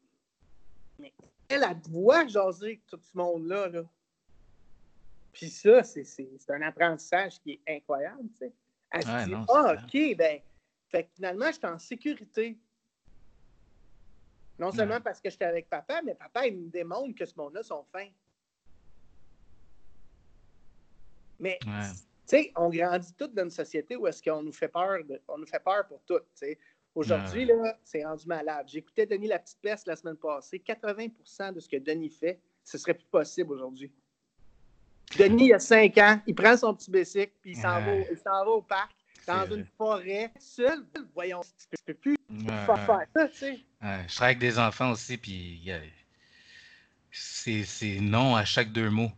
Mais 0.98 1.14
elle, 1.48 1.64
elle 1.70 1.82
te 1.82 1.90
voit 1.90 2.28
jaser 2.28 2.82
tout 2.88 3.00
ce 3.02 3.18
monde-là. 3.18 3.68
Là. 3.70 3.84
Puis 5.32 5.50
ça, 5.50 5.84
c'est, 5.84 6.06
un 6.50 6.62
apprentissage 6.62 7.40
qui 7.40 7.52
est 7.66 7.78
incroyable, 7.78 8.30
tu 8.32 8.38
sais. 8.38 8.54
Elle 8.92 9.04
se 9.04 9.26
dit, 9.26 9.32
non, 9.32 9.46
ah, 9.50 9.76
clair. 9.76 10.12
OK, 10.12 10.18
ben, 10.18 10.42
fait 10.90 11.04
que 11.04 11.10
finalement, 11.16 11.48
je 11.48 11.54
suis 11.54 11.66
en 11.68 11.80
sécurité. 11.80 12.58
Non 14.58 14.72
seulement 14.72 15.00
parce 15.00 15.22
que 15.22 15.30
j'étais 15.30 15.46
avec 15.46 15.70
papa, 15.70 16.02
mais 16.04 16.16
papa, 16.16 16.48
il 16.48 16.58
me 16.58 16.70
démontre 16.70 17.16
que 17.16 17.26
ce 17.26 17.36
monde-là 17.38 17.64
sont 17.64 17.86
fins. 17.94 18.10
Mais, 21.40 21.58
Ouais. 21.66 21.90
tu 21.92 21.98
sais, 22.26 22.52
on 22.58 22.70
grandit 22.70 23.14
tous 23.14 23.28
dans 23.28 23.44
une 23.44 23.50
société 23.52 23.96
où 23.96 24.06
est-ce 24.08 24.22
qu'on 24.22 24.44
nous 24.44 24.52
fait 24.52 24.68
peur, 24.68 25.04
de- 25.06 25.22
on 25.28 25.38
nous 25.38 25.46
fait 25.48 25.64
peur 25.64 25.88
pour 25.88 26.02
tout, 26.04 26.20
tu 26.20 26.26
sais. 26.34 26.60
Aujourd'hui, 26.96 27.46
là, 27.46 27.78
c'est 27.84 28.04
rendu 28.04 28.26
malade. 28.28 28.68
J'écoutais 28.68 29.06
Denis 29.06 29.28
La 29.28 29.40
Petite 29.40 29.60
Peste 29.62 29.88
la 29.88 29.96
semaine 29.96 30.16
passée. 30.18 30.60
80% 30.66 31.54
de 31.54 31.60
ce 31.60 31.70
que 31.70 31.78
Denis 31.78 32.10
fait, 32.10 32.40
ce 32.64 32.78
serait 32.78 32.94
plus 32.96 33.06
possible 33.06 33.54
aujourd'hui. 33.54 33.92
Denis, 35.18 35.48
il 35.48 35.54
a 35.54 35.60
5 35.60 35.98
ans, 35.98 36.22
il 36.28 36.36
prend 36.36 36.56
son 36.58 36.74
petit 36.76 36.92
bicycle, 36.92 37.32
puis 37.42 37.52
il 37.52 37.56
s'en 37.58 37.82
va, 37.82 37.96
il 37.96 38.18
s'en 38.18 38.44
va 38.46 38.52
au 38.52 38.62
parc, 38.62 38.92
dans 39.26 39.46
une 39.56 39.66
forêt, 39.78 40.32
seul. 40.40 40.86
Voyons, 41.14 41.42
tu 41.42 41.78
peux, 41.86 41.94
plus 41.94 42.16
faire 42.66 43.08
ça, 43.16 43.28
tu 43.30 43.36
sais. 43.38 43.60
Je 43.82 44.16
travaille 44.16 44.36
avec 44.36 44.40
des 44.40 44.60
enfants 44.60 44.92
aussi, 44.92 45.18
puis 45.18 45.72
a- 45.72 45.80
c'est 47.12 48.00
non 48.02 48.36
à 48.36 48.46
chaque 48.46 48.72
deux 48.72 48.90
mots. 48.90 49.12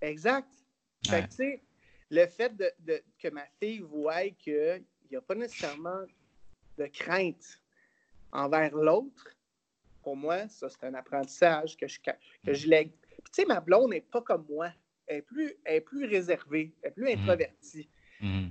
Exact. 0.00 0.48
Fait 1.06 1.28
que, 1.28 1.60
le 2.10 2.26
fait 2.26 2.54
de, 2.56 2.70
de- 2.80 3.02
que 3.18 3.28
ma 3.28 3.44
fille 3.60 3.80
voie 3.80 4.28
qu'il 4.38 4.82
n'y 5.10 5.16
a 5.16 5.20
pas 5.20 5.34
nécessairement 5.34 6.00
de 6.78 6.86
crainte 6.86 7.60
envers 8.32 8.74
l'autre, 8.74 9.28
pour 10.02 10.16
moi, 10.16 10.48
ça, 10.48 10.68
c'est 10.68 10.84
un 10.84 10.94
apprentissage 10.94 11.76
que 11.76 11.86
je, 11.86 12.00
que 12.44 12.52
je 12.54 12.66
lègue. 12.68 12.92
Puis, 13.02 13.32
tu 13.32 13.42
sais, 13.42 13.44
ma 13.44 13.60
blonde 13.60 13.90
n'est 13.90 14.00
pas 14.00 14.22
comme 14.22 14.46
moi. 14.48 14.70
Elle 15.06 15.18
est 15.18 15.22
plus, 15.22 15.54
elle 15.64 15.76
est 15.76 15.80
plus 15.80 16.06
réservée, 16.06 16.72
elle 16.82 16.88
est 16.90 16.92
plus 16.94 17.08
introvertie, 17.10 17.88
Mhm. 18.20 18.50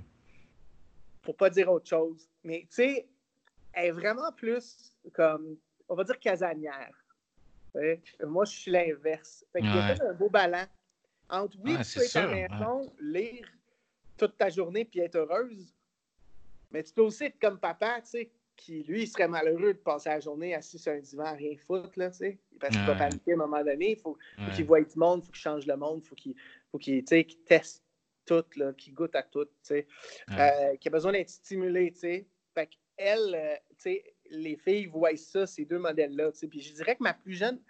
pour 1.22 1.36
pas 1.36 1.50
dire 1.50 1.70
autre 1.70 1.88
chose. 1.88 2.28
Mais, 2.44 2.60
tu 2.70 2.76
sais, 2.76 3.08
elle 3.72 3.86
est 3.86 3.90
vraiment 3.92 4.32
plus 4.32 4.94
comme, 5.12 5.56
on 5.88 5.94
va 5.94 6.04
dire, 6.04 6.18
casanière. 6.20 6.94
Moi, 8.22 8.44
je 8.44 8.52
suis 8.52 8.70
l'inverse. 8.70 9.44
Fait 9.52 9.60
qu'il 9.60 9.74
y 9.74 9.78
a 9.78 9.88
Ouais. 9.88 9.96
comme 9.98 10.06
un 10.08 10.14
beau 10.14 10.28
ballon 10.30 10.66
entre, 11.30 11.56
oui, 11.60 11.76
Ouais, 11.76 11.84
tu 11.84 11.98
peux 11.98 12.04
être 12.04 12.16
à 12.16 12.26
la 12.26 12.48
sûr, 12.48 12.58
maison, 12.58 12.94
lire 13.00 13.48
toute 14.18 14.36
ta 14.36 14.50
journée 14.50 14.84
puis 14.84 15.00
être 15.00 15.16
heureuse, 15.16 15.74
mais 16.72 16.82
tu 16.82 16.92
peux 16.92 17.02
aussi 17.02 17.24
être 17.24 17.38
comme 17.40 17.58
papa, 17.58 18.00
tu 18.02 18.10
sais, 18.10 18.30
qui, 18.56 18.82
lui, 18.84 19.02
il 19.02 19.06
serait 19.08 19.28
malheureux 19.28 19.72
de 19.74 19.78
passer 19.78 20.08
la 20.10 20.20
journée 20.20 20.54
assis 20.54 20.78
sur 20.78 20.92
un 20.92 20.98
divan 21.00 21.24
à 21.24 21.32
rien 21.32 21.56
foutre, 21.56 21.92
là, 21.96 22.10
tu 22.10 22.18
sais, 22.18 22.38
parce 22.60 22.76
qu'il 22.76 22.84
va 22.86 22.92
Ouais. 22.92 22.98
paniquer 22.98 23.32
à 23.32 23.34
un 23.34 23.38
moment 23.38 23.64
donné, 23.64 23.92
il 23.92 23.96
faut, 23.96 24.12
faut 24.14 24.18
Ouais. 24.46 24.52
qu'il 24.52 24.64
voie 24.66 24.80
du 24.80 24.96
monde, 24.98 25.20
il 25.22 25.26
faut 25.26 25.32
qu'il 25.32 25.40
change 25.40 25.66
le 25.66 25.76
monde, 25.76 26.00
il 26.04 26.06
faut 26.06 26.14
qu'il 26.14 26.34
faut 26.70 26.78
qu'il, 26.78 27.02
tu 27.02 27.08
sais, 27.08 27.24
qu'il 27.24 27.40
teste 27.40 27.82
tout, 28.24 28.44
là, 28.56 28.72
qu'il 28.74 28.94
goûte 28.94 29.16
à 29.16 29.22
tout, 29.22 29.44
tu 29.46 29.50
sais, 29.62 29.86
Ouais. 30.30 30.72
euh, 30.72 30.76
qu'il 30.76 30.90
a 30.90 30.92
besoin 30.92 31.12
d'être 31.12 31.30
stimulé, 31.30 31.92
tu 31.92 32.00
sais. 32.00 32.26
Fait 32.54 32.68
qu'elle, 32.68 33.34
euh, 33.34 33.56
tu 33.70 33.74
sais, 33.78 34.14
les 34.30 34.56
filles 34.56 34.86
voient 34.86 35.16
ça, 35.16 35.46
ces 35.46 35.64
deux 35.64 35.78
modèles-là, 35.78 36.30
tu 36.32 36.38
sais. 36.38 36.46
Puis 36.48 36.60
je 36.60 36.72
dirais 36.74 36.94
que 36.96 37.02
ma 37.02 37.14
plus 37.14 37.34
jeune, 37.34 37.60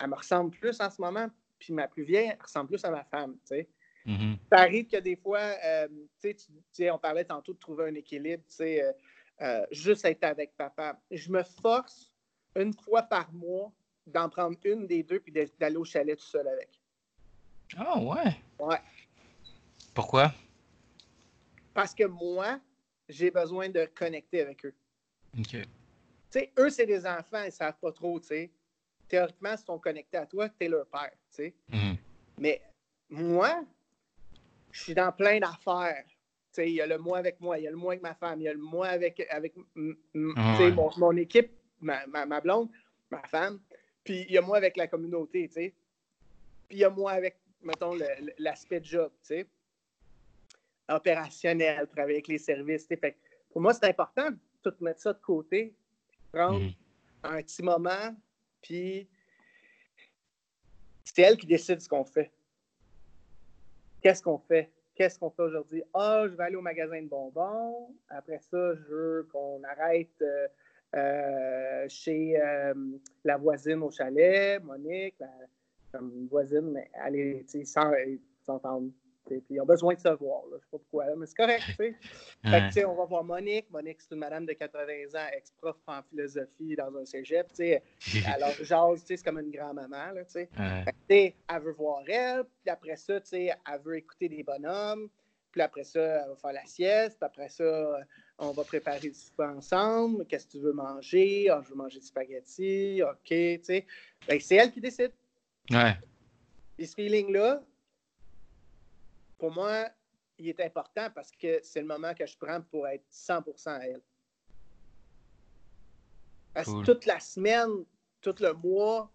elle 0.00 0.08
me 0.08 0.14
ressemble 0.14 0.50
plus 0.56 0.80
en 0.80 0.90
ce 0.90 1.00
moment, 1.00 1.28
puis 1.58 1.72
ma 1.72 1.88
plus 1.88 2.04
vieille, 2.04 2.28
elle 2.32 2.42
ressemble 2.42 2.68
plus 2.68 2.84
à 2.84 2.90
ma 2.90 3.02
femme, 3.04 3.32
tu 3.40 3.56
sais. 3.56 3.68
Mhm. 4.08 4.38
Ça 4.50 4.60
arrive 4.60 4.86
que 4.86 4.96
des 4.96 5.16
fois, 5.16 5.38
euh, 5.62 5.86
tu 6.18 6.34
sais, 6.72 6.90
on 6.90 6.98
parlait 6.98 7.26
tantôt 7.26 7.52
de 7.52 7.58
trouver 7.58 7.88
un 7.90 7.94
équilibre, 7.94 8.42
tu 8.48 8.54
sais, 8.54 8.82
euh, 8.82 8.92
euh, 9.42 9.66
juste 9.70 10.02
être 10.06 10.24
avec 10.24 10.56
papa. 10.56 10.98
Je 11.10 11.30
me 11.30 11.42
force 11.42 12.10
une 12.56 12.72
fois 12.72 13.02
par 13.02 13.30
mois 13.34 13.70
d'en 14.06 14.30
prendre 14.30 14.56
une 14.64 14.86
des 14.86 15.02
deux 15.02 15.20
puis 15.20 15.32
d'aller 15.60 15.76
au 15.76 15.84
chalet 15.84 16.18
tout 16.18 16.24
seul 16.24 16.48
avec. 16.48 16.70
Ah 17.76 18.00
ouais. 18.00 18.34
Ouais. 18.58 18.80
Pourquoi? 19.92 20.32
Parce 21.74 21.94
que 21.94 22.04
moi, 22.04 22.58
j'ai 23.10 23.30
besoin 23.30 23.68
de 23.68 23.84
connecter 23.94 24.40
avec 24.40 24.64
eux. 24.64 24.74
Ok. 25.38 25.50
Tu 25.50 25.66
sais, 26.30 26.52
eux, 26.58 26.70
c'est 26.70 26.86
des 26.86 27.06
enfants, 27.06 27.42
ils 27.44 27.52
savent 27.52 27.78
pas 27.78 27.92
trop, 27.92 28.18
tu 28.20 28.28
sais. 28.28 28.50
Théoriquement, 29.06 29.52
ils 29.52 29.58
sont 29.58 29.78
connectés 29.78 30.16
à 30.16 30.24
toi, 30.24 30.48
tu 30.48 30.64
es 30.64 30.68
leur 30.68 30.86
père, 30.86 31.12
tu 31.30 31.36
sais. 31.36 31.54
Mhm. 31.70 31.96
Mais 32.38 32.62
moi, 33.10 33.62
je 34.70 34.82
suis 34.82 34.94
dans 34.94 35.12
plein 35.12 35.38
d'affaires. 35.40 36.04
Il 36.56 36.70
y 36.70 36.80
a 36.80 36.86
le 36.86 36.98
moi 36.98 37.18
avec 37.18 37.40
moi, 37.40 37.56
il 37.58 37.64
y 37.64 37.68
a 37.68 37.70
le 37.70 37.76
moi 37.76 37.92
avec 37.92 38.02
ma 38.02 38.14
femme, 38.14 38.40
il 38.40 38.44
y 38.44 38.48
a 38.48 38.52
le 38.52 38.58
moi 38.58 38.88
avec, 38.88 39.24
avec 39.30 39.54
Ah 40.36 40.58
ouais. 40.58 40.72
mon, 40.72 40.90
mon 40.96 41.16
équipe, 41.16 41.52
ma, 41.80 42.04
ma, 42.08 42.26
ma 42.26 42.40
blonde, 42.40 42.68
ma 43.10 43.22
femme, 43.28 43.60
puis 44.02 44.22
il 44.22 44.32
y 44.32 44.38
a 44.38 44.40
moi 44.40 44.56
avec 44.56 44.76
la 44.76 44.88
communauté, 44.88 45.46
tu 45.46 45.54
sais. 45.54 45.74
Puis 46.68 46.78
il 46.78 46.80
y 46.80 46.84
a 46.84 46.90
moi 46.90 47.12
avec, 47.12 47.38
mettons, 47.62 47.96
l'aspect 48.38 48.80
job, 48.82 49.12
tu 49.20 49.26
sais. 49.28 49.46
Opérationnel, 50.88 51.86
travailler 51.86 52.16
avec 52.16 52.28
les 52.28 52.38
services. 52.38 52.86
Fait 52.88 53.16
pour 53.50 53.60
moi, 53.60 53.72
c'est 53.74 53.84
important 53.86 54.30
de 54.30 54.38
tout 54.62 54.74
mettre 54.80 55.00
ça 55.00 55.12
de 55.12 55.20
côté, 55.20 55.74
prendre 56.32 56.60
Mhm. 56.60 56.72
un 57.22 57.42
petit 57.42 57.62
moment, 57.62 58.16
puis 58.62 59.06
c'est 61.04 61.22
elle 61.22 61.36
qui 61.36 61.46
décide 61.46 61.80
ce 61.80 61.88
qu'on 61.88 62.04
fait. 62.04 62.32
Qu'est-ce 64.08 64.22
qu'on 64.22 64.38
fait? 64.38 64.70
Qu'est-ce 64.94 65.18
qu'on 65.18 65.28
fait 65.28 65.42
aujourd'hui? 65.42 65.82
Ah, 65.92 66.22
je 66.24 66.34
vais 66.34 66.44
aller 66.44 66.56
au 66.56 66.62
magasin 66.62 67.02
de 67.02 67.08
bonbons. 67.08 67.94
Après 68.08 68.38
ça, 68.38 68.74
je 68.74 68.80
veux 68.88 69.28
qu'on 69.30 69.62
arrête 69.64 70.08
euh, 70.22 70.48
euh, 70.96 71.84
chez 71.90 72.40
euh, 72.40 72.72
la 73.22 73.36
voisine 73.36 73.82
au 73.82 73.90
chalet, 73.90 74.64
Monique, 74.64 75.16
la, 75.20 75.28
comme 75.92 76.10
une 76.16 76.26
voisine, 76.26 76.70
mais 76.72 76.90
elle 77.04 77.16
est, 77.16 77.66
sans 77.66 77.92
sais, 77.92 78.90
Puis 79.28 79.42
ils 79.50 79.60
ont 79.60 79.66
besoin 79.66 79.94
de 79.94 80.00
se 80.00 80.08
voir. 80.08 80.42
Là. 80.50 80.56
Je 80.58 80.64
sais 80.64 80.70
pas 80.70 80.78
pourquoi, 80.78 81.06
là, 81.06 81.14
mais 81.16 81.26
c'est 81.26 81.36
correct. 81.36 81.62
tu 81.66 81.74
sais. 81.74 81.94
Fait 82.44 82.80
que, 82.80 82.86
on 82.86 82.94
va 82.94 83.04
voir 83.04 83.24
Monique. 83.24 83.70
Monique, 83.70 84.00
c'est 84.00 84.14
une 84.14 84.20
madame 84.20 84.46
de 84.46 84.52
80 84.52 84.82
ans, 85.14 85.26
ex-prof 85.36 85.76
en 85.86 86.02
philosophie 86.02 86.76
dans 86.76 86.96
un 86.96 87.04
cégep. 87.04 87.48
tu 87.48 87.56
sais. 87.56 87.82
Alors, 88.26 88.52
jase, 88.62 89.04
c'est 89.06 89.22
comme 89.22 89.38
une 89.38 89.50
grand-maman. 89.50 90.14
tu 90.32 90.46
sais. 90.46 90.48
Elle 91.08 91.62
veut 91.62 91.72
voir 91.72 92.02
elle, 92.08 92.44
puis 92.62 92.70
après 92.70 92.96
ça, 92.96 93.20
tu 93.20 93.28
sais, 93.28 93.46
elle 93.46 93.80
veut 93.84 93.96
écouter 93.96 94.28
des 94.28 94.42
bonhommes, 94.42 95.08
puis 95.50 95.62
après 95.62 95.84
ça, 95.84 96.00
elle 96.00 96.28
va 96.28 96.36
faire 96.36 96.52
la 96.52 96.66
sieste, 96.66 97.18
puis 97.18 97.26
après 97.26 97.48
ça, 97.48 98.00
on 98.38 98.52
va 98.52 98.64
préparer 98.64 99.08
le 99.08 99.14
souper 99.14 99.44
ensemble. 99.44 100.24
Qu'est-ce 100.26 100.46
que 100.46 100.52
tu 100.52 100.58
veux 100.58 100.72
manger? 100.72 101.48
Ah, 101.50 101.60
je 101.64 101.70
veux 101.70 101.76
manger 101.76 101.98
du 101.98 102.06
spaghetti, 102.06 103.02
OK, 103.02 103.28
tu 103.28 103.60
sais. 103.62 103.86
C'est 104.40 104.56
elle 104.56 104.70
qui 104.70 104.80
décide. 104.80 105.12
Ouais. 105.70 105.94
Et 106.78 106.86
ce 106.86 106.94
feeling-là, 106.94 107.62
pour 109.38 109.52
moi, 109.52 109.88
il 110.38 110.48
est 110.48 110.60
important 110.60 111.08
parce 111.14 111.30
que 111.30 111.60
c'est 111.62 111.80
le 111.80 111.86
moment 111.86 112.14
que 112.14 112.26
je 112.26 112.36
prends 112.36 112.60
pour 112.60 112.86
être 112.86 113.04
100% 113.10 113.68
à 113.68 113.86
elle. 113.86 114.02
Parce 116.54 116.66
que 116.66 116.84
toute 116.84 117.06
la 117.06 117.20
semaine, 117.20 117.84
tout 118.20 118.34
le 118.40 118.52
mois, 118.52 119.12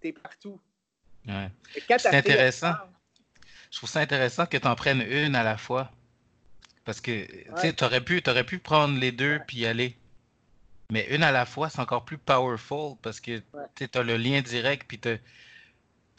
t'es 0.00 0.12
partout. 0.12 0.60
Ouais. 1.26 1.50
C'est 1.98 2.14
intéressant. 2.14 2.74
Je 3.70 3.76
trouve 3.78 3.88
ça 3.88 4.00
intéressant 4.00 4.46
que 4.46 4.56
tu 4.56 4.66
en 4.66 4.74
prennes 4.74 5.02
une 5.02 5.36
à 5.36 5.44
la 5.44 5.56
fois. 5.56 5.90
Parce 6.84 7.00
que, 7.00 7.26
tu 7.60 7.74
t'aurais 7.74 8.00
pu, 8.00 8.22
t'aurais 8.22 8.44
pu 8.44 8.58
prendre 8.58 8.98
les 8.98 9.12
deux 9.12 9.34
Ouais. 9.34 9.44
puis 9.46 9.58
y 9.58 9.66
aller. 9.66 9.96
Mais 10.90 11.06
une 11.14 11.22
à 11.22 11.30
la 11.30 11.46
fois, 11.46 11.68
c'est 11.68 11.80
encore 11.80 12.04
plus 12.04 12.18
powerful 12.18 12.96
parce 13.02 13.20
que 13.20 13.40
tu 13.76 13.88
as 13.94 14.02
le 14.02 14.16
lien 14.16 14.40
direct 14.40 14.86
puis 14.88 14.98
tu 14.98 15.20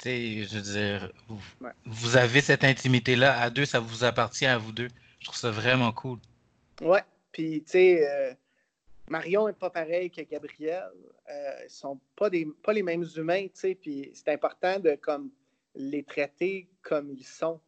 sais, 0.02 0.44
je 0.44 0.56
veux 0.56 0.62
dire, 0.62 1.12
vous, 1.28 1.42
Ouais. 1.62 1.72
vous 1.86 2.18
avez 2.18 2.42
cette 2.42 2.64
intimité-là 2.64 3.40
à 3.40 3.50
deux, 3.50 3.66
ça 3.66 3.80
vous 3.80 4.04
appartient 4.04 4.46
à 4.46 4.58
vous 4.58 4.72
deux. 4.72 4.88
Je 5.20 5.26
trouve 5.26 5.38
ça 5.38 5.52
vraiment 5.52 5.92
cool. 5.92 6.20
Ouais. 6.82 7.04
Puis, 7.32 7.64
tu 7.64 7.72
sais, 7.72 8.10
euh, 8.10 8.34
Marion 9.10 9.48
n'est 9.48 9.54
pas 9.54 9.70
pareil 9.70 10.10
que 10.10 10.22
Gabriel. 10.22 10.90
Euh, 11.30 11.60
ils 11.64 11.70
sont 11.70 12.00
pas, 12.16 12.30
des, 12.30 12.46
pas 12.64 12.74
les 12.74 12.84
mêmes 12.84 13.06
humains, 13.16 13.44
tu 13.46 13.52
sais. 13.54 13.76
Puis, 13.76 14.10
c'est 14.14 14.30
important 14.30 14.80
de 14.80 14.96
comme, 14.96 15.30
les 15.76 16.04
traiter 16.04 16.68
comme 16.82 17.12
ils 17.12 17.24
sont 17.26 17.62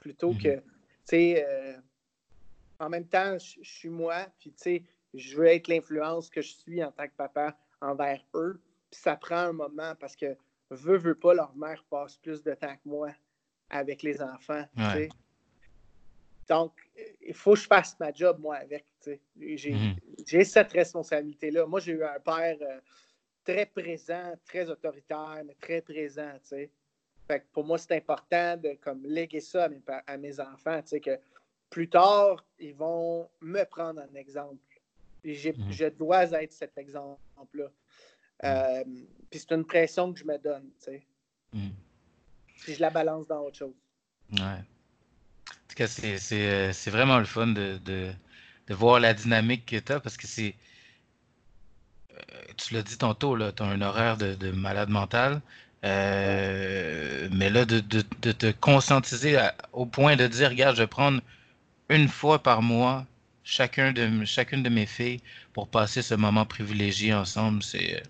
plutôt 0.00 0.32
Mhm. 0.32 0.42
que, 0.42 0.54
tu 0.56 0.62
sais, 1.06 1.44
euh, 1.48 1.76
en 2.78 2.88
même 2.88 3.06
temps, 3.06 3.36
je 3.38 3.56
je 3.62 3.70
suis 3.70 3.88
moi. 3.88 4.26
Puis, 4.38 4.50
tu 4.52 4.56
sais, 4.62 4.82
je 5.14 5.36
veux 5.36 5.46
être 5.46 5.68
l'influence 5.68 6.28
que 6.30 6.42
je 6.42 6.52
suis 6.52 6.84
en 6.84 6.92
tant 6.92 7.06
que 7.06 7.16
papa 7.16 7.56
envers 7.80 8.22
eux. 8.34 8.60
Puis, 8.90 9.00
ça 9.00 9.16
prend 9.16 9.36
un 9.38 9.52
moment 9.52 9.94
parce 9.98 10.14
que, 10.14 10.36
veut, 10.70 10.98
veut 10.98 11.14
pas, 11.14 11.34
leur 11.34 11.54
mère 11.56 11.82
passe 11.88 12.16
plus 12.16 12.42
de 12.42 12.54
temps 12.54 12.74
que 12.74 12.88
moi 12.88 13.10
avec 13.70 14.02
les 14.02 14.20
enfants, 14.22 14.64
Ouais. 14.76 15.08
Donc, 16.48 16.72
il 17.20 17.34
faut 17.34 17.52
que 17.52 17.60
je 17.60 17.66
fasse 17.66 17.98
ma 18.00 18.10
job, 18.12 18.38
moi, 18.40 18.56
avec. 18.56 18.86
J'ai 19.36 19.72
Mhm. 19.74 19.96
j'ai 20.26 20.44
cette 20.44 20.72
responsabilité-là. 20.72 21.66
Moi, 21.66 21.80
j'ai 21.80 21.92
eu 21.92 22.02
un 22.04 22.18
père 22.20 22.56
euh, 22.62 22.80
très 23.44 23.66
présent, 23.66 24.32
très 24.46 24.68
autoritaire, 24.70 25.42
mais 25.44 25.54
très 25.60 25.82
présent. 25.82 26.32
Fait 26.46 26.70
que 27.40 27.44
pour 27.52 27.64
moi, 27.64 27.76
c'est 27.76 27.94
important 27.96 28.56
de 28.56 28.78
comme, 28.80 29.04
léguer 29.04 29.40
ça 29.40 29.64
à 29.64 29.68
mes, 29.68 29.80
pa- 29.80 30.02
à 30.06 30.16
mes 30.16 30.40
enfants. 30.40 30.80
que 31.02 31.18
plus 31.68 31.90
tard, 31.90 32.42
ils 32.58 32.74
vont 32.74 33.28
me 33.42 33.62
prendre 33.64 34.00
en 34.00 34.14
exemple. 34.14 34.56
Mhm. 35.22 35.70
Je 35.70 35.88
dois 35.88 36.24
être 36.42 36.52
cet 36.52 36.78
exemple-là. 36.78 37.70
Euh, 38.44 38.84
puis 39.30 39.40
c'est 39.40 39.52
une 39.52 39.64
pression 39.64 40.12
que 40.12 40.18
je 40.18 40.24
me 40.24 40.38
donne. 40.38 40.64
tu 40.78 40.92
sais. 40.92 41.06
Mhm. 41.52 41.72
Puis 42.62 42.74
je 42.74 42.80
la 42.80 42.90
balance 42.90 43.26
dans 43.26 43.40
autre 43.40 43.56
chose. 43.56 43.74
Ouais. 44.32 44.40
En 44.40 45.68
tout 45.68 45.76
cas, 45.76 45.86
c'est, 45.86 46.18
euh, 46.32 46.72
vraiment 46.86 47.18
le 47.18 47.24
fun 47.24 47.48
de, 47.48 47.78
de, 47.84 48.10
de 48.66 48.74
voir 48.74 49.00
la 49.00 49.14
dynamique 49.14 49.66
que 49.66 49.76
tu 49.76 49.92
as 49.92 50.00
parce 50.00 50.16
que 50.16 50.26
c'est. 50.26 50.54
tu 52.56 52.74
l'as 52.74 52.82
dit 52.82 52.98
tantôt, 52.98 53.36
tu 53.52 53.62
as 53.62 53.66
un 53.66 53.80
horaire 53.80 54.16
de, 54.16 54.34
de 54.34 54.50
malade 54.50 54.88
mental. 54.88 55.40
Euh, 55.84 57.28
mais 57.30 57.50
là, 57.50 57.64
de, 57.64 57.78
de, 57.80 58.02
de 58.22 58.32
te 58.32 58.50
conscientiser 58.50 59.38
au 59.72 59.86
point 59.86 60.16
de 60.16 60.26
dire, 60.26 60.48
regarde, 60.50 60.74
je 60.76 60.82
vais 60.82 60.88
prendre 60.88 61.20
une 61.88 62.08
fois 62.08 62.42
par 62.42 62.62
mois 62.62 63.06
chacun 63.44 63.92
de, 63.92 64.24
chacune 64.24 64.62
de 64.62 64.68
mes 64.68 64.86
filles 64.86 65.20
pour 65.54 65.68
passer 65.68 66.02
ce 66.02 66.14
moment 66.14 66.44
privilégié 66.44 67.14
ensemble, 67.14 67.62
c'est 67.62 68.02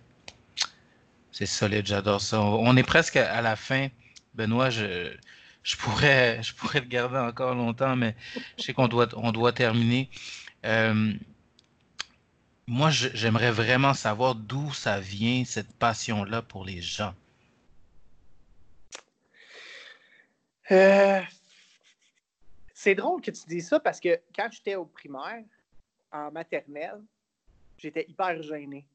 c'est 1.33 1.47
solide, 1.47 1.87
j'adore 1.87 2.21
ça. 2.21 2.41
On 2.41 2.77
est 2.77 2.83
presque 2.83 3.17
à 3.17 3.41
la 3.43 3.57
fin. 3.57 3.89
Benoît, 4.35 4.71
je, 4.71 5.17
pourrais, 5.79 6.43
je 6.43 6.55
pourrais 6.55 6.83
garder 6.83 7.19
encore 7.19 7.55
longtemps, 7.55 7.97
mais 7.97 8.15
je 8.57 8.65
sais 8.65 8.75
qu'on 8.75 8.89
doit, 8.89 9.09
on 9.17 9.33
doit 9.33 9.53
terminer. 9.53 10.11
Euh, 10.65 11.13
moi, 12.67 12.91
j'aimerais 12.91 13.51
vraiment 13.51 13.95
savoir 13.95 14.35
d'où 14.35 14.73
ça 14.73 15.01
vient, 15.01 15.45
cette 15.45 15.73
passion-là 15.77 16.43
pour 16.43 16.65
les 16.65 16.83
gens. 16.83 17.15
Euh, 20.71 21.21
c'est 22.75 22.95
drôle 22.95 23.23
que 23.23 23.31
tu 23.31 23.41
dis 23.49 23.63
ça 23.63 23.81
parce 23.81 24.01
que 24.01 24.21
quand 24.35 24.49
j'étais 24.53 24.75
au 24.75 24.85
primaire, 24.85 25.43
en 26.13 26.31
maternelle, 26.31 27.03
j'étais 27.79 28.05
hyper 28.09 28.43
gêné. 28.43 28.87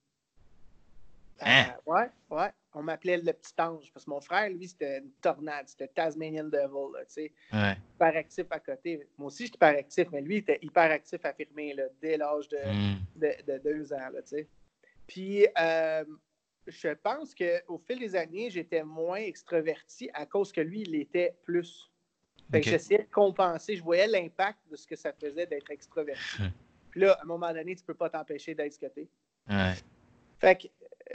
Euh, 1.42 1.46
hein? 1.46 1.76
ouais, 1.86 2.10
ouais. 2.30 2.50
On 2.76 2.82
m'appelait 2.82 3.18
le 3.18 3.34
petit 3.34 3.54
ange 3.60 3.92
parce 3.94 4.06
que 4.06 4.10
mon 4.10 4.22
frère, 4.22 4.50
lui, 4.50 4.68
c'était 4.68 5.00
une 5.00 5.12
tornade. 5.22 5.68
C'était 5.68 5.88
Tasmanian 5.90 6.46
Devil, 6.46 6.94
tu 7.00 7.06
sais. 7.08 7.32
Hyper 7.52 8.18
actif 8.18 8.46
à 8.50 8.60
côté. 8.60 9.08
Moi 9.18 9.28
aussi, 9.28 9.46
j'étais 9.46 9.58
hyper 9.58 9.78
actif, 9.78 10.08
mais 10.12 10.22
lui, 10.22 10.36
il 10.36 10.40
était 10.40 10.60
hyper 10.62 10.92
actif 10.92 11.24
affirmé 11.24 11.74
là, 11.74 11.84
dès 12.02 12.18
l'âge 12.18 12.48
de, 12.50 12.58
hmm. 12.58 12.98
de, 13.16 13.58
deux 13.60 13.94
ans, 13.94 14.10
tu 14.16 14.22
sais. 14.26 14.48
Puis, 15.06 15.46
euh, 15.60 16.06
je 16.68 16.90
pense 16.90 17.36
qu'au 17.36 17.78
fil 17.78 18.00
des 18.00 18.16
années, 18.16 18.50
j'étais 18.50 18.84
moins 18.84 19.18
extraverti 19.18 20.10
à 20.14 20.26
cause 20.26 20.52
que 20.52 20.62
lui, 20.62 20.82
il 20.82 20.96
était 20.96 21.36
plus. 21.44 21.92
J'essayais 22.52 23.04
de 23.04 23.12
compenser. 23.12 23.76
Je 23.76 23.84
voyais 23.84 24.08
l'impact 24.08 24.60
de 24.70 24.76
ce 24.76 24.88
que 24.88 24.96
ça 24.96 25.12
faisait 25.14 25.46
d'être 25.46 25.70
extraverti. 25.72 26.22
Puis 26.92 27.02
là, 27.02 27.14
à 27.14 27.24
un 27.24 27.26
moment 27.26 27.52
donné, 27.52 27.76
tu 27.76 27.82
ne 27.82 27.88
peux 27.88 27.96
pas 27.96 28.10
t'empêcher 28.10 28.54
d'être 28.54 28.74
ce 28.74 28.80
que 28.80 28.86
Ouais. 29.50 29.74
Fait 30.40 30.56
que 30.56 30.68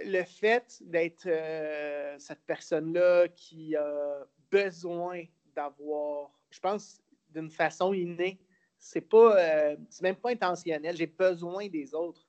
le 0.05 0.23
fait 0.25 0.79
d'être 0.81 1.27
euh, 1.27 2.17
cette 2.19 2.41
personne-là 2.47 3.29
qui 3.29 3.77
a 3.77 4.25
besoin 4.51 5.25
d'avoir, 5.55 6.31
je 6.51 6.61
pense, 6.61 7.01
d'une 7.31 7.51
façon 7.51 7.93
innée, 7.93 8.39
c'est 8.79 9.01
pas, 9.01 9.37
euh, 9.37 9.77
c'est 9.91 10.03
même 10.03 10.17
pas 10.17 10.31
intentionnel. 10.31 10.97
J'ai 10.97 11.07
besoin 11.07 11.69
des 11.69 11.95
autres 11.95 12.27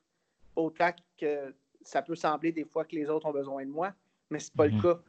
autant 0.56 0.92
que 1.18 1.54
ça 1.84 2.02
peut 2.02 2.16
sembler 2.16 2.52
des 2.52 2.66
fois 2.66 2.86
que 2.86 2.96
les 2.96 3.10
autres 3.10 3.28
ont 3.28 3.34
besoin 3.34 3.66
de 3.66 3.72
moi, 3.72 3.94
mais 4.30 4.40
c'est 4.40 4.54
pas 4.54 4.66
le 4.66 4.74
mhm. 4.74 4.82
cas. 4.82 5.00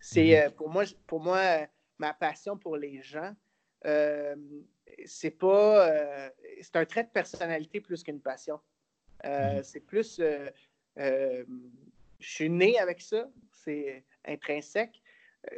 C'est 0.00 0.28
mhm. 0.28 0.46
euh, 0.46 0.50
pour 0.50 0.68
moi, 0.68 0.84
pour 1.06 1.20
moi, 1.20 1.66
ma 1.98 2.14
passion 2.14 2.56
pour 2.56 2.76
les 2.76 3.02
gens, 3.02 3.34
c'est 5.06 5.30
pas. 5.30 6.30
C'est 6.60 6.76
un 6.76 6.84
trait 6.84 7.04
de 7.04 7.08
personnalité 7.08 7.80
plus 7.80 8.02
qu'une 8.02 8.20
passion. 8.20 8.60
Mhm. 9.24 9.62
C'est 9.62 9.80
plus. 9.80 10.20
Je 12.20 12.30
suis 12.30 12.50
né 12.50 12.78
avec 12.78 13.00
ça, 13.00 13.28
c'est 13.52 14.04
intrinsèque. 14.24 15.02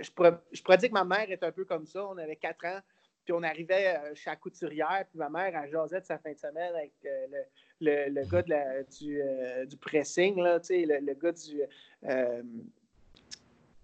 Je 0.00 0.10
pourrais, 0.10 0.38
je 0.52 0.62
pourrais 0.62 0.78
dire 0.78 0.88
que 0.88 0.94
ma 0.94 1.04
mère 1.04 1.30
est 1.30 1.42
un 1.42 1.52
peu 1.52 1.64
comme 1.64 1.86
ça. 1.86 2.06
On 2.06 2.16
avait 2.16 2.36
quatre 2.36 2.64
ans, 2.64 2.80
puis 3.24 3.32
on 3.32 3.42
arrivait 3.42 4.00
chez 4.14 4.30
la 4.30 4.36
couturière, 4.36 5.04
puis 5.10 5.18
ma 5.18 5.28
mère, 5.28 5.60
elle 5.60 5.70
jasait 5.70 6.00
de 6.00 6.06
sa 6.06 6.18
fin 6.18 6.32
de 6.32 6.38
semaine 6.38 6.74
avec 6.74 6.92
le, 7.02 7.38
le, 7.80 8.08
le, 8.10 8.24
gars 8.26 8.42
de 8.42 8.86
du, 8.98 9.66
du, 9.66 9.76
pressing, 9.76 10.40
là, 10.40 10.60
le, 10.70 11.00
le 11.00 11.14
gars 11.14 11.32
du, 11.32 11.62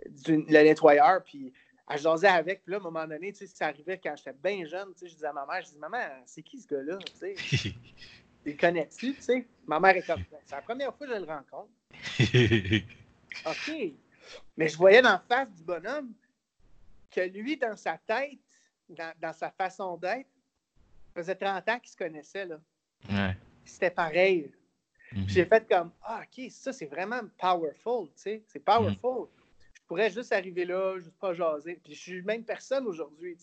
du 0.07 0.37
le 0.37 0.63
nettoyeur, 0.63 1.23
puis 1.25 1.53
à 1.89 1.97
jaser 1.97 2.27
avec. 2.27 2.63
Puis 2.63 2.73
là, 2.73 2.79
à 2.79 2.81
un 2.81 2.85
moment 2.85 3.07
donné, 3.07 3.33
ça 3.33 3.67
arrivait 3.67 3.99
quand 3.99 4.15
j'étais 4.17 4.35
bien 4.43 4.65
jeune, 4.67 4.93
je 5.01 5.07
disais 5.07 5.27
à 5.27 5.33
ma 5.33 5.47
mère, 5.47 5.63
je 5.63 5.71
dis, 5.71 5.79
maman, 5.79 5.99
c'est 6.27 6.43
qui 6.43 6.59
ce 6.59 6.69
gars-là, 6.69 6.99
tu 6.99 7.35
sais? 7.35 7.75
Tu 8.45 8.57
connais-tu, 8.57 9.15
tu 9.15 9.21
sais? 9.21 9.47
Ma 9.67 9.81
mère 9.81 9.97
est 9.97 10.07
comme, 10.07 10.23
c'est 10.47 10.55
la 10.55 10.63
première 10.63 10.95
fois 10.95 11.07
que 11.07 11.13
je 11.13 11.19
le 11.19 11.27
rencontre. 11.27 11.69
OK. 13.47 13.93
Mais 14.57 14.69
je 14.69 14.77
voyais 14.77 15.03
dans 15.03 15.11
la 15.11 15.25
face 15.29 15.53
du 15.55 15.63
bonhomme 15.63 16.13
que 17.11 17.21
lui, 17.21 17.57
dans 17.57 17.77
sa 17.77 17.99
tête, 17.99 18.39
dans, 18.89 19.33
sa 19.33 19.51
façon 19.51 19.97
d'être, 19.97 20.29
faisait 21.15 21.35
30 21.35 21.69
ans 21.69 21.79
qu'il 21.79 21.91
se 21.91 21.97
connaissait, 21.97 22.47
là. 22.47 22.61
Ouais. 23.11 23.37
C'était 23.65 23.91
pareil. 23.91 24.51
Mm-hmm. 25.13 25.29
J'ai 25.29 25.45
fait 25.45 25.67
comme, 25.69 25.93
ah, 26.03 26.23
OK, 26.23 26.51
ça, 26.51 26.73
c'est 26.73 26.87
vraiment 26.87 27.21
powerful. 27.39 28.09
C'est 28.15 28.65
powerful 28.65 29.29
pourrais 29.89 30.11
juste 30.11 30.33
arriver 30.33 30.67
là, 30.67 31.01
juste 31.01 31.19
pas 31.19 31.35
jaser. 31.35 31.81
Puis 31.83 31.95
je 31.95 32.01
suis 32.01 32.23
même 32.23 32.45
personne 32.45 32.87
aujourd'hui. 32.87 33.37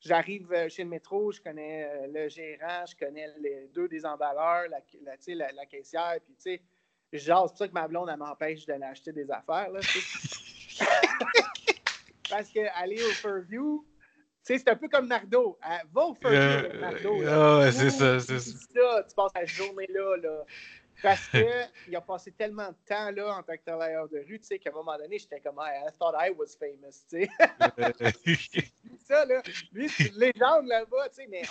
J'arrive 0.00 0.52
euh, 0.52 0.68
chez 0.68 0.84
le 0.84 0.90
métro, 0.90 1.32
je 1.32 1.40
connais 1.40 1.84
euh, 1.84 2.06
le 2.06 2.28
gérant, 2.28 2.86
je 2.86 2.94
connais 2.96 3.26
les 3.40 3.68
deux 3.74 3.88
des 3.88 4.06
emballeurs, 4.06 4.68
la, 4.70 4.80
la, 5.02 5.52
la 5.52 5.66
caissière, 5.66 6.18
puis 6.24 6.34
tu 6.36 6.42
sais, 6.42 6.62
je 7.12 7.18
jase. 7.18 7.42
C'est 7.42 7.48
pour 7.48 7.58
ça 7.58 7.68
que 7.68 7.72
ma 7.72 7.88
blonde, 7.88 8.08
elle 8.10 8.18
m'empêche 8.18 8.66
d'aller 8.66 8.84
acheter 8.84 9.12
des 9.12 9.30
affaires, 9.30 9.70
là, 9.70 9.80
Parce 12.30 12.50
qu'aller 12.50 13.02
au 13.02 13.10
Fairview, 13.12 13.86
c'est 14.42 14.68
un 14.68 14.76
peu 14.76 14.88
comme 14.88 15.08
Nardo. 15.08 15.58
va 15.92 16.04
au 16.04 16.14
Fairview 16.14 16.70
euh, 16.70 16.80
Nardo. 16.80 17.22
Là. 17.22 17.72
c'est 17.72 17.90
ça, 17.90 18.20
c'est 18.20 18.38
ça. 18.38 19.04
Tu 19.08 19.14
passes 19.14 19.32
la 19.34 19.46
journée 19.46 19.86
là, 19.88 20.16
là. 20.16 20.44
Parce 21.02 21.28
qu'il 21.28 21.96
a 21.96 22.00
passé 22.00 22.32
tellement 22.32 22.68
de 22.68 22.76
temps 22.86 23.10
là 23.10 23.38
en 23.38 23.42
tant 23.42 23.56
que 23.56 23.64
travailleur 23.64 24.08
de 24.08 24.18
rue, 24.18 24.38
tu 24.40 24.46
sais, 24.46 24.58
qu'à 24.58 24.70
un 24.70 24.74
moment 24.74 24.96
donné, 24.98 25.18
j'étais 25.18 25.40
comme 25.40 25.60
I 25.60 25.90
thought 25.98 26.14
I 26.18 26.30
was 26.30 26.56
famous, 26.58 27.04
tu 27.08 27.24
sais. 27.24 27.28
ça, 29.06 29.24
là, 29.24 29.42
lui, 29.72 29.88
c'est 29.88 30.08
une 30.08 30.18
légende 30.18 30.66
là-bas, 30.66 31.08
tu 31.10 31.16
sais, 31.16 31.26
mais 31.28 31.42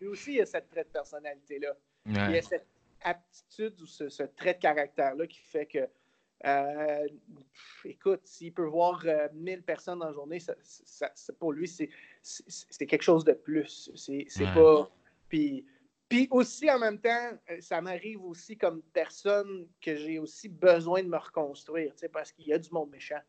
lui 0.00 0.08
aussi, 0.08 0.34
il 0.34 0.40
a 0.40 0.46
cette 0.46 0.68
trait 0.68 0.84
de 0.84 0.88
personnalité-là. 0.88 1.74
Il 2.06 2.18
a 2.18 2.42
cette 2.42 2.66
aptitude 3.02 3.80
ou 3.80 3.86
ce, 3.86 4.22
trait 4.22 4.54
de 4.54 4.60
caractère-là 4.60 5.26
qui 5.26 5.40
fait 5.40 5.66
que, 5.66 5.88
euh, 6.44 7.08
écoute, 7.84 8.20
s'il 8.24 8.52
peut 8.52 8.66
voir 8.66 9.04
1000 9.34 9.58
euh, 9.58 9.62
personnes 9.62 9.98
dans 9.98 10.06
la 10.06 10.12
journée, 10.12 10.40
ça, 10.40 10.54
pour 11.38 11.52
lui, 11.52 11.68
c'est 11.68 12.86
quelque 12.86 13.02
chose 13.02 13.24
de 13.24 13.32
plus. 13.32 13.90
C'est 13.94 14.54
pas. 14.54 14.90
Puis 15.28 15.66
puis 16.08 16.26
aussi, 16.30 16.70
en 16.70 16.78
même 16.78 16.98
temps, 16.98 17.30
euh, 17.50 17.60
ça 17.60 17.80
m'arrive 17.80 18.24
aussi 18.24 18.56
comme 18.56 18.80
personne 18.94 19.66
que 19.80 19.94
j'ai 19.94 20.18
aussi 20.18 20.48
besoin 20.48 21.02
de 21.02 21.08
me 21.08 21.18
reconstruire, 21.18 21.92
parce 22.12 22.32
qu'il 22.32 22.46
y 22.46 22.52
a 22.52 22.58
du 22.58 22.70
monde 22.70 22.90
méchant. 22.90 23.20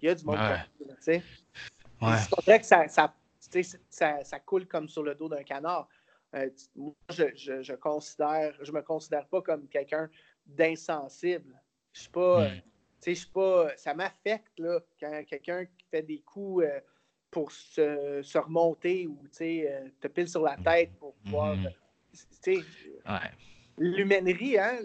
Il 0.00 0.06
y 0.06 0.10
a 0.10 0.14
du 0.14 0.24
monde 0.24 0.38
méchant, 0.38 0.62
tu 0.78 0.94
sais. 1.00 1.22
C'est 2.00 2.44
vrai 2.46 2.60
que 2.60 2.66
ça, 2.66 2.86
ça, 2.86 3.12
ça, 3.90 4.24
ça, 4.24 4.40
coule 4.40 4.66
comme 4.66 4.88
sur 4.88 5.02
le 5.02 5.16
dos 5.16 5.28
d'un 5.28 5.42
canard. 5.42 5.88
Euh, 6.34 6.50
moi, 6.76 6.94
je, 7.10 7.24
je, 7.34 7.62
je, 7.62 7.74
considère, 7.74 8.54
je 8.60 8.70
me 8.72 8.82
considère 8.82 9.26
pas 9.28 9.40
comme 9.42 9.66
quelqu'un 9.68 10.10
d'insensible. 10.46 11.60
Je 11.92 12.00
suis 12.02 12.10
pas, 12.10 12.48
hmm. 12.48 12.60
je 13.06 13.12
suis 13.12 13.30
pas, 13.30 13.76
ça 13.76 13.94
m'affecte 13.94 14.58
là 14.58 14.80
quand 15.00 15.24
quelqu'un 15.24 15.64
qui 15.64 15.86
fait 15.90 16.02
des 16.02 16.20
coups 16.20 16.64
euh, 16.64 16.80
pour 17.30 17.50
se, 17.50 18.20
se, 18.22 18.38
remonter 18.38 19.06
ou 19.06 19.18
te 19.28 20.08
pile 20.08 20.28
sur 20.28 20.42
la 20.42 20.56
hmm. 20.56 20.62
tête 20.64 20.90
pour 20.98 21.14
pouvoir 21.14 21.56
hmm 21.56 21.68
ouais. 23.06 23.30
l'humainerie, 23.78 24.58
hein, 24.58 24.78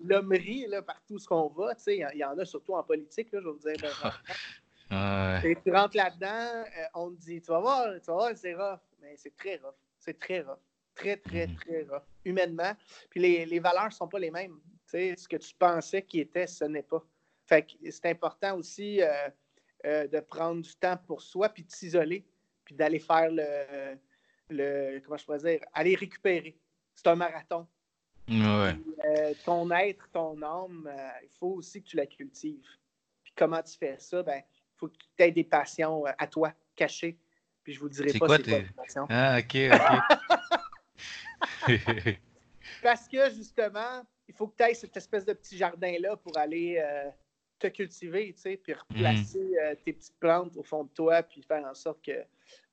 l'hommerie, 0.00 0.66
partout 0.86 1.18
ce 1.18 1.26
qu'on 1.26 1.48
va, 1.48 1.74
il 1.86 2.08
y, 2.14 2.24
en 2.24 2.38
a 2.38 2.44
surtout 2.44 2.74
en 2.74 2.82
politique, 2.82 3.32
là, 3.32 3.40
je 3.40 3.46
vais 3.46 3.52
vous 3.52 3.58
dire. 3.58 4.14
ouais. 4.90 5.56
Tu 5.64 5.72
rentres 5.72 5.96
là-dedans, 5.96 6.64
euh, 6.64 6.84
on 6.94 7.10
te 7.10 7.20
dit, 7.20 7.40
tu 7.40 7.50
vas 7.50 7.60
voir, 7.60 7.94
tu 8.00 8.06
vas 8.06 8.14
voir, 8.14 8.30
c'est 8.36 8.54
rough. 8.54 8.80
Mais 9.00 9.14
c'est 9.16 9.34
très 9.36 9.56
rough. 9.56 9.74
C'est 9.98 10.18
très 10.18 10.40
rough. 10.40 10.58
Très, 10.94 11.16
très, 11.16 11.46
mm-hmm. 11.46 11.56
très 11.56 11.82
rough. 11.82 12.04
Humainement. 12.24 12.72
Puis 13.10 13.20
les, 13.20 13.46
les 13.46 13.58
valeurs 13.58 13.86
ne 13.86 13.90
sont 13.90 14.08
pas 14.08 14.18
les 14.18 14.30
mêmes. 14.30 14.58
ce 14.86 15.28
que 15.28 15.36
tu 15.36 15.54
pensais 15.54 16.02
qui 16.02 16.20
était, 16.20 16.46
ce 16.46 16.64
n'est 16.64 16.82
pas. 16.82 17.04
Fait 17.46 17.66
c'est 17.90 18.06
important 18.06 18.56
aussi 18.56 19.00
euh, 19.02 19.28
euh, 19.84 20.06
de 20.08 20.20
prendre 20.20 20.62
du 20.62 20.74
temps 20.74 20.96
pour 21.06 21.22
soi, 21.22 21.48
puis 21.48 21.62
de 21.62 21.70
s'isoler, 21.70 22.26
puis 22.64 22.74
d'aller 22.74 22.98
faire 22.98 23.30
le, 23.30 23.96
le, 24.50 25.00
comment 25.00 25.16
je 25.16 25.24
pourrais 25.24 25.38
dire, 25.38 25.60
aller 25.72 25.94
récupérer. 25.94 26.58
C'est 26.94 27.06
un 27.06 27.14
marathon. 27.14 27.66
Euh, 28.28 29.34
ton 29.44 29.70
être, 29.70 30.08
ton 30.10 30.42
âme, 30.42 30.92
il 31.22 31.30
faut 31.38 31.52
aussi 31.52 31.80
que 31.82 31.88
tu 31.88 31.96
la 31.96 32.06
cultives. 32.06 32.66
Puis 33.22 33.32
comment 33.36 33.62
tu 33.62 33.76
fais 33.78 33.96
ça? 33.98 34.22
Ben, 34.24 34.38
il 34.38 34.78
faut 34.78 34.88
que 34.88 34.96
tu 34.96 35.22
aies 35.22 35.30
des 35.30 35.44
passions 35.44 36.04
à 36.04 36.26
toi, 36.26 36.52
cachées. 36.74 37.16
Puis 37.66 37.74
je 37.74 37.80
vous 37.80 37.88
dirai 37.88 38.06
pas 38.16 38.28
c'est 38.36 38.44
quoi. 38.44 39.06
Ah, 39.08 39.38
OK, 39.40 39.56
OK. 39.72 41.66
Parce 42.82 43.08
que 43.08 43.28
justement, 43.30 44.06
il 44.28 44.34
faut 44.36 44.46
que 44.46 44.56
tu 44.56 44.62
aies 44.62 44.74
cette 44.74 44.96
espèce 44.96 45.24
de 45.24 45.32
petit 45.32 45.56
jardin-là 45.56 46.16
pour 46.16 46.38
aller 46.38 46.80
te 47.58 47.66
cultiver, 47.66 48.32
tu 48.34 48.40
sais, 48.40 48.56
puis 48.56 48.72
replacer 48.72 49.40
mm. 49.40 49.76
tes 49.84 49.94
petites 49.94 50.16
plantes 50.20 50.56
au 50.56 50.62
fond 50.62 50.84
de 50.84 50.90
toi, 50.90 51.24
puis 51.24 51.42
faire 51.42 51.66
en 51.66 51.74
sorte 51.74 52.00
que 52.04 52.22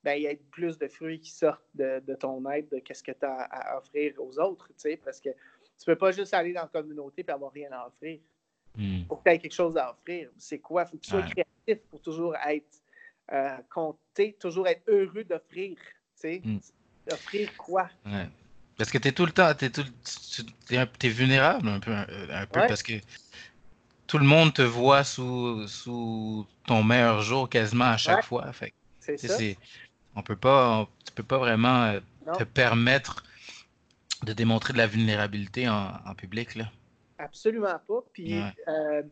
ben, 0.04 0.14
il 0.14 0.22
y 0.22 0.28
a 0.28 0.36
plus 0.52 0.78
de 0.78 0.88
fruits 0.88 1.20
qui 1.20 1.32
sortent 1.32 1.66
de, 1.74 2.16
ton 2.20 2.48
aide 2.52 2.70
de 2.70 2.78
qu'est-ce 2.78 3.02
que 3.02 3.14
tu 3.14 3.26
as 3.26 3.48
à 3.50 3.80
offrir 3.80 4.14
aux 4.20 4.38
autres, 4.38 4.68
tu 4.68 4.74
sais, 4.78 4.98
parce 4.98 5.20
que 5.20 5.30
Tu 5.30 5.86
peux 5.88 5.96
pas 5.96 6.12
juste 6.12 6.36
aller 6.36 6.54
dans 6.54 6.62
la 6.62 6.68
communauté 6.68 7.26
et 7.28 7.32
avoir 7.32 7.52
rien 7.52 7.72
à 7.72 7.88
offrir. 7.88 8.20
Hmm. 8.78 9.06
Faut 9.08 9.16
que 9.16 9.24
tu 9.24 9.32
aies 9.32 9.40
quelque 9.40 9.56
chose 9.56 9.76
à 9.76 9.90
offrir. 9.90 10.30
C'est 10.38 10.60
quoi? 10.60 10.86
Faut 10.86 10.98
que 10.98 11.02
tu 11.02 11.10
sois 11.10 11.22
Ouais. 11.22 11.46
créatif 11.66 11.84
pour 11.90 12.00
toujours 12.00 12.36
être 12.46 12.83
euh, 13.32 13.58
compté, 13.74 14.36
toujours 14.40 14.68
être 14.68 14.84
heureux 14.88 15.24
d'offrir. 15.24 15.76
tu 15.78 15.82
sais. 16.16 16.42
Mm. 16.44 16.58
Offrir 17.12 17.56
quoi? 17.58 17.90
Ouais. 18.06 18.28
Parce 18.78 18.90
que 18.92 18.98
tu 18.98 19.08
es 19.10 19.12
tout 19.12 19.26
le 19.26 19.32
temps, 19.32 19.54
t'es 19.54 19.70
tout, 19.70 19.84
tu- 19.84 20.44
t'es 20.68 20.78
un- 20.78 20.86
t'es 20.88 21.10
vulnérable 21.10 21.68
un 21.68 21.80
peu, 21.80 21.92
un, 21.94 22.06
peu 22.48 22.62
Ouais. 22.62 22.68
parce 22.68 22.82
que 22.84 22.94
tout 24.08 24.18
le 24.18 24.26
monde 24.26 24.54
te 24.54 24.62
voit 24.62 25.04
sous, 25.04 25.68
sous 25.68 26.46
ton 26.66 26.84
meilleur 26.84 27.22
jour 27.22 27.50
quasiment 27.50 27.86
à 27.86 27.98
chaque 27.98 28.18
Ouais. 28.18 28.22
fois. 28.24 28.54
Fait 28.54 28.74
C'est 29.00 29.18
ça? 29.18 29.38
c'est- 29.38 29.58
on 30.16 30.22
peut 30.22 30.36
pas, 30.36 30.80
on- 30.80 30.86
tu 31.06 31.12
peux 31.14 31.24
pas 31.24 31.38
vraiment 31.38 31.84
euh, 31.86 32.00
te 32.38 32.44
permettre 32.44 33.24
de 34.24 34.32
démontrer 34.34 34.72
de 34.74 34.78
la 34.78 34.88
vulnérabilité 34.88 35.68
en, 35.68 35.92
en 36.06 36.16
public. 36.16 36.56
Là. 36.56 36.72
Absolument 37.18 37.80
pas. 37.88 38.04
Puis, 38.14 38.40
Ouais. 38.40 38.54
euh, 38.68 38.72
euh, 38.72 39.04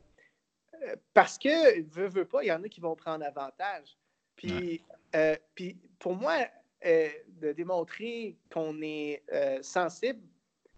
parce 1.14 1.38
que, 1.38 1.82
veut, 1.90 2.08
veut 2.08 2.26
pas, 2.26 2.44
il 2.44 2.48
y 2.48 2.52
en 2.52 2.64
a 2.64 2.70
qui 2.70 2.82
vont 2.82 2.96
prendre 2.96 3.26
avantage. 3.26 3.98
Puis, 4.36 4.82
euh, 5.16 5.36
puis 5.56 5.78
pour 6.00 6.16
moi, 6.16 6.48
euh, 6.86 7.10
de 7.28 7.52
démontrer 7.52 8.38
qu'on 8.52 8.82
est 8.82 9.24
euh, 9.32 9.62
sensible, 9.62 10.22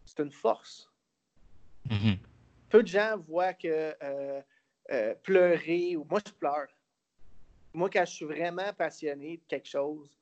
c'est 0.06 0.20
une 0.20 0.32
force. 0.32 0.91
Mhm. 1.89 2.18
Peu 2.70 2.84
de 2.84 2.88
gens 2.88 3.18
voient 3.18 3.54
que 3.54 3.95
pleurer, 5.24 5.95
ou 5.95 6.06
moi 6.06 6.20
je 6.26 6.32
pleure. 6.34 6.68
Moi, 7.74 7.89
quand 7.89 8.06
je 8.06 8.12
suis 8.12 8.26
vraiment 8.26 8.72
passionné 8.74 9.38
de 9.38 9.43
quelque 9.47 9.68
chose, 9.68 10.20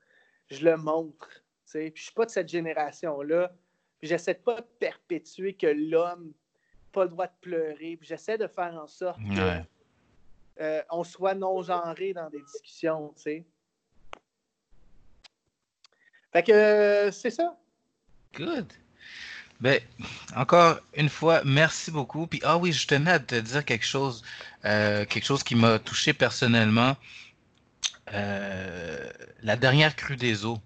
je 0.50 0.64
le 0.64 0.78
montre. 0.78 1.44
je 1.74 1.92
suis 1.96 2.14
pas 2.14 2.26
de 2.26 2.32
cette 2.32 2.50
génération-là. 2.50 3.54
Puis 4.00 4.08
j'essaie 4.08 4.34
de 4.34 4.40
pas 4.40 4.62
de 4.62 4.68
perpétuer 4.80 5.54
que 5.54 5.68
l'homme 5.68 6.34
pas 6.92 7.04
le 7.04 7.10
droit 7.10 7.28
de 7.28 7.34
pleurer. 7.42 7.98
Puis 7.98 8.08
j'essaie 8.08 8.38
de 8.38 8.48
faire 8.48 8.74
en 8.76 8.88
sorte 8.88 9.20
Ouais. 9.22 9.66
qu'on 10.89 11.04
soit 11.04 11.34
non-genré 11.34 12.14
dans 12.14 12.30
des 12.30 12.42
discussions, 12.42 13.14
tu 13.16 13.24
sais. 13.24 13.46
Fait 16.32 16.44
que 16.44 16.52
euh, 16.52 17.12
c'est 17.12 17.32
ça. 17.32 17.58
Good. 18.36 18.72
Ben, 19.60 19.80
encore 20.36 20.80
une 20.96 21.10
fois, 21.10 21.42
merci 21.46 21.92
beaucoup. 21.92 22.26
Puis, 22.26 22.39
ah 22.44 22.58
oui, 22.58 22.72
je 22.74 22.88
tenais 22.88 23.12
à 23.12 23.20
te 23.20 23.36
dire 23.36 23.64
quelque 23.64 23.86
chose, 23.86 24.24
euh, 24.66 25.06
quelque 25.06 25.26
chose 25.26 25.44
qui 25.44 25.56
m'a 25.56 25.78
touché 25.78 26.14
personnellement. 26.14 26.98
Euh, 28.14 29.12
la 29.44 29.56
dernière 29.56 29.96
crue 29.96 30.16
des 30.16 30.46
eaux, 30.46 30.58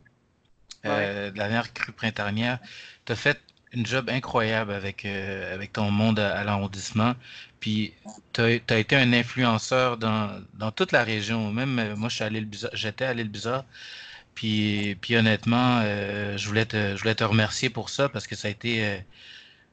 euh, 0.85 1.25
la 1.25 1.31
dernière 1.31 1.73
crue 1.73 1.91
printanière, 1.91 2.59
tu 3.05 3.11
as 3.11 3.15
fait 3.15 3.41
une 3.73 3.85
job 3.85 4.09
incroyable 4.09 4.71
avec, 4.71 5.05
euh, 5.05 5.53
avec 5.53 5.73
ton 5.73 5.91
monde 5.91 6.19
à, 6.19 6.43
l'arrondissement. 6.43 7.13
Puis, 7.59 7.93
tu 8.33 8.41
as, 8.41 8.77
été 8.77 8.95
un 8.95 9.13
influenceur 9.13 9.97
dans, 9.97 10.41
dans 10.53 10.71
toute 10.71 10.91
la 10.91 11.03
région. 11.03 11.51
Même 11.51 11.79
euh, 11.79 11.95
moi, 11.95 12.09
j'étais 12.09 13.05
à 13.05 13.13
l'île 13.13 13.29
Bizarre. 13.29 13.65
Puis, 14.33 14.95
puis 15.01 15.15
honnêtement, 15.17 15.79
euh, 15.83 16.37
je, 16.37 16.47
voulais 16.47 16.65
te, 16.65 16.95
je 16.95 17.01
voulais 17.01 17.15
te 17.15 17.23
remercier 17.23 17.69
pour 17.69 17.89
ça 17.89 18.09
parce 18.09 18.27
que 18.27 18.35
ça 18.35 18.49
a 18.49 18.51
été, 18.51 19.01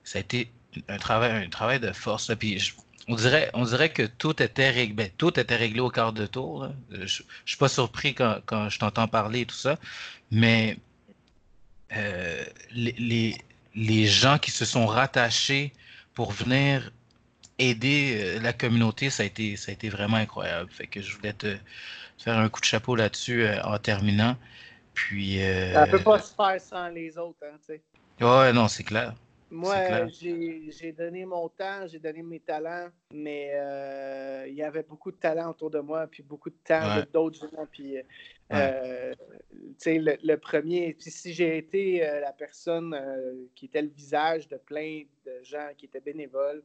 ça 0.05 0.19
a 0.19 0.21
été 0.21 0.51
un 0.89 0.99
travail, 0.99 1.45
un 1.45 1.49
travail 1.49 1.81
de 1.81 1.93
force. 1.93 2.33
Puis 2.37 2.75
on 3.09 3.17
dirait, 3.17 3.51
on 3.55 3.65
dirait 3.65 3.91
que 3.91 4.05
tout 4.05 4.41
était 4.43 4.71
réglé, 4.71 4.95
ben, 4.95 5.11
tout 5.19 5.39
était 5.39 5.57
réglé 5.57 5.81
au 5.81 5.91
quart 5.91 6.13
de 6.13 6.27
tour. 6.27 6.65
là. 6.65 6.73
Je, 6.91 7.07
je 7.07 7.23
suis 7.45 7.59
pas 7.59 7.69
surpris 7.69 8.15
quand, 8.15 8.39
quand 8.47 8.69
je 8.69 8.79
t'entends 8.79 9.09
parler 9.09 9.41
et 9.41 9.47
tout 9.47 9.57
ça, 9.57 9.79
mais 10.31 10.79
les, 12.71 13.37
les 13.75 14.07
gens 14.07 14.39
qui 14.39 14.51
se 14.51 14.65
sont 14.65 14.87
rattachés 14.87 15.73
pour 16.15 16.33
venir 16.33 16.93
aider 17.59 18.19
euh, 18.21 18.41
la 18.41 18.53
communauté, 18.53 19.11
ça 19.11 19.23
a 19.23 19.27
été, 19.27 19.57
ça 19.57 19.71
a 19.71 19.75
été 19.75 19.89
vraiment 19.89 20.17
incroyable. 20.17 20.71
Fait 20.71 20.87
que 20.87 21.01
je 21.01 21.17
voulais 21.17 21.33
te 21.33 21.57
faire 22.19 22.39
un 22.39 22.49
coup 22.49 22.61
de 22.61 22.67
chapeau 22.67 22.97
là-dessus 22.97 23.45
euh, 23.45 23.63
en 23.63 23.79
terminant. 23.79 24.37
Puis, 24.95 25.43
euh, 25.43 25.73
Ça 25.73 25.87
ne 25.87 25.91
peut 25.91 26.03
pas 26.03 26.19
se 26.21 26.35
faire 26.35 26.61
sans 26.61 26.89
les 26.89 27.17
autres, 27.17 27.39
hein, 27.45 27.57
tu 27.67 27.75
sais. 27.75 28.25
ouais, 28.25 28.53
non, 28.53 28.69
c'est 28.69 28.85
clair. 28.85 29.15
Moi, 29.53 30.07
j'ai 30.09 30.93
donné 30.93 31.27
mon 31.27 31.47
temps, 31.51 31.87
j'ai 31.87 31.99
donné 31.99 32.23
mes 32.23 32.41
talents, 32.41 32.89
mais 33.13 33.51
euh, 33.53 34.47
il 34.49 34.55
y 34.55 34.63
avait 34.63 34.83
beaucoup 34.83 35.13
de 35.13 35.17
talents 35.19 35.51
autour 35.51 35.69
de 35.71 35.79
moi, 35.79 36.07
puis 36.07 36.23
beaucoup 36.23 36.49
de 36.49 36.57
temps 36.65 36.89
Ouais. 36.97 37.05
d'autres 37.13 37.39
gens. 37.39 37.67
Puis, 37.71 37.99
euh, 37.99 38.03
euh, 38.55 39.15
tu 39.53 39.75
sais, 39.77 39.99
le, 39.99 40.17
le 40.25 40.37
premier, 40.39 40.95
puis 40.95 41.11
si 41.11 41.35
j'ai 41.35 41.59
été 41.59 42.03
euh, 42.03 42.21
la 42.21 42.33
personne 42.33 42.99
qui 43.55 43.67
était 43.67 43.83
le 43.83 43.89
visage 43.91 44.49
de 44.49 44.57
plein 44.57 45.03
de 45.27 45.43
gens 45.43 45.69
qui 45.77 45.85
étaient 45.85 46.01
bénévoles, 46.01 46.63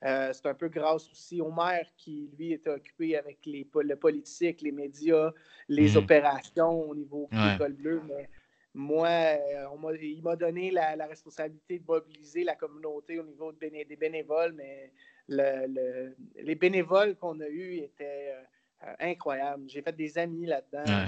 c'est 0.00 0.46
un 0.46 0.54
peu 0.54 0.68
grâce 0.68 1.08
aussi 1.12 1.40
au 1.42 1.52
maire 1.52 1.86
qui, 1.98 2.30
lui, 2.38 2.52
était 2.54 2.70
occupé 2.70 3.16
avec 3.16 3.44
les, 3.44 3.68
le 3.82 3.94
politique, 3.94 4.62
les 4.62 4.72
médias, 4.72 5.32
les 5.68 5.90
Mhm. 5.92 5.98
opérations 5.98 6.80
au 6.88 6.94
niveau 6.94 7.28
de 7.30 7.36
Ouais. 7.36 7.52
l'école 7.52 7.74
bleue. 7.74 8.02
Mais 8.08 8.28
moi, 8.74 9.08
euh, 9.08 9.66
on 9.72 9.92
il 9.94 10.22
m'a 10.22 10.36
donné 10.36 10.70
la, 10.70 10.96
la 10.96 11.06
responsabilité 11.06 11.78
de 11.78 11.84
mobiliser 11.86 12.44
la 12.44 12.54
communauté 12.54 13.18
au 13.18 13.24
niveau 13.24 13.52
de 13.52 13.58
béné- 13.58 13.84
des 13.86 13.96
bénévoles, 13.96 14.52
mais 14.52 14.90
le- 15.28 15.66
le- 15.66 16.16
les 16.42 16.54
bénévoles 16.54 17.14
qu'on 17.16 17.38
a 17.40 17.48
eus 17.48 17.76
étaient 17.76 18.34
euh, 18.84 18.94
incroyables. 18.98 19.68
J'ai 19.68 19.82
fait 19.82 19.94
des 19.94 20.16
amis 20.18 20.46
là-dedans. 20.46 20.84
Ouais. 20.84 21.06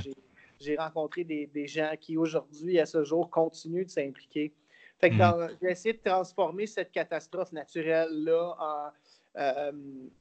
J'ai- 0.61 0.77
rencontré 0.77 1.25
des, 1.25 1.47
des 1.49 1.67
gens 1.67 1.93
qui, 2.01 2.17
aujourd'hui, 2.17 2.79
à 2.79 2.87
ce 2.87 3.03
jour, 3.03 3.29
continuent 3.31 3.85
de 3.85 3.91
s'impliquer. 3.91 4.53
Fait 5.01 5.11
que 5.11 5.17
dans- 5.17 5.49
j'ai 5.61 5.71
essayé 5.71 5.93
de 5.95 6.01
transformer 6.03 6.67
cette 6.67 6.93
catastrophe 6.93 7.51
naturelle-là 7.53 8.55
en, 8.59 8.91
euh, 9.41 9.73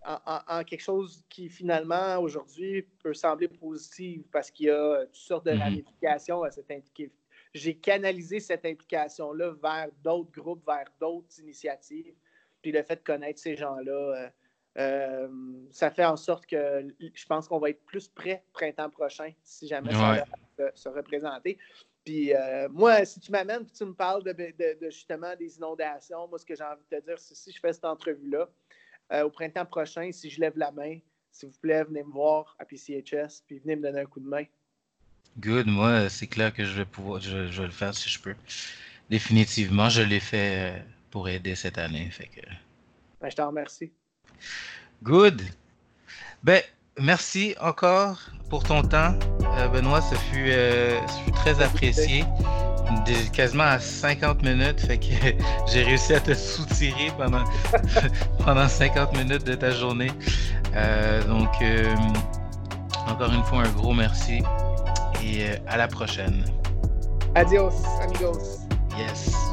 en, 0.06 0.18
en- 0.26 0.60
en 0.60 0.64
quelque 0.64 0.82
chose 0.82 1.24
qui, 1.30 1.50
finalement, 1.50 2.18
aujourd'hui, 2.18 2.82
peut 3.04 3.14
sembler 3.14 3.48
positif 3.48 4.24
parce 4.32 4.50
qu'il 4.50 4.66
y 4.66 4.70
a 4.72 5.06
toutes 5.06 5.16
sortes 5.16 5.46
de 5.46 5.52
Mhm. 5.52 5.60
ramifications 5.62 6.41
à 6.44 6.50
cette. 6.52 6.66
J'ai 7.54 7.76
canalisé 7.78 8.39
cette 8.39 8.66
implication-là 8.66 9.54
vers 9.62 9.89
d'autres 10.04 10.32
groupes, 10.32 10.66
vers 10.66 10.86
d'autres 10.99 11.39
initiatives. 11.39 12.16
Puis 12.62 12.72
le 12.72 12.82
fait 12.84 12.95
de 12.97 13.01
connaître 13.04 13.39
ces 13.39 13.56
gens-là, 13.56 13.91
euh, 13.91 14.30
euh, 14.80 15.28
ça 15.72 15.91
fait 15.91 16.06
en 16.06 16.18
sorte 16.18 16.45
que 16.47 16.88
je 16.99 17.26
pense 17.26 17.47
qu'on 17.47 17.60
va 17.60 17.70
être 17.70 17.84
plus 17.86 18.08
prêt 18.08 18.43
printemps 18.54 18.89
prochain, 18.89 19.32
si 19.43 19.68
jamais 19.68 19.91
ça 19.93 20.26
va 20.58 20.72
se, 20.74 20.82
se 20.84 20.89
représenter. 20.89 21.58
Puis 22.04 22.34
euh, 22.34 22.68
moi, 22.70 23.06
si 23.06 23.20
tu 23.20 23.32
m'amènes, 23.32 23.66
tu 23.66 23.86
me 23.86 23.93
parles 23.93 24.24
de, 24.24 24.32
de- 24.34 24.80
de 24.80 24.89
justement 24.89 25.36
des 25.36 25.56
inondations, 25.58 26.28
moi, 26.28 26.39
ce 26.39 26.45
que 26.45 26.56
j'ai 26.56 26.64
envie 26.64 26.84
de 26.91 26.97
te 26.99 27.06
dire, 27.06 27.20
c'est 27.20 27.36
si 27.36 27.51
je 27.51 27.60
fais 27.60 27.72
cette 27.72 27.86
entrevue-là, 27.86 28.49
euh, 29.12 29.24
au 29.26 29.30
printemps 29.30 29.66
prochain, 29.66 30.12
si 30.12 30.30
je 30.30 30.39
lève 30.41 30.58
la 30.58 30.72
main, 30.72 30.97
s'il 31.32 31.49
vous 31.49 31.58
plaît, 31.60 31.84
venez 31.84 32.04
me 32.04 32.12
voir 32.12 32.56
à 32.60 32.66
PCHS, 32.66 33.41
puis 33.45 33.60
venez 33.60 33.76
me 33.76 33.82
donner 33.84 34.01
un 34.01 34.06
coup 34.06 34.20
de 34.20 34.28
main. 34.28 34.43
Good, 35.40 35.68
moi, 35.68 36.10
c'est 36.10 36.28
clair 36.28 36.54
que 36.54 36.64
je 36.64 36.74
vais 36.74 36.86
pouvoir, 36.86 37.20
je, 37.20 37.48
je 37.48 37.62
vais 37.62 37.68
le 37.68 37.74
faire 37.74 37.94
si 37.94 38.08
je 38.10 38.20
peux. 38.20 38.36
Définitivement, 39.10 39.90
je 39.90 40.02
l'ai 40.04 40.20
fait 40.20 40.56
euh, 40.58 40.80
pour 41.10 41.28
aider 41.28 41.56
cette 41.56 41.78
année. 41.78 42.10
Fait 42.12 42.28
que... 42.28 42.42
Ben, 43.20 43.30
je 43.30 43.36
t'en 43.36 43.48
remercie. 43.48 43.92
Good. 45.02 45.42
Ben, 46.44 46.62
merci 47.00 47.56
encore 47.60 48.20
pour 48.50 48.64
ton 48.64 48.84
temps, 48.84 49.18
euh, 49.58 49.68
Benoît. 49.70 50.02
Ce 50.02 50.16
fut, 50.16 50.50
euh, 50.52 51.00
ce 51.08 51.20
fut 51.24 51.32
très 51.32 51.62
apprécié. 51.62 52.24
Des- 53.06 53.30
quasiment 53.32 53.64
à 53.64 53.80
50 53.80 54.44
minutes, 54.44 54.82
fait 54.82 55.00
que 55.00 55.06
j'ai 55.72 55.84
réussi 55.84 56.14
à 56.14 56.20
te 56.20 56.34
soutirer 56.34 57.12
pendant, 57.18 57.44
pendant 58.46 58.68
50 58.68 59.18
minutes 59.18 59.46
de 59.46 59.56
ta 59.56 59.72
journée. 59.72 60.12
Euh, 60.76 61.24
donc, 61.24 61.50
encore 63.08 63.34
une 63.34 63.44
fois, 63.44 63.64
un 63.64 63.72
gros 63.72 63.94
merci 63.94 64.44
et 65.24 65.49
euh, 65.49 65.55
à 65.67 65.78
la 65.78 65.88
prochaine. 65.88 66.43
Adios, 67.36 67.71
amigos. 68.01 68.59
Yes. 68.97 69.53